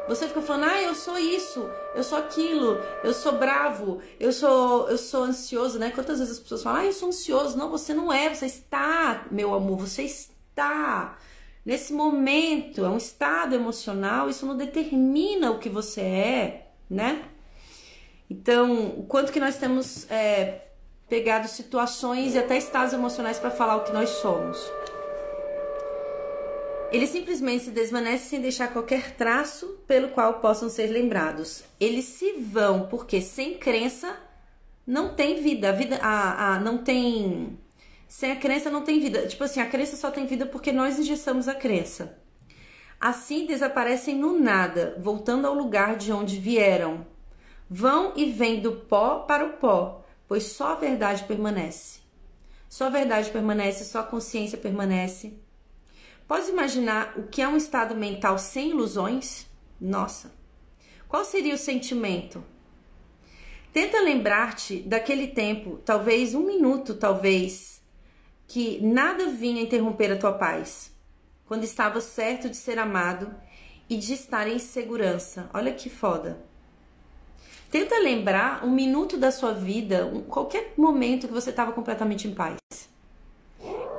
Você 0.07 0.27
fica 0.27 0.41
falando, 0.41 0.69
ah, 0.69 0.81
eu 0.81 0.93
sou 0.93 1.17
isso, 1.17 1.69
eu 1.95 2.03
sou 2.03 2.17
aquilo, 2.17 2.77
eu 3.03 3.13
sou 3.13 3.33
bravo, 3.33 4.01
eu 4.19 4.33
sou, 4.33 4.89
eu 4.89 4.97
sou 4.97 5.23
ansioso, 5.23 5.79
né? 5.79 5.91
Quantas 5.91 6.19
vezes 6.19 6.33
as 6.33 6.39
pessoas 6.39 6.63
falam, 6.63 6.81
ah, 6.81 6.85
eu 6.85 6.93
sou 6.93 7.09
ansioso. 7.09 7.57
Não, 7.57 7.69
você 7.69 7.93
não 7.93 8.11
é, 8.11 8.33
você 8.33 8.45
está, 8.45 9.25
meu 9.31 9.53
amor, 9.53 9.77
você 9.77 10.03
está. 10.03 11.17
Nesse 11.65 11.93
momento, 11.93 12.83
é 12.83 12.89
um 12.89 12.97
estado 12.97 13.55
emocional, 13.55 14.29
isso 14.29 14.45
não 14.45 14.57
determina 14.57 15.51
o 15.51 15.59
que 15.59 15.69
você 15.69 16.01
é, 16.01 16.67
né? 16.89 17.23
Então, 18.29 18.87
o 18.97 19.03
quanto 19.03 19.31
que 19.31 19.39
nós 19.39 19.57
temos 19.57 20.09
é, 20.11 20.67
pegado 21.07 21.47
situações 21.47 22.35
e 22.35 22.39
até 22.39 22.57
estados 22.57 22.93
emocionais 22.93 23.39
para 23.39 23.51
falar 23.51 23.77
o 23.77 23.83
que 23.83 23.93
nós 23.93 24.09
somos. 24.09 24.59
Eles 26.93 27.09
simplesmente 27.09 27.63
se 27.63 27.71
desvanecem 27.71 28.29
sem 28.29 28.39
deixar 28.39 28.71
qualquer 28.71 29.15
traço 29.15 29.79
pelo 29.87 30.09
qual 30.09 30.35
possam 30.35 30.69
ser 30.69 30.91
lembrados. 30.91 31.63
Eles 31.79 32.05
se 32.05 32.33
vão 32.33 32.85
porque 32.85 33.19
sem 33.19 33.57
crença 33.57 34.15
não 34.85 35.15
tem 35.15 35.41
vida. 35.41 35.69
A 35.69 35.71
vida 35.71 35.97
a, 36.03 36.53
a, 36.53 36.59
não 36.59 36.77
tem. 36.77 37.57
Sem 38.07 38.31
a 38.31 38.35
crença 38.35 38.69
não 38.69 38.83
tem 38.83 38.99
vida. 38.99 39.25
Tipo 39.25 39.43
assim, 39.43 39.59
a 39.59 39.65
crença 39.65 39.95
só 39.95 40.11
tem 40.11 40.27
vida 40.27 40.45
porque 40.45 40.71
nós 40.71 40.99
ingestamos 40.99 41.47
a 41.47 41.55
crença. 41.55 42.15
Assim 43.01 43.47
desaparecem 43.47 44.15
no 44.15 44.39
nada, 44.39 44.95
voltando 44.99 45.47
ao 45.47 45.55
lugar 45.55 45.97
de 45.97 46.11
onde 46.11 46.37
vieram. 46.39 47.07
Vão 47.67 48.13
e 48.15 48.25
vêm 48.25 48.61
do 48.61 48.71
pó 48.71 49.21
para 49.21 49.43
o 49.43 49.53
pó, 49.53 50.05
pois 50.27 50.43
só 50.43 50.73
a 50.73 50.75
verdade 50.75 51.23
permanece. 51.23 52.01
Só 52.69 52.85
a 52.85 52.89
verdade 52.89 53.31
permanece, 53.31 53.83
só 53.83 54.01
a 54.01 54.03
consciência 54.03 54.59
permanece. 54.59 55.41
Pode 56.28 56.49
imaginar 56.49 57.13
o 57.17 57.24
que 57.24 57.41
é 57.41 57.47
um 57.47 57.57
estado 57.57 57.95
mental 57.95 58.38
sem 58.38 58.69
ilusões? 58.69 59.45
Nossa! 59.80 60.32
Qual 61.07 61.26
seria 61.26 61.53
o 61.53 61.57
sentimento? 61.57 62.43
Tenta 63.74 63.99
lembrar-te 64.01 64.80
daquele 64.80 65.28
tempo, 65.28 65.80
talvez 65.84 66.34
um 66.34 66.45
minuto, 66.45 66.93
talvez, 66.93 67.82
que 68.47 68.80
nada 68.82 69.28
vinha 69.28 69.61
interromper 69.61 70.11
a 70.11 70.17
tua 70.17 70.34
paz, 70.34 70.91
quando 71.45 71.63
estava 71.63 71.99
certo 71.99 72.49
de 72.49 72.55
ser 72.55 72.80
amado 72.80 73.34
e 73.89 73.97
de 73.97 74.13
estar 74.13 74.47
em 74.47 74.59
segurança. 74.59 75.49
Olha 75.53 75.74
que 75.74 75.89
foda. 75.89 76.39
Tenta 77.69 77.97
lembrar 77.97 78.63
um 78.63 78.71
minuto 78.71 79.17
da 79.17 79.32
sua 79.32 79.53
vida, 79.53 80.09
qualquer 80.30 80.74
momento 80.78 81.28
que 81.28 81.34
você 81.34 81.49
estava 81.49 81.71
completamente 81.71 82.28
em 82.28 82.34
paz. 82.34 82.57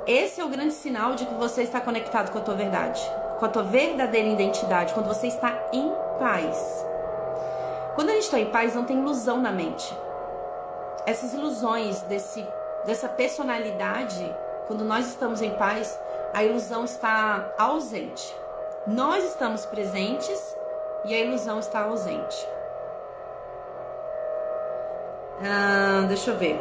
Esse 0.07 0.39
é 0.39 0.45
o 0.45 0.49
grande 0.49 0.73
sinal 0.73 1.15
de 1.15 1.25
que 1.25 1.33
você 1.33 1.63
está 1.63 1.81
conectado 1.81 2.31
com 2.31 2.37
a 2.37 2.41
tua 2.41 2.53
verdade, 2.53 3.01
com 3.39 3.45
a 3.45 3.49
tua 3.49 3.63
verdadeira 3.63 4.27
identidade, 4.27 4.93
quando 4.93 5.07
você 5.07 5.27
está 5.27 5.57
em 5.73 5.91
paz. 6.19 6.85
Quando 7.95 8.09
a 8.09 8.13
gente 8.13 8.25
está 8.25 8.39
em 8.39 8.51
paz, 8.51 8.75
não 8.75 8.85
tem 8.85 8.99
ilusão 8.99 9.41
na 9.41 9.51
mente. 9.51 9.97
Essas 11.07 11.33
ilusões 11.33 12.01
desse, 12.01 12.45
dessa 12.85 13.09
personalidade, 13.09 14.35
quando 14.67 14.85
nós 14.85 15.07
estamos 15.07 15.41
em 15.41 15.51
paz, 15.51 15.99
a 16.33 16.43
ilusão 16.43 16.85
está 16.85 17.51
ausente. 17.57 18.35
Nós 18.85 19.23
estamos 19.23 19.65
presentes 19.65 20.55
e 21.05 21.15
a 21.15 21.19
ilusão 21.19 21.57
está 21.57 21.81
ausente. 21.81 22.47
Ah, 25.41 26.05
deixa 26.07 26.29
eu 26.29 26.37
ver. 26.37 26.59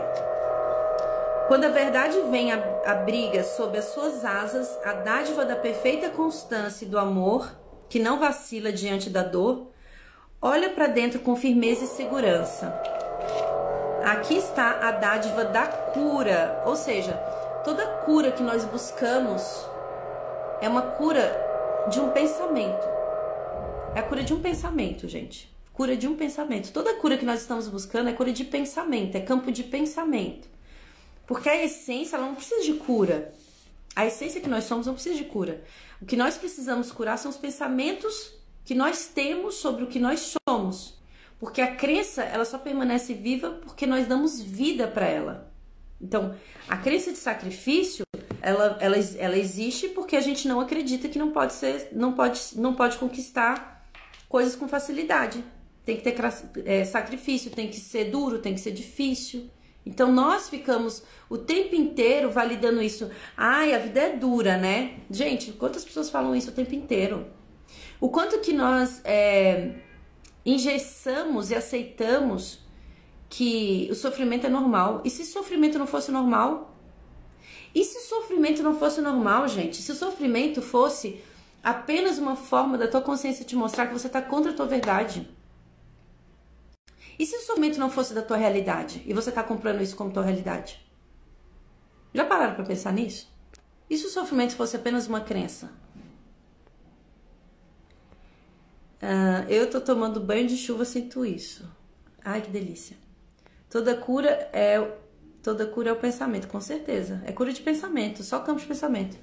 Quando 1.46 1.64
a 1.64 1.68
verdade 1.68 2.18
vem 2.30 2.52
a, 2.52 2.56
a 2.86 2.94
briga 2.94 3.44
sob 3.44 3.76
as 3.76 3.86
suas 3.86 4.24
asas, 4.24 4.78
a 4.82 4.94
dádiva 4.94 5.44
da 5.44 5.54
perfeita 5.54 6.08
constância 6.08 6.86
e 6.86 6.88
do 6.88 6.98
amor, 6.98 7.54
que 7.86 7.98
não 7.98 8.18
vacila 8.18 8.72
diante 8.72 9.10
da 9.10 9.22
dor, 9.22 9.70
olha 10.40 10.70
para 10.70 10.86
dentro 10.86 11.20
com 11.20 11.36
firmeza 11.36 11.84
e 11.84 11.88
segurança. 11.88 12.74
Aqui 14.04 14.36
está 14.36 14.88
a 14.88 14.90
dádiva 14.92 15.44
da 15.44 15.66
cura, 15.66 16.62
ou 16.64 16.76
seja, 16.76 17.12
toda 17.62 17.86
cura 18.06 18.32
que 18.32 18.42
nós 18.42 18.64
buscamos 18.64 19.68
é 20.62 20.68
uma 20.68 20.82
cura 20.82 21.30
de 21.90 22.00
um 22.00 22.08
pensamento. 22.10 22.86
É 23.94 24.00
a 24.00 24.02
cura 24.02 24.22
de 24.22 24.32
um 24.32 24.40
pensamento, 24.40 25.06
gente. 25.08 25.54
Cura 25.74 25.94
de 25.94 26.08
um 26.08 26.16
pensamento. 26.16 26.72
Toda 26.72 26.94
cura 26.94 27.18
que 27.18 27.24
nós 27.26 27.42
estamos 27.42 27.68
buscando 27.68 28.08
é 28.08 28.14
cura 28.14 28.32
de 28.32 28.44
pensamento, 28.44 29.14
é 29.14 29.20
campo 29.20 29.52
de 29.52 29.62
pensamento. 29.62 30.53
Porque 31.26 31.48
a 31.48 31.64
essência 31.64 32.16
ela 32.16 32.26
não 32.26 32.34
precisa 32.34 32.62
de 32.62 32.74
cura. 32.74 33.32
A 33.96 34.06
essência 34.06 34.40
que 34.40 34.48
nós 34.48 34.64
somos 34.64 34.86
não 34.86 34.94
precisa 34.94 35.16
de 35.16 35.24
cura. 35.24 35.62
O 36.00 36.06
que 36.06 36.16
nós 36.16 36.36
precisamos 36.36 36.90
curar 36.90 37.16
são 37.18 37.30
os 37.30 37.36
pensamentos 37.36 38.34
que 38.64 38.74
nós 38.74 39.06
temos 39.06 39.56
sobre 39.56 39.84
o 39.84 39.86
que 39.86 39.98
nós 39.98 40.34
somos. 40.48 40.98
Porque 41.38 41.60
a 41.60 41.74
crença, 41.74 42.22
ela 42.22 42.44
só 42.44 42.58
permanece 42.58 43.14
viva 43.14 43.50
porque 43.62 43.86
nós 43.86 44.06
damos 44.06 44.40
vida 44.40 44.88
para 44.88 45.06
ela. 45.06 45.52
Então, 46.00 46.34
a 46.68 46.76
crença 46.76 47.12
de 47.12 47.18
sacrifício, 47.18 48.04
ela, 48.42 48.76
ela, 48.80 48.96
ela 49.18 49.38
existe 49.38 49.88
porque 49.88 50.16
a 50.16 50.20
gente 50.20 50.46
não 50.48 50.60
acredita 50.60 51.08
que 51.08 51.18
não 51.18 51.30
pode 51.30 51.52
ser, 51.54 51.88
não 51.92 52.12
pode, 52.12 52.40
não 52.56 52.74
pode 52.74 52.98
conquistar 52.98 53.86
coisas 54.28 54.56
com 54.56 54.68
facilidade. 54.68 55.44
Tem 55.84 55.96
que 55.96 56.02
ter 56.02 56.16
é, 56.64 56.84
sacrifício, 56.84 57.50
tem 57.50 57.68
que 57.68 57.78
ser 57.78 58.10
duro, 58.10 58.38
tem 58.38 58.54
que 58.54 58.60
ser 58.60 58.72
difícil. 58.72 59.50
Então 59.86 60.10
nós 60.10 60.48
ficamos 60.48 61.02
o 61.28 61.36
tempo 61.36 61.74
inteiro 61.74 62.30
validando 62.30 62.82
isso. 62.82 63.10
Ai, 63.36 63.74
a 63.74 63.78
vida 63.78 64.00
é 64.00 64.16
dura, 64.16 64.56
né? 64.56 65.00
Gente, 65.10 65.52
quantas 65.52 65.84
pessoas 65.84 66.10
falam 66.10 66.34
isso 66.34 66.50
o 66.50 66.54
tempo 66.54 66.74
inteiro? 66.74 67.26
O 68.00 68.08
quanto 68.08 68.40
que 68.40 68.52
nós 68.52 69.00
é, 69.04 69.72
engessamos 70.44 71.50
e 71.50 71.54
aceitamos 71.54 72.64
que 73.28 73.88
o 73.90 73.94
sofrimento 73.94 74.46
é 74.46 74.50
normal. 74.50 75.00
E 75.04 75.10
se 75.10 75.24
sofrimento 75.24 75.78
não 75.78 75.86
fosse 75.86 76.12
normal? 76.12 76.76
E 77.74 77.84
se 77.84 78.08
sofrimento 78.08 78.62
não 78.62 78.78
fosse 78.78 79.00
normal, 79.00 79.48
gente? 79.48 79.82
Se 79.82 79.90
o 79.90 79.94
sofrimento 79.94 80.62
fosse 80.62 81.20
apenas 81.62 82.18
uma 82.18 82.36
forma 82.36 82.78
da 82.78 82.86
tua 82.86 83.00
consciência 83.00 83.44
te 83.44 83.56
mostrar 83.56 83.86
que 83.88 83.92
você 83.92 84.06
está 84.06 84.22
contra 84.22 84.52
a 84.52 84.54
tua 84.54 84.66
verdade? 84.66 85.28
E 87.18 87.26
se 87.26 87.36
o 87.36 87.40
sofrimento 87.40 87.78
não 87.78 87.90
fosse 87.90 88.12
da 88.12 88.22
tua 88.22 88.36
realidade 88.36 89.02
e 89.06 89.12
você 89.12 89.28
está 89.28 89.42
comprando 89.42 89.82
isso 89.82 89.96
como 89.96 90.10
tua 90.10 90.24
realidade? 90.24 90.84
Já 92.12 92.24
pararam 92.24 92.54
para 92.54 92.64
pensar 92.64 92.92
nisso? 92.92 93.32
E 93.88 93.96
se 93.96 94.06
o 94.06 94.10
sofrimento 94.10 94.54
fosse 94.56 94.76
apenas 94.76 95.06
uma 95.06 95.20
crença? 95.20 95.70
Uh, 99.02 99.48
eu 99.48 99.68
tô 99.68 99.80
tomando 99.80 100.20
banho 100.20 100.46
de 100.46 100.56
chuva, 100.56 100.84
sinto 100.84 101.24
isso. 101.26 101.68
Ai, 102.24 102.40
que 102.40 102.50
delícia. 102.50 102.96
Toda 103.68 103.94
cura 103.94 104.48
é 104.52 104.80
toda 105.42 105.66
cura 105.66 105.90
é 105.90 105.92
o 105.92 105.96
pensamento, 105.96 106.48
com 106.48 106.60
certeza. 106.60 107.22
É 107.26 107.32
cura 107.32 107.52
de 107.52 107.60
pensamento, 107.60 108.22
só 108.22 108.40
campo 108.40 108.60
de 108.60 108.66
pensamento. 108.66 109.18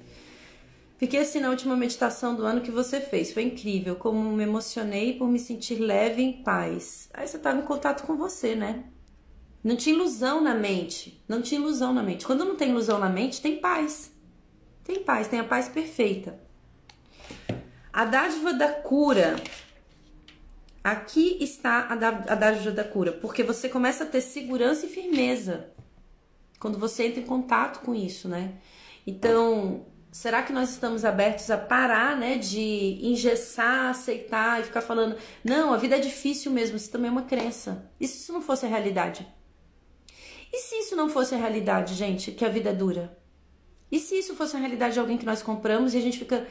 Fiquei 1.02 1.18
assim 1.18 1.40
na 1.40 1.50
última 1.50 1.74
meditação 1.74 2.32
do 2.32 2.46
ano 2.46 2.60
que 2.60 2.70
você 2.70 3.00
fez. 3.00 3.32
Foi 3.32 3.42
incrível, 3.42 3.96
como 3.96 4.22
me 4.30 4.44
emocionei 4.44 5.14
por 5.18 5.26
me 5.26 5.36
sentir 5.36 5.80
leve 5.80 6.22
em 6.22 6.44
paz. 6.44 7.10
Aí 7.12 7.26
você 7.26 7.38
estava 7.38 7.58
em 7.58 7.64
contato 7.64 8.06
com 8.06 8.16
você, 8.16 8.54
né? 8.54 8.84
Não 9.64 9.74
tinha 9.74 9.96
ilusão 9.96 10.40
na 10.40 10.54
mente. 10.54 11.20
Não 11.26 11.42
tinha 11.42 11.60
ilusão 11.60 11.92
na 11.92 12.04
mente. 12.04 12.24
Quando 12.24 12.44
não 12.44 12.54
tem 12.54 12.70
ilusão 12.70 13.00
na 13.00 13.08
mente, 13.08 13.42
tem 13.42 13.56
paz. 13.56 14.12
Tem 14.84 15.02
paz, 15.02 15.26
tem 15.26 15.40
a 15.40 15.44
paz 15.44 15.68
perfeita. 15.68 16.38
A 17.92 18.04
dádiva 18.04 18.52
da 18.52 18.68
cura. 18.68 19.34
Aqui 20.84 21.36
está 21.40 21.88
a 21.88 21.96
dádiva 22.36 22.70
da 22.70 22.84
cura, 22.84 23.10
porque 23.10 23.42
você 23.42 23.68
começa 23.68 24.04
a 24.04 24.06
ter 24.06 24.20
segurança 24.20 24.86
e 24.86 24.88
firmeza 24.88 25.72
quando 26.60 26.78
você 26.78 27.08
entra 27.08 27.18
em 27.18 27.26
contato 27.26 27.80
com 27.80 27.92
isso, 27.92 28.28
né? 28.28 28.54
Então, 29.04 29.84
será 30.12 30.42
que 30.42 30.52
nós 30.52 30.68
estamos 30.68 31.06
abertos 31.06 31.50
a 31.50 31.56
parar, 31.56 32.14
né, 32.14 32.36
de 32.36 32.98
engessar, 33.02 33.88
aceitar 33.88 34.60
e 34.60 34.64
ficar 34.64 34.82
falando, 34.82 35.16
não, 35.42 35.72
a 35.72 35.78
vida 35.78 35.96
é 35.96 36.00
difícil 36.00 36.52
mesmo, 36.52 36.76
isso 36.76 36.90
também 36.90 37.08
é 37.08 37.12
uma 37.12 37.22
crença. 37.22 37.90
E 37.98 38.06
se 38.06 38.18
isso 38.18 38.32
não 38.32 38.42
fosse 38.42 38.66
a 38.66 38.68
realidade? 38.68 39.26
E 40.52 40.58
se 40.58 40.74
isso 40.80 40.94
não 40.94 41.08
fosse 41.08 41.34
a 41.34 41.38
realidade, 41.38 41.94
gente, 41.94 42.30
que 42.30 42.44
a 42.44 42.50
vida 42.50 42.68
é 42.68 42.74
dura? 42.74 43.18
E 43.90 43.98
se 43.98 44.18
isso 44.18 44.36
fosse 44.36 44.54
a 44.54 44.58
realidade 44.58 44.94
de 44.94 45.00
alguém 45.00 45.16
que 45.16 45.24
nós 45.24 45.42
compramos 45.42 45.94
e 45.94 45.98
a 45.98 46.00
gente 46.02 46.18
fica 46.18 46.46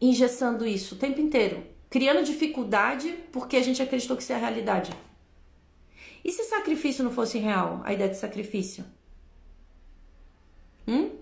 engessando 0.00 0.66
isso 0.66 0.94
o 0.94 0.98
tempo 0.98 1.20
inteiro, 1.20 1.66
criando 1.90 2.24
dificuldade 2.24 3.14
porque 3.30 3.58
a 3.58 3.62
gente 3.62 3.82
acreditou 3.82 4.16
que 4.16 4.22
isso 4.22 4.32
é 4.32 4.36
a 4.36 4.38
realidade? 4.38 4.90
E 6.24 6.32
se 6.32 6.44
sacrifício 6.44 7.04
não 7.04 7.10
fosse 7.10 7.38
real, 7.38 7.82
a 7.84 7.92
ideia 7.92 8.08
de 8.08 8.16
sacrifício? 8.16 8.86
Hum? 10.88 11.21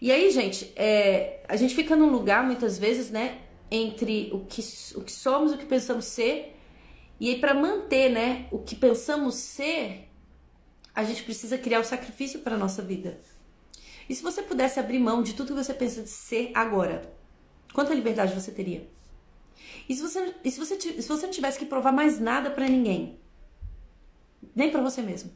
E 0.00 0.12
aí, 0.12 0.30
gente, 0.30 0.72
é, 0.76 1.42
a 1.48 1.56
gente 1.56 1.74
fica 1.74 1.96
num 1.96 2.10
lugar 2.10 2.44
muitas 2.44 2.78
vezes, 2.78 3.10
né, 3.10 3.38
entre 3.70 4.30
o 4.32 4.44
que, 4.44 4.60
o 4.94 5.02
que 5.02 5.12
somos, 5.12 5.52
o 5.52 5.58
que 5.58 5.64
pensamos 5.64 6.04
ser, 6.04 6.54
e 7.18 7.30
aí 7.30 7.40
para 7.40 7.54
manter, 7.54 8.10
né, 8.10 8.46
o 8.50 8.58
que 8.58 8.76
pensamos 8.76 9.36
ser, 9.36 10.08
a 10.94 11.02
gente 11.02 11.22
precisa 11.22 11.56
criar 11.56 11.80
o 11.80 11.84
sacrifício 11.84 12.40
para 12.40 12.58
nossa 12.58 12.82
vida. 12.82 13.20
E 14.08 14.14
se 14.14 14.22
você 14.22 14.42
pudesse 14.42 14.78
abrir 14.78 14.98
mão 14.98 15.22
de 15.22 15.34
tudo 15.34 15.48
que 15.48 15.64
você 15.64 15.74
pensa 15.74 16.02
de 16.02 16.10
ser 16.10 16.50
agora, 16.54 17.12
quanta 17.72 17.94
liberdade 17.94 18.38
você 18.38 18.52
teria? 18.52 18.88
E 19.88 19.94
se 19.94 20.02
você, 20.02 20.34
e 20.44 20.50
se 20.50 20.58
você, 20.58 20.80
se 20.80 21.08
você 21.08 21.26
não 21.26 21.32
tivesse 21.32 21.58
que 21.58 21.66
provar 21.66 21.92
mais 21.92 22.20
nada 22.20 22.50
para 22.50 22.68
ninguém, 22.68 23.18
nem 24.54 24.70
para 24.70 24.82
você 24.82 25.02
mesmo, 25.02 25.32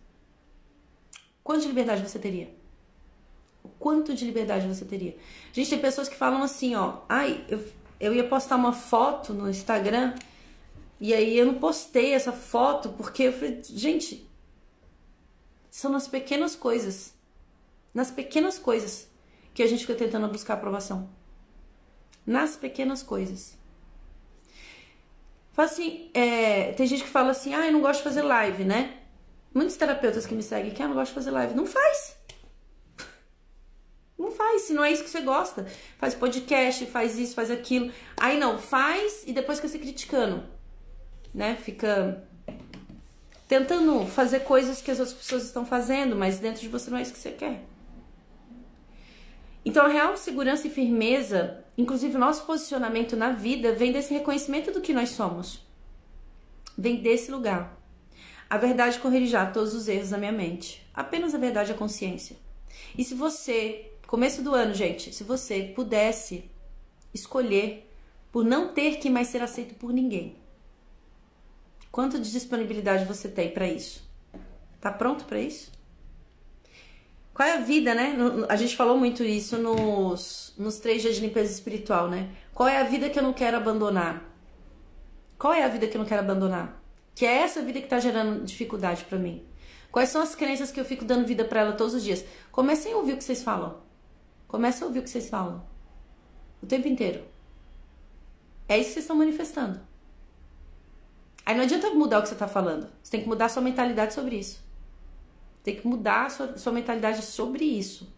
quanta 1.42 1.66
liberdade 1.66 2.06
você 2.06 2.18
teria? 2.18 2.59
O 3.62 3.68
quanto 3.68 4.14
de 4.14 4.24
liberdade 4.24 4.66
você 4.66 4.84
teria? 4.84 5.16
Gente, 5.52 5.70
tem 5.70 5.78
pessoas 5.78 6.08
que 6.08 6.16
falam 6.16 6.42
assim, 6.42 6.74
ó, 6.74 6.98
ai, 7.08 7.44
eu, 7.48 7.62
eu 7.98 8.14
ia 8.14 8.26
postar 8.26 8.56
uma 8.56 8.72
foto 8.72 9.32
no 9.34 9.48
Instagram 9.48 10.14
e 11.00 11.14
aí 11.14 11.36
eu 11.36 11.46
não 11.46 11.54
postei 11.54 12.12
essa 12.12 12.32
foto 12.32 12.90
porque 12.90 13.24
eu 13.24 13.32
falei, 13.32 13.62
gente, 13.64 14.28
são 15.70 15.90
nas 15.90 16.08
pequenas 16.08 16.56
coisas, 16.56 17.14
nas 17.94 18.11
pequenas 18.11 18.58
coisas 18.58 19.08
que 19.54 19.62
a 19.62 19.66
gente 19.66 19.86
fica 19.86 19.94
tentando 19.94 20.28
buscar 20.28 20.54
aprovação. 20.54 21.08
Nas 22.26 22.56
pequenas 22.56 23.02
coisas. 23.02 23.58
Assim, 25.56 26.11
é, 26.14 26.72
tem 26.72 26.86
gente 26.86 27.04
que 27.04 27.11
fala 27.11 27.32
assim, 27.32 27.52
ah, 27.52 27.66
eu 27.66 27.72
não 27.72 27.82
gosto 27.82 27.98
de 27.98 28.04
fazer 28.04 28.22
live, 28.22 28.64
né? 28.64 28.98
Muitos 29.52 29.76
terapeutas 29.76 30.26
que 30.26 30.34
me 30.34 30.42
seguem 30.42 30.72
que 30.72 30.80
ah, 30.80 30.86
eu 30.86 30.88
não 30.88 30.96
gosto 30.96 31.11
de 31.11 31.14
fazer 31.16 31.30
live. 31.30 31.54
Não 31.54 31.66
faz. 31.66 32.16
Não 34.20 34.30
faz, 34.30 34.62
se 34.62 34.74
não 34.74 34.84
é 34.84 34.92
isso 34.92 35.02
que 35.02 35.08
você 35.08 35.22
gosta. 35.22 35.66
Faz 35.96 36.14
podcast, 36.14 36.84
faz 36.84 37.18
isso, 37.18 37.34
faz 37.34 37.50
aquilo. 37.50 37.90
Aí 38.18 38.38
não, 38.38 38.58
faz 38.58 39.24
e 39.26 39.32
depois 39.32 39.58
fica 39.58 39.68
se 39.68 39.78
criticando. 39.78 40.44
Né? 41.32 41.56
Fica 41.56 42.22
tentando 43.48 44.06
fazer 44.06 44.40
coisas 44.40 44.82
que 44.82 44.90
as 44.90 44.98
outras 44.98 45.16
pessoas 45.16 45.44
estão 45.44 45.64
fazendo, 45.64 46.14
mas 46.14 46.38
dentro 46.38 46.60
de 46.60 46.68
você 46.68 46.90
não 46.90 46.98
é 46.98 47.02
isso 47.02 47.14
que 47.14 47.18
você 47.18 47.30
quer. 47.30 47.64
Então, 49.64 49.86
a 49.86 49.88
real 49.88 50.14
segurança 50.18 50.66
e 50.66 50.70
firmeza, 50.70 51.64
inclusive 51.78 52.14
o 52.14 52.20
nosso 52.20 52.44
posicionamento 52.44 53.16
na 53.16 53.32
vida, 53.32 53.72
vem 53.72 53.90
desse 53.90 54.12
reconhecimento 54.12 54.70
do 54.70 54.82
que 54.82 54.92
nós 54.92 55.08
somos. 55.08 55.66
Vem 56.76 56.96
desse 56.96 57.30
lugar. 57.30 57.74
A 58.50 58.58
verdade 58.58 58.98
corrigirá 58.98 59.46
todos 59.46 59.74
os 59.74 59.88
erros 59.88 60.10
da 60.10 60.18
minha 60.18 60.32
mente. 60.32 60.86
Apenas 60.92 61.34
a 61.34 61.38
verdade 61.38 61.72
é 61.72 61.74
consciência. 61.74 62.36
E 62.96 63.04
se 63.04 63.14
você 63.14 63.89
Começo 64.11 64.42
do 64.42 64.52
ano, 64.56 64.74
gente, 64.74 65.14
se 65.14 65.22
você 65.22 65.72
pudesse 65.72 66.50
escolher 67.14 67.88
por 68.32 68.44
não 68.44 68.74
ter 68.74 68.96
que 68.96 69.08
mais 69.08 69.28
ser 69.28 69.40
aceito 69.40 69.76
por 69.76 69.92
ninguém, 69.92 70.34
quanto 71.92 72.18
de 72.18 72.32
disponibilidade 72.32 73.04
você 73.04 73.28
tem 73.28 73.52
para 73.52 73.68
isso? 73.68 74.02
Tá 74.80 74.90
pronto 74.90 75.24
para 75.26 75.38
isso? 75.38 75.70
Qual 77.32 77.48
é 77.48 77.52
a 77.52 77.61
vida, 77.61 77.94
né? 77.94 78.16
A 78.48 78.56
gente 78.56 78.74
falou 78.74 78.98
muito 78.98 79.22
isso 79.22 79.56
nos, 79.58 80.54
nos 80.58 80.80
três 80.80 81.02
dias 81.02 81.14
de 81.14 81.20
limpeza 81.20 81.52
espiritual, 81.52 82.11
né? 82.11 82.30
Qual 82.52 82.68
é 82.68 82.78
a 82.78 82.82
vida 82.82 83.08
que 83.08 83.16
eu 83.16 83.22
não 83.22 83.32
quero 83.32 83.58
abandonar? 83.58 84.28
Qual 85.38 85.54
é 85.54 85.62
a 85.62 85.68
vida 85.68 85.86
que 85.86 85.96
eu 85.96 86.00
não 86.00 86.08
quero 86.08 86.22
abandonar? 86.22 86.82
Que 87.14 87.24
é 87.24 87.42
essa 87.42 87.62
vida 87.62 87.80
que 87.80 87.86
tá 87.86 88.00
gerando 88.00 88.44
dificuldade 88.44 89.04
para 89.04 89.20
mim. 89.20 89.46
Quais 89.92 90.08
são 90.08 90.20
as 90.20 90.34
crenças 90.34 90.72
que 90.72 90.80
eu 90.80 90.84
fico 90.84 91.04
dando 91.04 91.28
vida 91.28 91.44
para 91.44 91.61
ela 91.61 91.72
todos 91.74 91.94
os 91.94 92.02
dias? 92.02 92.24
Comecem 92.50 92.92
a 92.92 92.96
ouvir 92.96 93.12
o 93.12 93.16
que 93.16 93.22
vocês 93.22 93.44
falam. 93.44 93.88
Começa 94.51 94.84
a 94.84 94.88
ouvir 94.88 94.98
o 94.98 95.03
que 95.05 95.11
vocês 95.11 95.28
falam. 95.28 95.64
O 96.61 96.66
tempo 96.66 96.88
inteiro. 96.88 97.24
É 98.68 98.76
isso 98.76 98.88
que 98.88 98.94
vocês 98.94 99.05
estão 99.05 99.14
manifestando. 99.14 99.80
Aí 101.46 101.55
não 101.55 101.62
adianta 101.62 101.88
mudar 101.90 102.18
o 102.18 102.22
que 102.22 102.28
você 102.28 102.34
está 102.34 102.48
falando. 102.48 102.90
Você 103.01 103.12
tem 103.12 103.22
que 103.22 103.28
mudar 103.28 103.44
a 103.44 103.48
sua 103.48 103.62
mentalidade 103.62 104.12
sobre 104.12 104.34
isso. 104.34 104.61
Tem 105.62 105.76
que 105.76 105.86
mudar 105.86 106.26
a 106.26 106.30
sua, 106.30 106.59
sua 106.59 106.72
mentalidade 106.72 107.22
sobre 107.22 107.64
isso. 107.64 108.12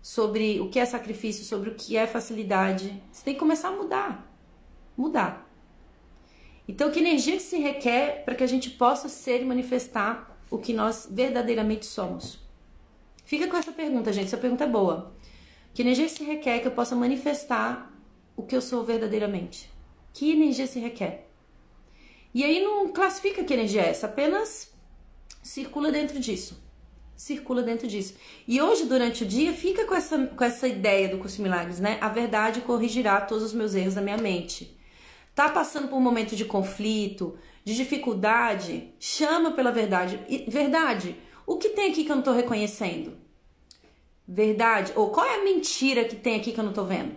Sobre 0.00 0.60
o 0.60 0.68
que 0.68 0.78
é 0.78 0.86
sacrifício, 0.86 1.44
sobre 1.44 1.70
o 1.70 1.74
que 1.74 1.96
é 1.96 2.06
facilidade. 2.06 3.02
Você 3.10 3.24
tem 3.24 3.34
que 3.34 3.40
começar 3.40 3.70
a 3.70 3.72
mudar. 3.72 4.32
Mudar. 4.96 5.50
Então, 6.68 6.92
que 6.92 7.00
energia 7.00 7.34
que 7.34 7.42
se 7.42 7.58
requer 7.58 8.24
para 8.24 8.36
que 8.36 8.44
a 8.44 8.48
gente 8.48 8.70
possa 8.70 9.08
ser 9.08 9.42
e 9.42 9.44
manifestar 9.44 10.38
o 10.48 10.56
que 10.56 10.72
nós 10.72 11.08
verdadeiramente 11.10 11.84
somos? 11.84 12.38
Fica 13.24 13.46
com 13.46 13.56
essa 13.56 13.72
pergunta, 13.72 14.12
gente. 14.12 14.28
Essa 14.28 14.38
pergunta 14.38 14.64
é 14.64 14.68
boa. 14.68 15.12
Que 15.78 15.82
energia 15.82 16.08
se 16.08 16.24
requer 16.24 16.58
que 16.58 16.66
eu 16.66 16.72
possa 16.72 16.96
manifestar 16.96 17.88
o 18.36 18.42
que 18.42 18.56
eu 18.56 18.60
sou 18.60 18.82
verdadeiramente? 18.82 19.70
Que 20.12 20.32
energia 20.32 20.66
se 20.66 20.80
requer? 20.80 21.28
E 22.34 22.42
aí 22.42 22.60
não 22.60 22.88
classifica 22.88 23.44
que 23.44 23.54
energia 23.54 23.82
é 23.82 23.90
essa, 23.90 24.06
apenas 24.06 24.74
circula 25.40 25.92
dentro 25.92 26.18
disso. 26.18 26.60
circula 27.14 27.62
dentro 27.62 27.86
disso. 27.86 28.16
E 28.48 28.60
hoje, 28.60 28.86
durante 28.86 29.22
o 29.22 29.26
dia, 29.26 29.52
fica 29.52 29.84
com 29.84 29.94
essa, 29.94 30.26
com 30.26 30.42
essa 30.42 30.66
ideia 30.66 31.10
do 31.10 31.18
curso 31.18 31.40
Milagres, 31.40 31.78
né? 31.78 31.96
A 32.00 32.08
verdade 32.08 32.62
corrigirá 32.62 33.20
todos 33.20 33.44
os 33.44 33.52
meus 33.52 33.72
erros 33.76 33.94
da 33.94 34.02
minha 34.02 34.18
mente. 34.18 34.76
Tá 35.32 35.48
passando 35.48 35.86
por 35.86 35.94
um 35.94 36.02
momento 36.02 36.34
de 36.34 36.44
conflito, 36.44 37.38
de 37.64 37.76
dificuldade? 37.76 38.92
Chama 38.98 39.52
pela 39.52 39.70
verdade. 39.70 40.18
Verdade, 40.48 41.14
o 41.46 41.56
que 41.56 41.68
tem 41.68 41.92
aqui 41.92 42.02
que 42.02 42.10
eu 42.10 42.16
não 42.16 42.22
tô 42.24 42.32
reconhecendo? 42.32 43.27
Verdade, 44.30 44.92
ou 44.94 45.08
qual 45.08 45.24
é 45.24 45.36
a 45.40 45.44
mentira 45.44 46.04
que 46.04 46.14
tem 46.14 46.38
aqui 46.38 46.52
que 46.52 46.60
eu 46.60 46.64
não 46.64 46.74
tô 46.74 46.84
vendo? 46.84 47.16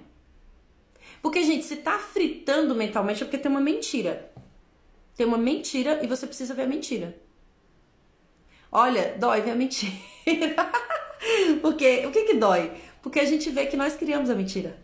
Porque, 1.21 1.43
gente, 1.43 1.65
se 1.65 1.75
tá 1.75 1.99
fritando 1.99 2.73
mentalmente 2.73 3.21
é 3.21 3.25
porque 3.25 3.37
tem 3.37 3.51
uma 3.51 3.59
mentira. 3.59 4.31
Tem 5.17 5.27
uma 5.27 5.37
mentira 5.37 5.99
e 6.01 6.07
você 6.07 6.25
precisa 6.25 6.53
ver 6.53 6.63
a 6.63 6.67
mentira. 6.67 7.17
Olha, 8.71 9.17
dói 9.19 9.41
ver 9.41 9.51
a 9.51 9.55
mentira. 9.55 9.91
Porque 11.61 12.05
o 12.07 12.11
que 12.11 12.23
que 12.23 12.33
dói? 12.35 12.71
Porque 13.01 13.19
a 13.19 13.25
gente 13.25 13.49
vê 13.49 13.65
que 13.65 13.75
nós 13.75 13.95
criamos 13.95 14.29
a 14.29 14.35
mentira. 14.35 14.77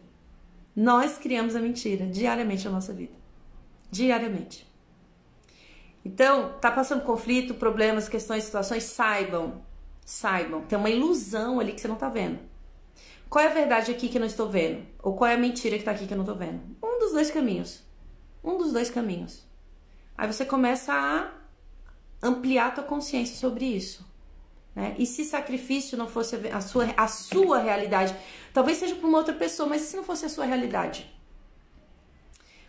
Nós 0.75 1.17
criamos 1.17 1.55
a 1.55 1.59
mentira 1.59 2.05
diariamente 2.05 2.65
na 2.65 2.71
nossa 2.71 2.93
vida. 2.93 3.13
Diariamente. 3.89 4.67
Então, 6.03 6.53
tá 6.59 6.69
passando 6.69 7.03
conflito, 7.03 7.53
problemas, 7.53 8.07
questões, 8.07 8.43
situações, 8.43 8.84
saibam, 8.84 9.65
saibam, 10.08 10.62
tem 10.62 10.80
uma 10.80 10.89
ilusão 10.89 11.60
ali 11.60 11.74
que 11.74 11.82
você 11.82 11.88
não 11.88 11.97
tá 11.97 12.08
vendo. 12.08 12.39
Qual 13.30 13.43
é 13.43 13.49
a 13.49 13.53
verdade 13.53 13.91
aqui 13.91 14.08
que 14.08 14.18
eu 14.18 14.22
não 14.22 14.28
estou 14.28 14.47
vendo? 14.47 14.88
Ou 15.03 15.14
qual 15.14 15.30
é 15.30 15.34
a 15.34 15.38
mentira 15.38 15.78
que 15.78 15.84
tá 15.84 15.91
aqui 15.91 16.08
que 16.08 16.14
eu 16.14 16.18
não 16.18 16.24
tô 16.24 16.34
vendo? 16.34 16.62
Um 16.82 16.97
dos 16.97 17.12
dois 17.12 17.30
caminhos. 17.30 17.84
Um 18.41 18.58
dos 18.58 18.72
dois 18.72 18.89
caminhos. 18.89 19.45
Aí 20.18 20.26
você 20.26 20.45
começa 20.45 20.93
a 20.93 21.30
ampliar 22.26 22.68
a 22.68 22.72
tua 22.72 22.84
consciência 22.86 23.36
sobre 23.36 23.66
isso. 23.66 24.08
Né? 24.74 24.95
E 24.97 25.05
se 25.05 25.26
sacrifício 25.26 25.97
não 25.97 26.08
fosse 26.08 26.38
a 26.53 26.62
sua, 26.62 26.86
a 26.95 27.08
sua 27.10 27.60
realidade, 27.60 28.16
talvez 28.53 28.78
seja 28.78 28.95
para 28.95 29.08
uma 29.08 29.18
outra 29.18 29.34
pessoa, 29.34 29.68
mas 29.68 29.82
se 29.82 29.97
não 29.97 30.05
fosse 30.05 30.26
a 30.26 30.30
sua 30.30 30.45
realidade? 30.45 31.14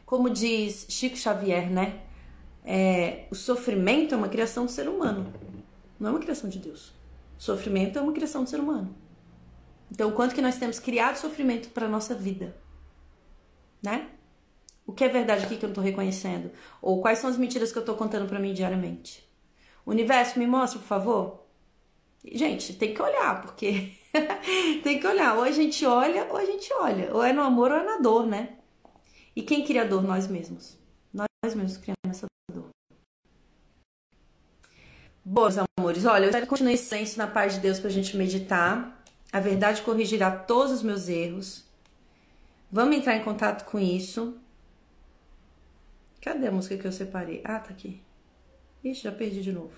Como 0.05 0.29
diz 0.29 0.87
Chico 0.89 1.17
Xavier, 1.17 1.71
né? 1.71 2.01
É, 2.65 3.27
o 3.31 3.37
sofrimento 3.37 4.13
é 4.13 4.19
uma 4.19 4.29
criação 4.29 4.67
do 4.67 4.73
ser 4.73 4.89
humano, 4.89 5.33
não 6.01 6.09
é 6.09 6.13
uma 6.13 6.21
criação 6.21 6.51
de 6.51 6.59
Deus. 6.59 6.98
Sofrimento 7.39 7.99
é 7.99 8.03
uma 8.03 8.13
criação 8.13 8.43
do 8.43 8.51
ser 8.51 8.59
humano. 8.59 8.95
Então, 9.91 10.11
o 10.11 10.13
quanto 10.13 10.35
que 10.35 10.43
nós 10.43 10.59
temos 10.59 10.79
criado 10.79 11.17
sofrimento 11.17 11.71
para 11.71 11.89
nossa 11.89 12.15
vida, 12.15 12.55
né? 13.83 14.11
O 14.85 14.93
que 14.93 15.05
é 15.05 15.09
verdade 15.09 15.45
aqui 15.45 15.57
que 15.57 15.65
eu 15.65 15.69
não 15.69 15.75
tô 15.75 15.81
reconhecendo? 15.81 16.51
Ou 16.83 17.01
quais 17.01 17.19
são 17.19 17.31
as 17.31 17.39
mentiras 17.39 17.73
que 17.73 17.79
eu 17.79 17.85
tô 17.85 17.95
contando 17.95 18.27
para 18.29 18.39
mim 18.39 18.53
diariamente? 18.53 19.27
Universo, 19.87 20.39
me 20.39 20.47
mostra, 20.47 20.81
por 20.81 20.87
favor. 20.87 21.47
Gente, 22.25 22.75
tem 22.75 22.93
que 22.93 23.01
olhar, 23.01 23.41
porque 23.41 23.93
tem 24.83 24.99
que 24.99 25.07
olhar. 25.07 25.37
Ou 25.37 25.45
a 25.45 25.51
gente 25.51 25.87
olha, 25.87 26.27
ou 26.31 26.37
a 26.37 26.45
gente 26.45 26.73
olha. 26.75 27.15
Ou 27.15 27.23
é 27.23 27.33
no 27.33 27.43
amor, 27.43 27.71
ou 27.71 27.79
é 27.79 27.85
na 27.85 27.99
dor, 27.99 28.27
né? 28.27 28.57
E 29.37 29.43
quem 29.43 29.65
cria 29.65 29.83
a 29.83 29.87
dor? 29.87 30.03
Nós 30.03 30.27
mesmos. 30.27 30.77
Nós 31.13 31.55
mesmos 31.55 31.77
criamos 31.77 31.99
essa 32.09 32.27
dor. 32.53 32.68
Bom, 35.31 35.43
meus 35.43 35.57
amores, 35.79 36.07
olha, 36.07 36.25
eu 36.25 36.31
quero 36.31 36.47
continuar 36.47 36.73
esse 36.73 36.87
silêncio 36.87 37.19
na 37.19 37.27
paz 37.27 37.53
de 37.53 37.61
Deus 37.61 37.79
pra 37.79 37.91
gente 37.91 38.17
meditar. 38.17 38.99
A 39.31 39.39
verdade 39.39 39.83
corrigirá 39.83 40.31
todos 40.31 40.73
os 40.73 40.83
meus 40.83 41.07
erros. 41.07 41.67
Vamos 42.73 42.97
entrar 42.97 43.15
em 43.15 43.23
contato 43.23 43.67
com 43.67 43.79
isso. 43.79 44.39
Cadê 46.23 46.47
a 46.47 46.51
música 46.51 46.79
que 46.79 46.87
eu 46.87 46.93
separei? 46.93 47.43
Ah, 47.45 47.59
tá 47.59 47.69
aqui. 47.69 48.03
Ixi, 48.83 49.03
já 49.03 49.13
perdi 49.13 49.43
de 49.43 49.53
novo. 49.53 49.75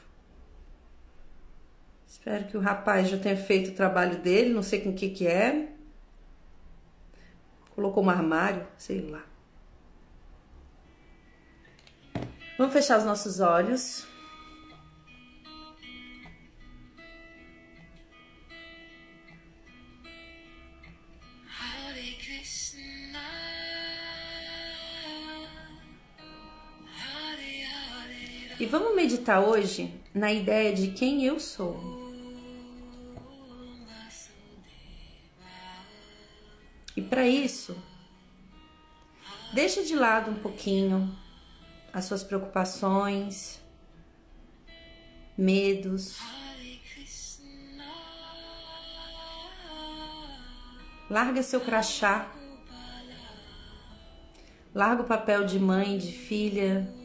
Espero 2.07 2.45
que 2.45 2.57
o 2.57 2.61
rapaz 2.61 3.09
já 3.09 3.19
tenha 3.19 3.37
feito 3.37 3.73
o 3.73 3.75
trabalho 3.75 4.21
dele, 4.21 4.55
não 4.55 4.63
sei 4.63 4.81
com 4.81 4.91
o 4.91 4.95
que 4.95 5.11
que 5.11 5.27
é. 5.27 5.69
Colocou 7.75 8.05
um 8.05 8.11
armário, 8.11 8.65
sei 8.79 9.01
lá. 9.01 9.25
Vamos 12.57 12.73
fechar 12.73 12.99
os 12.99 13.05
nossos 13.05 13.41
olhos. 13.41 14.09
E 28.61 28.67
vamos 28.67 28.95
meditar 28.95 29.43
hoje 29.43 29.99
na 30.15 30.31
ideia 30.31 30.75
de 30.75 30.89
quem 30.89 31.25
eu 31.25 31.41
sou. 31.41 31.81
E 36.95 37.01
para 37.01 37.27
isso, 37.27 37.75
deixa 39.55 39.83
de 39.83 39.95
lado 39.95 40.31
um 40.31 40.35
pouquinho 40.35 41.11
as 41.91 42.05
suas 42.05 42.23
preocupações, 42.23 43.59
medos. 45.39 46.19
Larga 51.09 51.43
seu 51.43 51.63
crachá. 51.63 52.31
Larga 54.75 55.03
o 55.03 55.07
papel 55.07 55.47
de 55.47 55.59
mãe, 55.59 55.97
de 55.97 56.13
filha, 56.13 57.00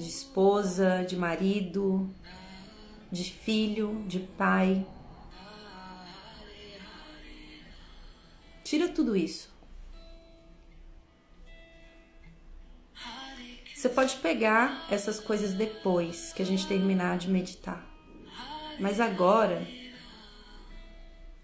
de 0.00 0.08
esposa, 0.08 1.04
de 1.04 1.14
marido, 1.14 2.10
de 3.12 3.24
filho, 3.24 4.02
de 4.06 4.20
pai. 4.20 4.86
Tira 8.64 8.88
tudo 8.88 9.14
isso. 9.16 9.50
Você 13.74 13.88
pode 13.88 14.16
pegar 14.16 14.86
essas 14.90 15.20
coisas 15.20 15.54
depois 15.54 16.32
que 16.32 16.42
a 16.42 16.46
gente 16.46 16.66
terminar 16.66 17.18
de 17.18 17.28
meditar. 17.28 17.86
Mas 18.78 19.00
agora, 19.00 19.66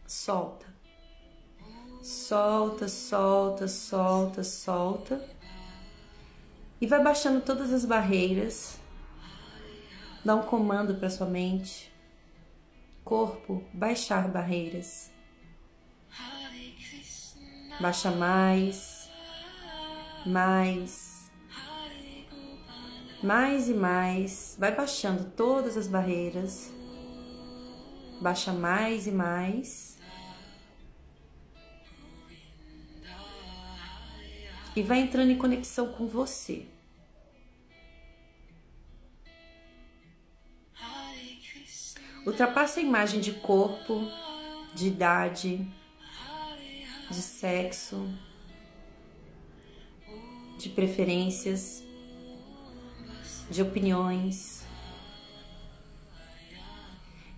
solta. 0.06 0.66
Solta, 2.02 2.88
solta, 2.88 3.66
solta, 3.66 4.44
solta 4.44 5.35
e 6.80 6.86
vai 6.86 7.02
baixando 7.02 7.40
todas 7.40 7.72
as 7.72 7.84
barreiras. 7.84 8.78
Dá 10.24 10.34
um 10.34 10.42
comando 10.42 10.96
para 10.96 11.08
sua 11.08 11.26
mente. 11.26 11.92
Corpo, 13.04 13.64
baixar 13.72 14.28
barreiras. 14.28 15.10
Baixa 17.80 18.10
mais, 18.10 19.10
mais, 20.24 21.30
mais 23.22 23.68
e 23.68 23.74
mais. 23.74 24.56
Vai 24.58 24.74
baixando 24.74 25.24
todas 25.36 25.76
as 25.76 25.86
barreiras. 25.86 26.72
Baixa 28.20 28.52
mais 28.52 29.06
e 29.06 29.12
mais. 29.12 29.95
E 34.76 34.82
vai 34.82 35.00
entrando 35.00 35.30
em 35.30 35.38
conexão 35.38 35.90
com 35.90 36.06
você. 36.06 36.66
Ultrapassa 42.26 42.80
a 42.80 42.82
imagem 42.82 43.20
de 43.20 43.32
corpo, 43.32 44.06
de 44.74 44.88
idade, 44.88 45.66
de 47.10 47.22
sexo, 47.22 48.06
de 50.58 50.68
preferências, 50.68 51.82
de 53.50 53.62
opiniões. 53.62 54.66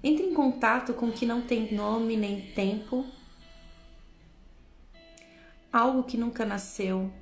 Entre 0.03 0.24
em 0.24 0.34
contato 0.34 0.93
com 0.95 1.07
o 1.07 1.12
que 1.12 1.26
não 1.26 1.43
tem 1.43 1.72
nome 1.72 2.16
nem 2.16 2.41
tempo, 2.53 3.07
algo 5.72 6.03
que 6.03 6.16
nunca 6.16 6.45
nasceu, 6.45 7.12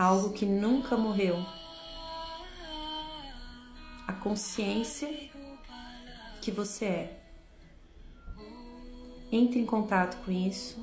algo 0.00 0.32
que 0.32 0.46
nunca 0.46 0.96
morreu. 0.96 1.36
A 4.06 4.14
consciência 4.14 5.30
que 6.40 6.50
você 6.50 6.84
é. 6.86 7.22
Entre 9.30 9.60
em 9.60 9.66
contato 9.66 10.16
com 10.24 10.32
isso. 10.32 10.82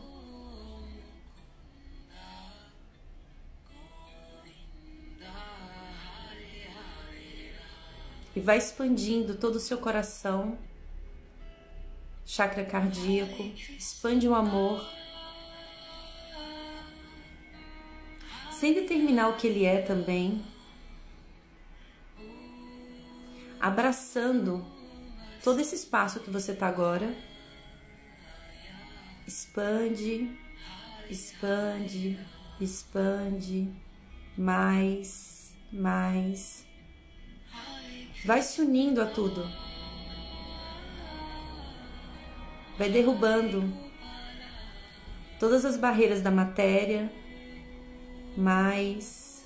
E 8.36 8.39
vai 8.39 8.59
expandindo 8.59 9.34
todo 9.34 9.55
o 9.55 9.59
seu 9.59 9.80
coração, 9.80 10.59
chakra 12.24 12.63
cardíaco, 12.63 13.41
expande 13.76 14.28
o 14.28 14.36
amor 14.36 14.96
sem 18.59 18.73
determinar 18.73 19.29
o 19.29 19.37
que 19.37 19.45
ele 19.45 19.65
é 19.65 19.81
também, 19.81 20.43
abraçando 23.59 24.65
todo 25.43 25.59
esse 25.59 25.75
espaço 25.75 26.19
que 26.21 26.31
você 26.31 26.53
está 26.53 26.67
agora. 26.67 27.15
Expande, 29.27 30.35
expande, 31.07 32.17
expande, 32.59 33.69
mais, 34.35 35.53
mais. 35.71 36.65
Vai 38.25 38.41
se 38.41 38.61
unindo 38.61 38.99
a 39.03 39.05
tudo. 39.05 39.47
Vai 42.75 42.89
derrubando 42.89 43.71
todas 45.39 45.63
as 45.63 45.77
barreiras 45.77 46.21
da 46.21 46.31
matéria, 46.31 47.11
mais 48.38 49.43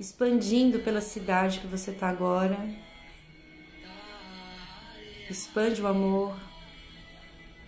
expandindo 0.00 0.78
pela 0.80 1.02
cidade 1.02 1.60
que 1.60 1.66
você 1.66 1.90
está 1.90 2.08
agora. 2.08 2.56
Expande 5.28 5.82
o 5.82 5.86
amor, 5.86 6.34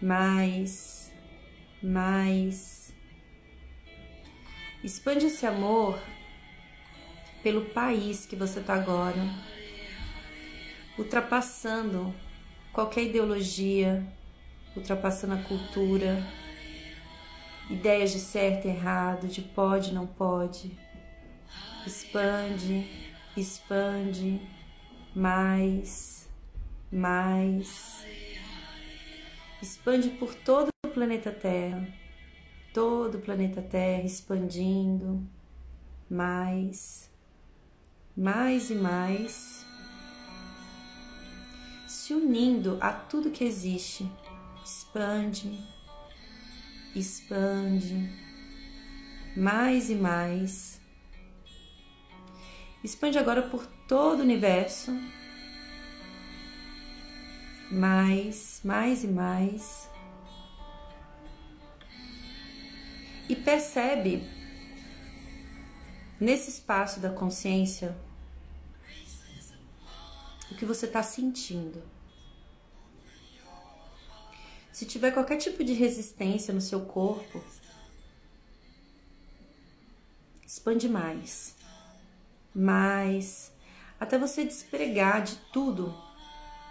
mais, 0.01 1.13
mais. 1.83 2.95
Expande 4.83 5.27
esse 5.27 5.45
amor 5.45 6.01
pelo 7.43 7.67
país 7.67 8.25
que 8.25 8.37
você 8.37 8.61
está 8.61 8.75
agora, 8.75 9.21
ultrapassando 10.97 12.15
qualquer 12.73 13.05
ideologia, 13.05 14.07
ultrapassando 14.77 15.35
a 15.35 15.43
cultura, 15.43 16.25
ideias 17.71 18.11
de 18.11 18.19
certo 18.19 18.67
e 18.67 18.71
errado, 18.71 19.29
de 19.29 19.43
pode, 19.43 19.93
não 19.93 20.07
pode. 20.07 20.77
Expande, 21.87 22.87
expande, 23.37 24.41
mais, 25.15 26.29
mais. 26.91 28.05
Expande 29.61 30.11
por 30.11 30.35
todo 30.35 30.69
o 30.85 30.89
planeta 30.89 31.31
Terra, 31.31 31.87
todo 32.73 33.17
o 33.17 33.21
planeta 33.21 33.61
Terra 33.61 34.05
expandindo, 34.05 35.27
mais, 36.09 37.11
mais 38.17 38.71
e 38.71 38.75
mais, 38.75 39.67
se 41.87 42.15
unindo 42.15 42.79
a 42.81 42.93
tudo 42.93 43.31
que 43.31 43.45
existe. 43.45 44.11
Expande, 44.65 45.59
expande 46.99 48.11
mais 49.37 49.89
e 49.89 49.95
mais. 49.95 50.81
Expande 52.83 53.19
agora 53.19 53.43
por 53.43 53.67
todo 53.87 54.21
o 54.21 54.23
universo. 54.23 54.93
Mais, 57.71 58.61
mais 58.65 59.05
e 59.05 59.09
mais. 59.09 59.89
E 63.29 63.37
percebe 63.37 64.27
nesse 66.19 66.51
espaço 66.51 66.99
da 66.99 67.11
consciência 67.11 67.97
o 70.51 70.55
que 70.55 70.65
você 70.65 70.87
está 70.87 71.03
sentindo. 71.03 71.83
Se 74.79 74.87
tiver 74.87 75.11
qualquer 75.11 75.39
tipo 75.39 75.65
de 75.65 75.73
resistência 75.73 76.55
no 76.55 76.61
seu 76.61 76.83
corpo, 76.83 77.43
expande 80.47 80.89
mais, 80.89 81.57
mais, 82.55 83.53
até 83.99 84.17
você 84.17 84.45
despregar 84.45 85.25
de 85.25 85.35
tudo, 85.53 85.93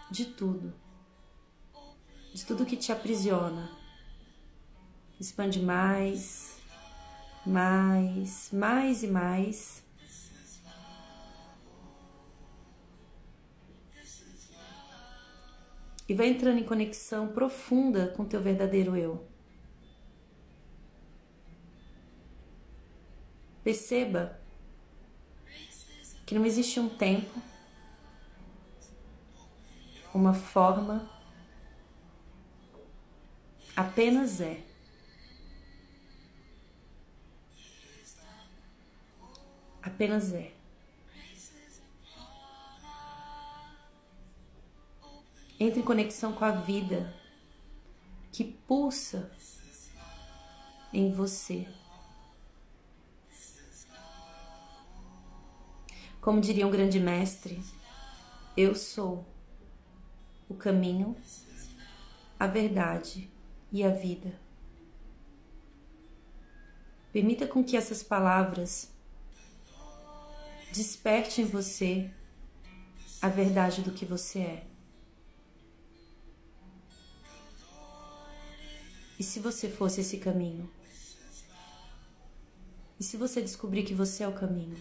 de 0.10 0.24
tudo, 0.24 0.74
de 2.34 2.46
tudo 2.46 2.66
que 2.66 2.78
te 2.78 2.94
aprisiona. 2.94 3.70
Expande 5.20 5.60
mais, 5.60 6.56
mais, 7.46 8.50
mais 8.54 9.04
e 9.04 9.08
mais. 9.08 9.84
E 16.08 16.14
vai 16.14 16.28
entrando 16.28 16.60
em 16.60 16.64
conexão 16.64 17.28
profunda 17.28 18.08
com 18.08 18.26
teu 18.26 18.42
verdadeiro 18.42 18.96
eu. 18.96 19.28
Perceba 23.64 24.40
que 26.26 26.34
não 26.34 26.46
existe 26.46 26.80
um 26.80 26.88
tempo, 26.88 27.42
uma 30.14 30.34
forma, 30.34 31.10
apenas 33.76 34.40
é. 34.40 34.64
Apenas 39.82 40.34
é. 40.34 40.57
Entre 45.60 45.80
em 45.80 45.84
conexão 45.84 46.34
com 46.34 46.46
a 46.46 46.52
vida 46.52 47.14
que 48.32 48.44
pulsa 48.44 49.32
em 50.94 51.12
você. 51.12 51.68
Como 56.22 56.42
diria 56.42 56.68
um 56.68 56.72
grande 56.72 57.00
mestre, 57.00 57.64
eu 58.56 58.76
sou 58.76 59.26
o 60.50 60.54
caminho, 60.54 61.16
a 62.40 62.46
verdade 62.46 63.30
e 63.72 63.84
a 63.84 63.90
vida. 63.90 64.40
Permita 67.12 67.48
com 67.48 67.64
que 67.64 67.76
essas 67.76 68.04
palavras 68.04 68.92
desperte 70.72 71.42
em 71.42 71.46
você 71.46 72.12
a 73.22 73.30
verdade 73.30 73.82
do 73.82 73.92
que 73.92 74.06
você 74.06 74.40
é. 74.40 74.67
E 79.20 79.24
se 79.24 79.40
você 79.40 79.68
fosse 79.68 80.02
esse 80.02 80.18
caminho? 80.18 80.70
E 83.00 83.04
se 83.04 83.18
você 83.18 83.42
descobrir 83.42 83.84
que 83.84 83.94
você 83.94 84.24
é 84.24 84.28
o 84.28 84.34
caminho? 84.34 84.78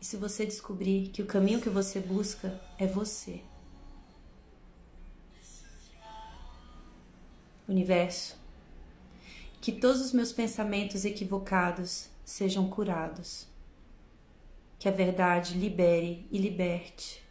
E 0.00 0.04
se 0.04 0.16
você 0.16 0.44
descobrir 0.44 1.08
que 1.08 1.22
o 1.22 1.26
caminho 1.26 1.60
que 1.60 1.70
você 1.70 2.00
busca 2.00 2.60
é 2.78 2.86
você? 2.86 3.40
Universo, 7.68 8.36
que 9.60 9.72
todos 9.72 10.00
os 10.00 10.12
meus 10.12 10.32
pensamentos 10.32 11.04
equivocados 11.04 12.08
sejam 12.24 12.68
curados. 12.68 13.46
Que 14.78 14.88
a 14.88 14.92
verdade 14.92 15.58
libere 15.58 16.26
e 16.30 16.38
liberte 16.38 17.26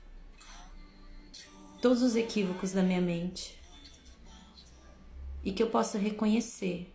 todos 1.85 2.01
os 2.01 2.15
equívocos 2.15 2.71
da 2.71 2.81
minha 2.81 2.99
mente 2.99 3.54
e 5.45 5.53
que 5.53 5.61
eu 5.61 5.69
possa 5.69 5.97
reconhecer 5.99 6.91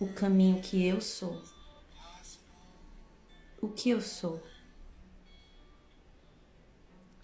o 0.00 0.12
caminho 0.12 0.60
que 0.60 0.84
eu 0.84 1.00
sou. 1.00 1.40
O 3.62 3.68
que 3.68 3.88
eu 3.88 4.02
sou. 4.02 4.42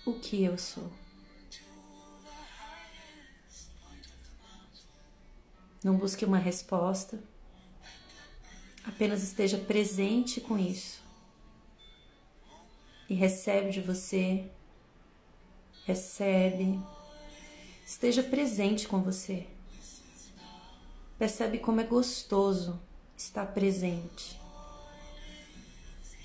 O 0.06 0.14
que 0.14 0.42
eu 0.42 0.56
sou. 0.56 0.90
Não 5.82 5.96
busque 5.96 6.24
uma 6.24 6.38
resposta, 6.38 7.22
apenas 8.84 9.22
esteja 9.22 9.58
presente 9.58 10.40
com 10.40 10.58
isso 10.58 11.02
e 13.08 13.14
recebe 13.14 13.70
de 13.70 13.80
você, 13.80 14.48
recebe, 15.84 16.78
esteja 17.84 18.22
presente 18.22 18.86
com 18.86 19.02
você. 19.02 19.48
Percebe 21.20 21.58
como 21.58 21.82
é 21.82 21.84
gostoso 21.84 22.80
estar 23.14 23.44
presente. 23.52 24.40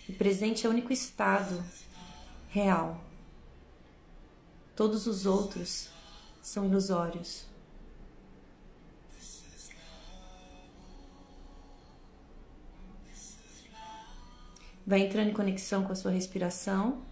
O 0.07 0.13
presente 0.13 0.65
é 0.65 0.69
o 0.69 0.71
único 0.71 0.93
estado 0.93 1.61
real. 2.49 3.03
Todos 4.73 5.05
os 5.05 5.25
outros 5.25 5.89
são 6.41 6.63
ilusórios. 6.63 7.45
Vai 14.87 15.01
entrando 15.01 15.29
em 15.29 15.33
conexão 15.33 15.83
com 15.83 15.91
a 15.91 15.95
sua 15.95 16.11
respiração. 16.11 17.03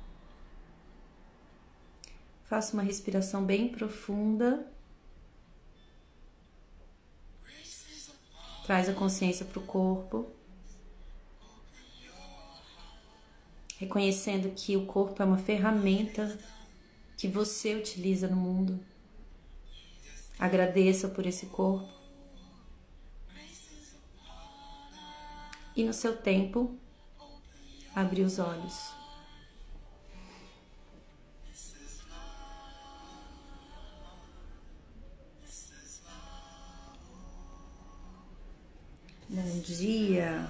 Faça 2.46 2.72
uma 2.72 2.84
respiração 2.84 3.44
bem 3.44 3.68
profunda. 3.68 4.73
Traz 8.64 8.88
a 8.88 8.94
consciência 8.94 9.46
para 9.46 9.60
o 9.60 9.66
corpo. 9.66 10.32
Reconhecendo 13.78 14.54
que 14.56 14.78
o 14.78 14.86
corpo 14.86 15.22
é 15.22 15.26
uma 15.26 15.38
ferramenta 15.38 16.38
que 17.18 17.28
você 17.28 17.76
utiliza 17.76 18.28
no 18.28 18.38
mundo. 18.38 18.80
Agradeça 20.40 21.10
por 21.10 21.26
esse 21.26 21.48
corpo. 21.48 21.92
E 25.76 25.84
no 25.84 25.94
seu 25.94 26.16
tempo, 26.16 26.78
abrir 27.96 28.24
os 28.24 28.40
olhos. 28.40 29.03
Dia. 39.42 40.48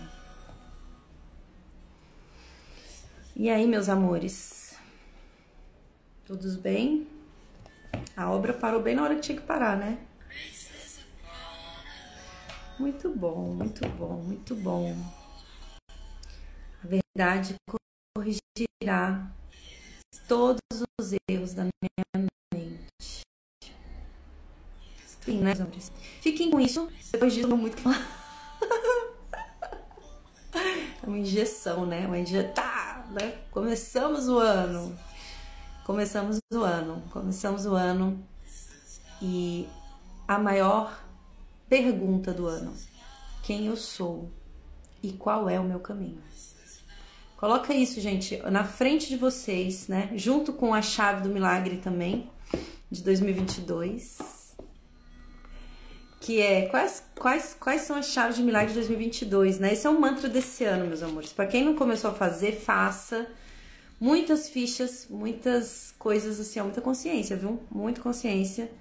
E 3.36 3.49
aí, 3.49 3.65
meus 3.65 3.88
amores? 3.88 4.77
Todos 6.25 6.55
bem? 6.55 7.07
A 8.15 8.29
obra 8.29 8.53
parou 8.53 8.81
bem 8.81 8.95
na 8.95 9.03
hora 9.03 9.15
que 9.15 9.21
tinha 9.21 9.39
que 9.39 9.45
parar, 9.45 9.77
né? 9.77 9.97
Muito 12.77 13.09
bom, 13.09 13.53
muito 13.53 13.88
bom, 13.89 14.21
muito 14.21 14.55
bom. 14.55 14.95
A 16.84 16.88
verdade 16.88 17.55
corrigirá 18.15 19.31
todos 20.27 20.59
os 20.99 21.13
erros 21.29 21.53
da 21.53 21.63
minha 21.63 22.27
mente. 22.53 23.21
Sim, 25.23 25.39
né, 25.39 25.53
amores? 25.53 25.91
Fiquem 26.21 26.51
com 26.51 26.59
isso. 26.59 26.91
Depois 27.11 27.34
disso, 27.34 27.55
muito 27.55 27.81
É 28.19 28.22
uma 31.05 31.17
injeção, 31.17 31.85
né? 31.85 32.05
Uma 32.05 32.19
injeção. 32.19 32.53
Tá, 32.53 33.05
né? 33.11 33.35
Começamos 33.51 34.27
o 34.27 34.37
ano. 34.37 34.97
Começamos 35.85 36.39
o 36.51 36.63
ano. 36.63 37.01
Começamos 37.11 37.65
o 37.65 37.73
ano. 37.73 38.23
E 39.21 39.67
a 40.27 40.37
maior 40.37 40.99
pergunta 41.69 42.33
do 42.33 42.47
ano: 42.47 42.73
quem 43.43 43.67
eu 43.67 43.75
sou 43.75 44.31
e 45.01 45.11
qual 45.13 45.49
é 45.49 45.59
o 45.59 45.63
meu 45.63 45.79
caminho? 45.79 46.21
Coloca 47.37 47.73
isso, 47.73 47.99
gente, 47.99 48.37
na 48.49 48.63
frente 48.63 49.09
de 49.09 49.17
vocês, 49.17 49.87
né? 49.89 50.09
Junto 50.15 50.53
com 50.53 50.73
a 50.73 50.81
chave 50.81 51.23
do 51.23 51.29
milagre 51.29 51.77
também 51.77 52.29
de 52.89 53.03
2022 53.03 54.42
que 56.24 56.41
é 56.41 56.67
quais, 56.69 57.03
quais, 57.15 57.53
quais 57.59 57.82
são 57.82 57.97
as 57.97 58.05
chaves 58.05 58.38
de 58.38 58.43
milagre 58.43 58.69
de 58.69 58.76
2022, 58.76 59.59
né? 59.59 59.74
Esse 59.74 59.86
é 59.86 59.89
o 59.89 59.99
mantra 59.99 60.30
desse 60.30 60.63
ano, 60.63 60.88
meus 60.88 61.03
amores. 61.03 61.34
Para 61.34 61.45
quem 61.45 61.65
não 61.65 61.76
começou 61.76 62.11
a 62.11 62.13
fazer, 62.13 62.53
faça 62.53 63.28
muitas 63.99 64.47
fichas, 64.47 65.05
muitas 65.09 65.93
coisas 65.99 66.39
assim, 66.39 66.61
ó, 66.61 66.63
muita 66.63 66.80
consciência, 66.80 67.36
viu? 67.36 67.61
Muita 67.69 67.99
consciência. 67.99 68.71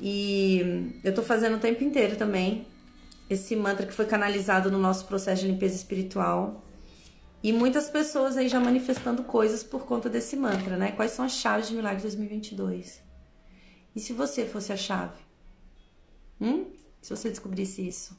E 0.00 0.98
eu 1.04 1.14
tô 1.14 1.22
fazendo 1.22 1.58
o 1.58 1.60
tempo 1.60 1.84
inteiro 1.84 2.16
também 2.16 2.66
esse 3.28 3.54
mantra 3.54 3.86
que 3.86 3.92
foi 3.92 4.06
canalizado 4.06 4.70
no 4.70 4.78
nosso 4.78 5.04
processo 5.04 5.42
de 5.42 5.48
limpeza 5.48 5.76
espiritual. 5.76 6.64
E 7.42 7.52
muitas 7.52 7.90
pessoas 7.90 8.38
aí 8.38 8.48
já 8.48 8.58
manifestando 8.58 9.24
coisas 9.24 9.62
por 9.62 9.84
conta 9.84 10.08
desse 10.08 10.36
mantra, 10.36 10.78
né? 10.78 10.92
Quais 10.92 11.10
são 11.10 11.22
as 11.22 11.32
chaves 11.32 11.68
de 11.68 11.74
milagre 11.74 11.98
de 11.98 12.04
2022? 12.04 13.02
E 13.94 14.00
se 14.00 14.14
você 14.14 14.46
fosse 14.46 14.72
a 14.72 14.76
chave? 14.76 15.29
Hum? 16.40 16.66
Se 17.00 17.14
você 17.14 17.28
descobrisse 17.28 17.86
isso. 17.86 18.16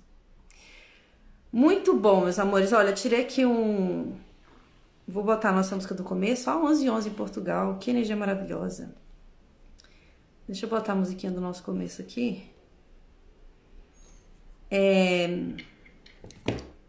Muito 1.52 1.94
bom, 1.96 2.22
meus 2.22 2.40
amores. 2.40 2.72
Olha, 2.72 2.94
tirei 2.94 3.22
aqui 3.22 3.46
um. 3.46 4.16
Vou 5.08 5.24
botar 5.24 5.50
a 5.50 5.54
nossa 5.54 5.76
música 5.76 5.94
do 5.94 6.04
começo. 6.04 6.50
Ó, 6.50 6.66
11 6.66 6.90
11 6.90 7.10
em 7.10 7.14
Portugal. 7.14 7.78
Que 7.78 7.92
energia 7.92 8.16
maravilhosa. 8.16 8.96
Deixa 10.48 10.66
eu 10.66 10.70
botar 10.70 10.94
a 10.94 10.96
musiquinha 10.96 11.32
do 11.32 11.42
nosso 11.42 11.64
começo 11.64 12.02
aqui. 12.02 12.44
É. 14.70 15.28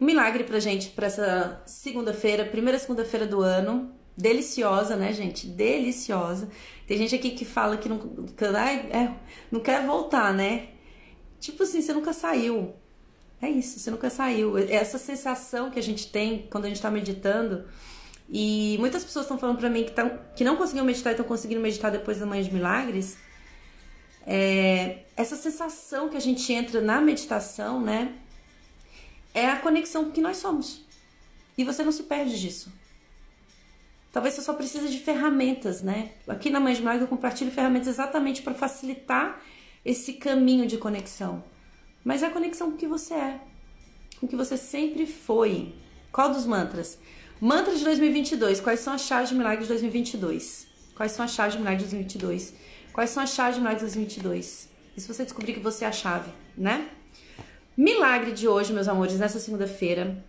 Um 0.01 0.05
milagre 0.05 0.45
pra 0.45 0.59
gente, 0.59 0.91
pra 0.91 1.07
essa 1.07 1.62
segunda-feira, 1.64 2.45
primeira 2.45 2.78
segunda-feira 2.78 3.26
do 3.26 3.41
ano. 3.41 3.93
Deliciosa, 4.16 4.95
né, 4.95 5.12
gente? 5.12 5.47
Deliciosa. 5.47 6.49
Tem 6.87 6.99
gente 6.99 7.14
aqui 7.14 7.30
que 7.30 7.45
fala 7.45 7.76
que 7.76 7.89
não, 7.89 7.99
que, 7.99 8.45
é, 8.45 9.14
não 9.51 9.61
quer 9.61 9.87
voltar, 9.87 10.35
né? 10.35 10.68
Tipo 11.43 11.64
assim, 11.64 11.82
você 11.82 11.93
nunca 11.93 12.12
saiu. 12.12 12.72
É 13.40 13.51
isso, 13.51 13.80
você 13.80 13.90
nunca 13.90 14.09
saiu. 14.09 14.57
Essa 14.57 14.97
sensação 14.97 15.72
que 15.72 15.78
a 15.78 15.82
gente 15.82 16.07
tem 16.07 16.47
quando 16.49 16.66
a 16.66 16.68
gente 16.68 16.76
está 16.76 16.88
meditando. 16.88 17.64
E 18.30 18.76
muitas 18.78 19.05
pessoas 19.05 19.24
estão 19.24 19.36
falando 19.36 19.59
para 19.59 19.68
mim 19.68 19.82
que, 19.82 19.90
tão, 19.90 20.20
que 20.36 20.45
não 20.45 20.57
conseguiram 20.57 20.86
meditar 20.86 21.11
e 21.11 21.14
estão 21.14 21.26
conseguindo 21.26 21.61
meditar 21.61 21.90
depois 21.90 22.20
da 22.20 22.26
Manhã 22.26 22.45
de 22.45 22.55
Milagres. 22.55 23.18
É, 24.24 25.01
essa 25.16 25.34
sensação 25.34 26.09
que 26.09 26.16
a 26.16 26.20
gente 26.20 26.53
entra 26.53 26.80
na 26.80 27.01
meditação, 27.01 27.80
né? 27.80 28.14
É 29.34 29.51
a 29.51 29.57
conexão 29.57 30.12
que 30.12 30.20
nós 30.20 30.36
somos. 30.36 30.86
E 31.59 31.64
você 31.64 31.82
não 31.82 31.90
se 31.90 32.05
perde 32.05 32.40
disso. 32.40 32.72
Talvez 34.12 34.36
você 34.36 34.43
só 34.43 34.55
precise 34.55 34.88
de 34.88 35.01
ferramentas, 35.01 35.82
né? 35.82 36.12
Aqui 36.28 36.51
na 36.51 36.61
Mãe 36.61 36.72
de 36.72 36.78
Milagres 36.78 37.03
eu 37.03 37.09
compartilho 37.09 37.51
ferramentas 37.51 37.88
exatamente 37.88 38.43
para 38.43 38.55
facilitar 38.55 39.43
esse 39.85 40.14
caminho 40.14 40.66
de 40.66 40.78
conexão, 40.78 41.43
mas 42.05 42.22
é 42.22 42.26
a 42.26 42.30
conexão 42.30 42.70
com 42.70 42.76
o 42.76 42.78
que 42.78 42.87
você 42.87 43.14
é, 43.14 43.41
com 44.18 44.26
o 44.26 44.28
que 44.28 44.37
você 44.37 44.57
sempre 44.57 45.07
foi. 45.07 45.74
Qual 46.12 46.33
dos 46.33 46.47
mantras? 46.47 46.99
Mantra 47.41 47.74
de 47.74 47.83
2022. 47.83 48.61
Quais 48.61 48.80
são 48.80 48.93
as 48.93 49.03
chaves 49.03 49.30
de 49.30 49.35
milagre 49.35 49.62
de 49.62 49.68
2022? 49.68 50.68
Quais 50.95 51.11
são 51.11 51.24
as 51.24 51.33
chaves 51.33 51.55
de 51.55 51.59
milagre 51.59 51.83
de 51.83 51.91
2022? 51.91 52.55
Quais 52.93 53.11
são 53.11 53.22
as 53.22 53.35
chaves 53.35 53.55
de 53.55 53.61
milagre 53.61 53.78
de 53.80 53.87
2022? 53.87 54.68
E 54.97 55.01
se 55.01 55.09
você 55.09 55.24
descobrir 55.24 55.55
que 55.55 55.61
você 55.61 55.85
é 55.85 55.89
a 55.89 55.93
chave, 55.93 56.30
né? 56.57 56.89
Milagre 57.76 58.30
de 58.33 58.47
hoje, 58.47 58.72
meus 58.72 58.87
amores, 58.87 59.18
nessa 59.18 59.41
segunda-feira, 59.41 60.22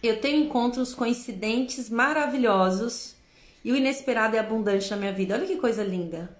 eu 0.00 0.20
tenho 0.20 0.44
encontros 0.44 0.94
coincidentes 0.94 1.88
maravilhosos 1.88 3.16
e 3.64 3.72
o 3.72 3.76
inesperado 3.76 4.36
é 4.36 4.38
abundante 4.38 4.90
na 4.90 4.96
minha 4.96 5.12
vida. 5.12 5.34
Olha 5.34 5.46
que 5.46 5.56
coisa 5.56 5.82
linda. 5.82 6.37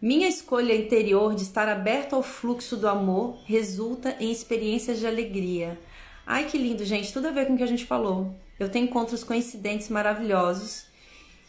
Minha 0.00 0.28
escolha 0.28 0.74
interior 0.74 1.34
de 1.34 1.42
estar 1.42 1.70
aberto 1.70 2.14
ao 2.14 2.22
fluxo 2.22 2.76
do 2.76 2.86
amor 2.86 3.38
resulta 3.46 4.14
em 4.20 4.30
experiências 4.30 4.98
de 4.98 5.06
alegria. 5.06 5.80
Ai 6.26 6.44
que 6.44 6.58
lindo, 6.58 6.84
gente, 6.84 7.10
tudo 7.10 7.28
a 7.28 7.30
ver 7.30 7.46
com 7.46 7.54
o 7.54 7.56
que 7.56 7.62
a 7.62 7.68
gente 7.68 7.86
falou. 7.86 8.34
Eu 8.60 8.68
tenho 8.68 8.84
encontros 8.84 9.24
coincidentes 9.24 9.88
maravilhosos 9.88 10.84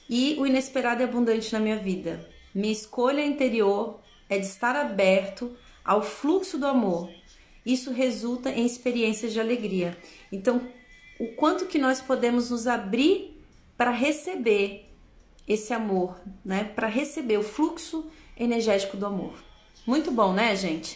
e 0.09 0.37
o 0.39 0.47
inesperado 0.47 1.01
é 1.01 1.05
abundante 1.05 1.51
na 1.51 1.59
minha 1.59 1.75
vida. 1.75 2.25
Minha 2.55 2.71
escolha 2.71 3.25
interior 3.25 3.99
é 4.29 4.39
de 4.39 4.45
estar 4.45 4.77
aberto 4.77 5.53
ao 5.83 6.01
fluxo 6.01 6.57
do 6.57 6.67
amor. 6.67 7.09
Isso 7.65 7.91
resulta 7.91 8.49
em 8.49 8.65
experiências 8.65 9.33
de 9.33 9.41
alegria. 9.41 9.97
Então, 10.31 10.65
o 11.19 11.27
quanto 11.33 11.65
que 11.65 11.77
nós 11.77 11.99
podemos 11.99 12.49
nos 12.49 12.65
abrir 12.65 13.43
para 13.75 13.91
receber 13.91 14.85
esse 15.45 15.73
amor, 15.73 16.17
né? 16.45 16.63
Para 16.63 16.87
receber 16.87 17.37
o 17.37 17.43
fluxo 17.43 18.09
energético 18.39 18.97
do 18.97 19.05
amor. 19.05 19.33
Muito 19.85 20.11
bom, 20.11 20.33
né, 20.33 20.55
gente? 20.55 20.95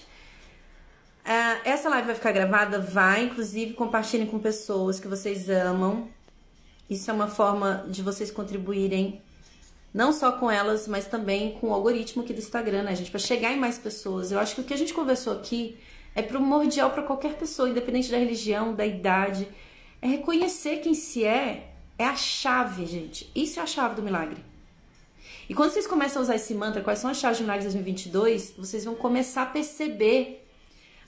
Uh, 1.26 1.62
essa 1.64 1.90
live 1.90 2.08
vai 2.08 2.16
ficar 2.16 2.32
gravada? 2.32 2.80
Vai, 2.80 3.26
inclusive 3.26 3.74
compartilhem 3.74 4.28
com 4.28 4.40
pessoas 4.40 5.00
que 5.00 5.08
vocês 5.08 5.50
amam. 5.50 6.10
Isso 6.90 7.10
é 7.10 7.14
uma 7.14 7.28
forma 7.28 7.86
de 7.88 8.02
vocês 8.02 8.32
contribuírem 8.32 9.22
não 9.94 10.14
só 10.14 10.32
com 10.32 10.50
elas, 10.50 10.88
mas 10.88 11.06
também 11.06 11.58
com 11.60 11.70
o 11.70 11.74
algoritmo 11.74 12.24
aqui 12.24 12.34
do 12.34 12.40
Instagram, 12.40 12.84
né, 12.84 12.96
gente? 12.96 13.12
Para 13.12 13.20
chegar 13.20 13.52
em 13.52 13.60
mais 13.60 13.78
pessoas. 13.78 14.32
Eu 14.32 14.40
acho 14.40 14.56
que 14.56 14.62
o 14.62 14.64
que 14.64 14.74
a 14.74 14.78
gente 14.78 14.94
conversou 14.94 15.34
aqui 15.34 15.78
é 16.16 16.22
primordial 16.22 16.92
para 16.92 17.04
qualquer 17.04 17.34
pessoa, 17.34 17.70
independente 17.70 18.10
da 18.10 18.18
religião, 18.18 18.74
da 18.74 18.86
idade. 18.86 19.48
É 20.02 20.08
reconhecer 20.08 20.78
quem 20.78 20.94
se 20.94 21.24
é, 21.26 21.74
é 21.98 22.06
a 22.06 22.16
chave, 22.16 22.86
gente. 22.86 23.30
Isso 23.36 23.60
é 23.60 23.64
a 23.64 23.68
chave 23.68 23.96
do 23.96 24.02
milagre. 24.02 24.51
E 25.52 25.54
quando 25.54 25.72
vocês 25.72 25.86
começam 25.86 26.22
a 26.22 26.24
usar 26.24 26.36
esse 26.36 26.56
mantra, 26.56 26.82
quais 26.82 27.00
são 27.00 27.10
as 27.10 27.18
chaves 27.18 27.40
de 27.40 27.44
milagre 27.44 27.64
2022, 27.64 28.54
vocês 28.58 28.86
vão 28.86 28.96
começar 28.96 29.42
a 29.42 29.46
perceber 29.46 30.48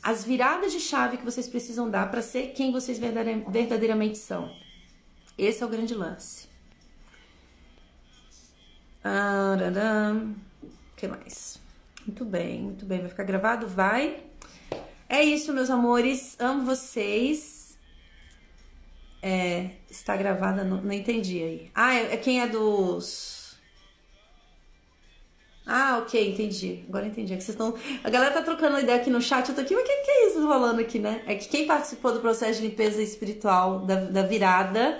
as 0.04 0.26
viradas 0.26 0.74
de 0.74 0.82
chave 0.82 1.16
que 1.16 1.24
vocês 1.24 1.48
precisam 1.48 1.89
dar 1.89 2.12
para 2.12 2.22
ser 2.22 2.52
quem 2.52 2.70
vocês 2.70 3.00
verdadeiramente 3.00 4.18
são. 4.18 4.54
Esse 5.38 5.64
é 5.64 5.66
o 5.66 5.70
grande 5.70 5.96
lance. 5.96 6.50
O 10.62 10.96
que 10.98 11.08
mais? 11.08 11.58
Muito 12.06 12.26
bem, 12.26 12.64
muito 12.64 12.86
bem. 12.86 13.00
Vai 13.00 13.08
ficar 13.08 13.24
gravado? 13.24 13.66
Vai. 13.66 14.26
É 15.08 15.24
isso, 15.24 15.54
meus 15.54 15.70
amores. 15.70 16.36
Amo 16.38 16.66
vocês. 16.66 17.78
É, 19.22 19.70
está 19.89 20.18
gravada, 20.18 20.66
não, 20.66 20.82
não 20.82 20.91
entendi 20.91 21.41
aí. 21.41 21.72
Ah, 21.74 21.96
é, 21.96 22.16
é 22.16 22.18
quem 22.18 22.41
é 22.41 22.48
dos 22.50 23.43
ah, 25.66 25.99
ok, 25.99 26.34
entendi. 26.34 26.84
Agora 26.89 27.07
entendi. 27.07 27.34
É 27.34 27.38
que 27.38 27.43
vocês 27.43 27.55
estão. 27.55 27.74
A 28.03 28.09
galera 28.09 28.34
tá 28.34 28.41
trocando 28.41 28.80
ideia 28.80 28.99
aqui 28.99 29.09
no 29.09 29.22
chat. 29.22 29.47
Eu 29.47 29.55
tô 29.55 29.61
aqui, 29.61 29.74
mas 29.74 29.84
o 29.84 29.88
que, 29.88 29.95
que 29.97 30.11
é 30.11 30.28
isso 30.28 30.45
rolando 30.45 30.82
aqui, 30.82 30.99
né? 30.99 31.22
É 31.26 31.36
que 31.36 31.47
quem 31.47 31.66
participou 31.66 32.11
do 32.14 32.20
processo 32.20 32.59
de 32.61 32.68
limpeza 32.68 33.01
espiritual 33.01 33.80
da, 33.80 33.95
da 33.95 34.24
virada, 34.24 34.99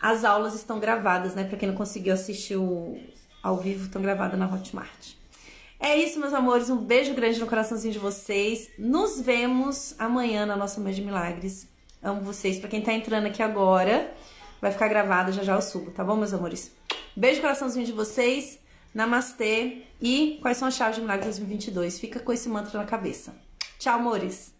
as 0.00 0.24
aulas 0.24 0.54
estão 0.54 0.78
gravadas, 0.78 1.34
né? 1.34 1.44
Pra 1.44 1.58
quem 1.58 1.68
não 1.68 1.74
conseguiu 1.74 2.14
assistir 2.14 2.56
o, 2.56 2.96
ao 3.42 3.56
vivo, 3.56 3.86
estão 3.86 4.00
gravadas 4.00 4.38
na 4.38 4.46
Hotmart. 4.46 5.14
É 5.80 5.96
isso, 5.96 6.20
meus 6.20 6.32
amores. 6.32 6.70
Um 6.70 6.76
beijo 6.76 7.12
grande 7.14 7.40
no 7.40 7.46
coraçãozinho 7.46 7.92
de 7.92 7.98
vocês. 7.98 8.70
Nos 8.78 9.20
vemos 9.20 9.96
amanhã 9.98 10.46
na 10.46 10.56
nossa 10.56 10.80
Mês 10.80 10.94
de 10.94 11.02
Milagres. 11.02 11.68
Amo 12.00 12.20
vocês. 12.20 12.58
Para 12.60 12.70
quem 12.70 12.80
tá 12.80 12.92
entrando 12.92 13.26
aqui 13.26 13.42
agora, 13.42 14.14
vai 14.60 14.70
ficar 14.70 14.86
gravado, 14.86 15.32
já 15.32 15.42
já 15.42 15.54
eu 15.54 15.62
subo, 15.62 15.90
tá 15.90 16.04
bom, 16.04 16.16
meus 16.16 16.32
amores? 16.32 16.72
Beijo 17.16 17.40
coraçãozinho 17.40 17.84
de 17.84 17.92
vocês. 17.92 18.60
Namastê. 18.96 19.82
E 20.00 20.38
quais 20.40 20.56
são 20.56 20.66
as 20.66 20.74
chaves 20.74 20.96
de 20.96 21.02
milagres 21.02 21.36
2022? 21.36 22.00
Fica 22.00 22.18
com 22.18 22.32
esse 22.32 22.48
mantra 22.48 22.78
na 22.78 22.86
cabeça. 22.86 23.36
Tchau, 23.78 23.94
amores. 23.98 24.55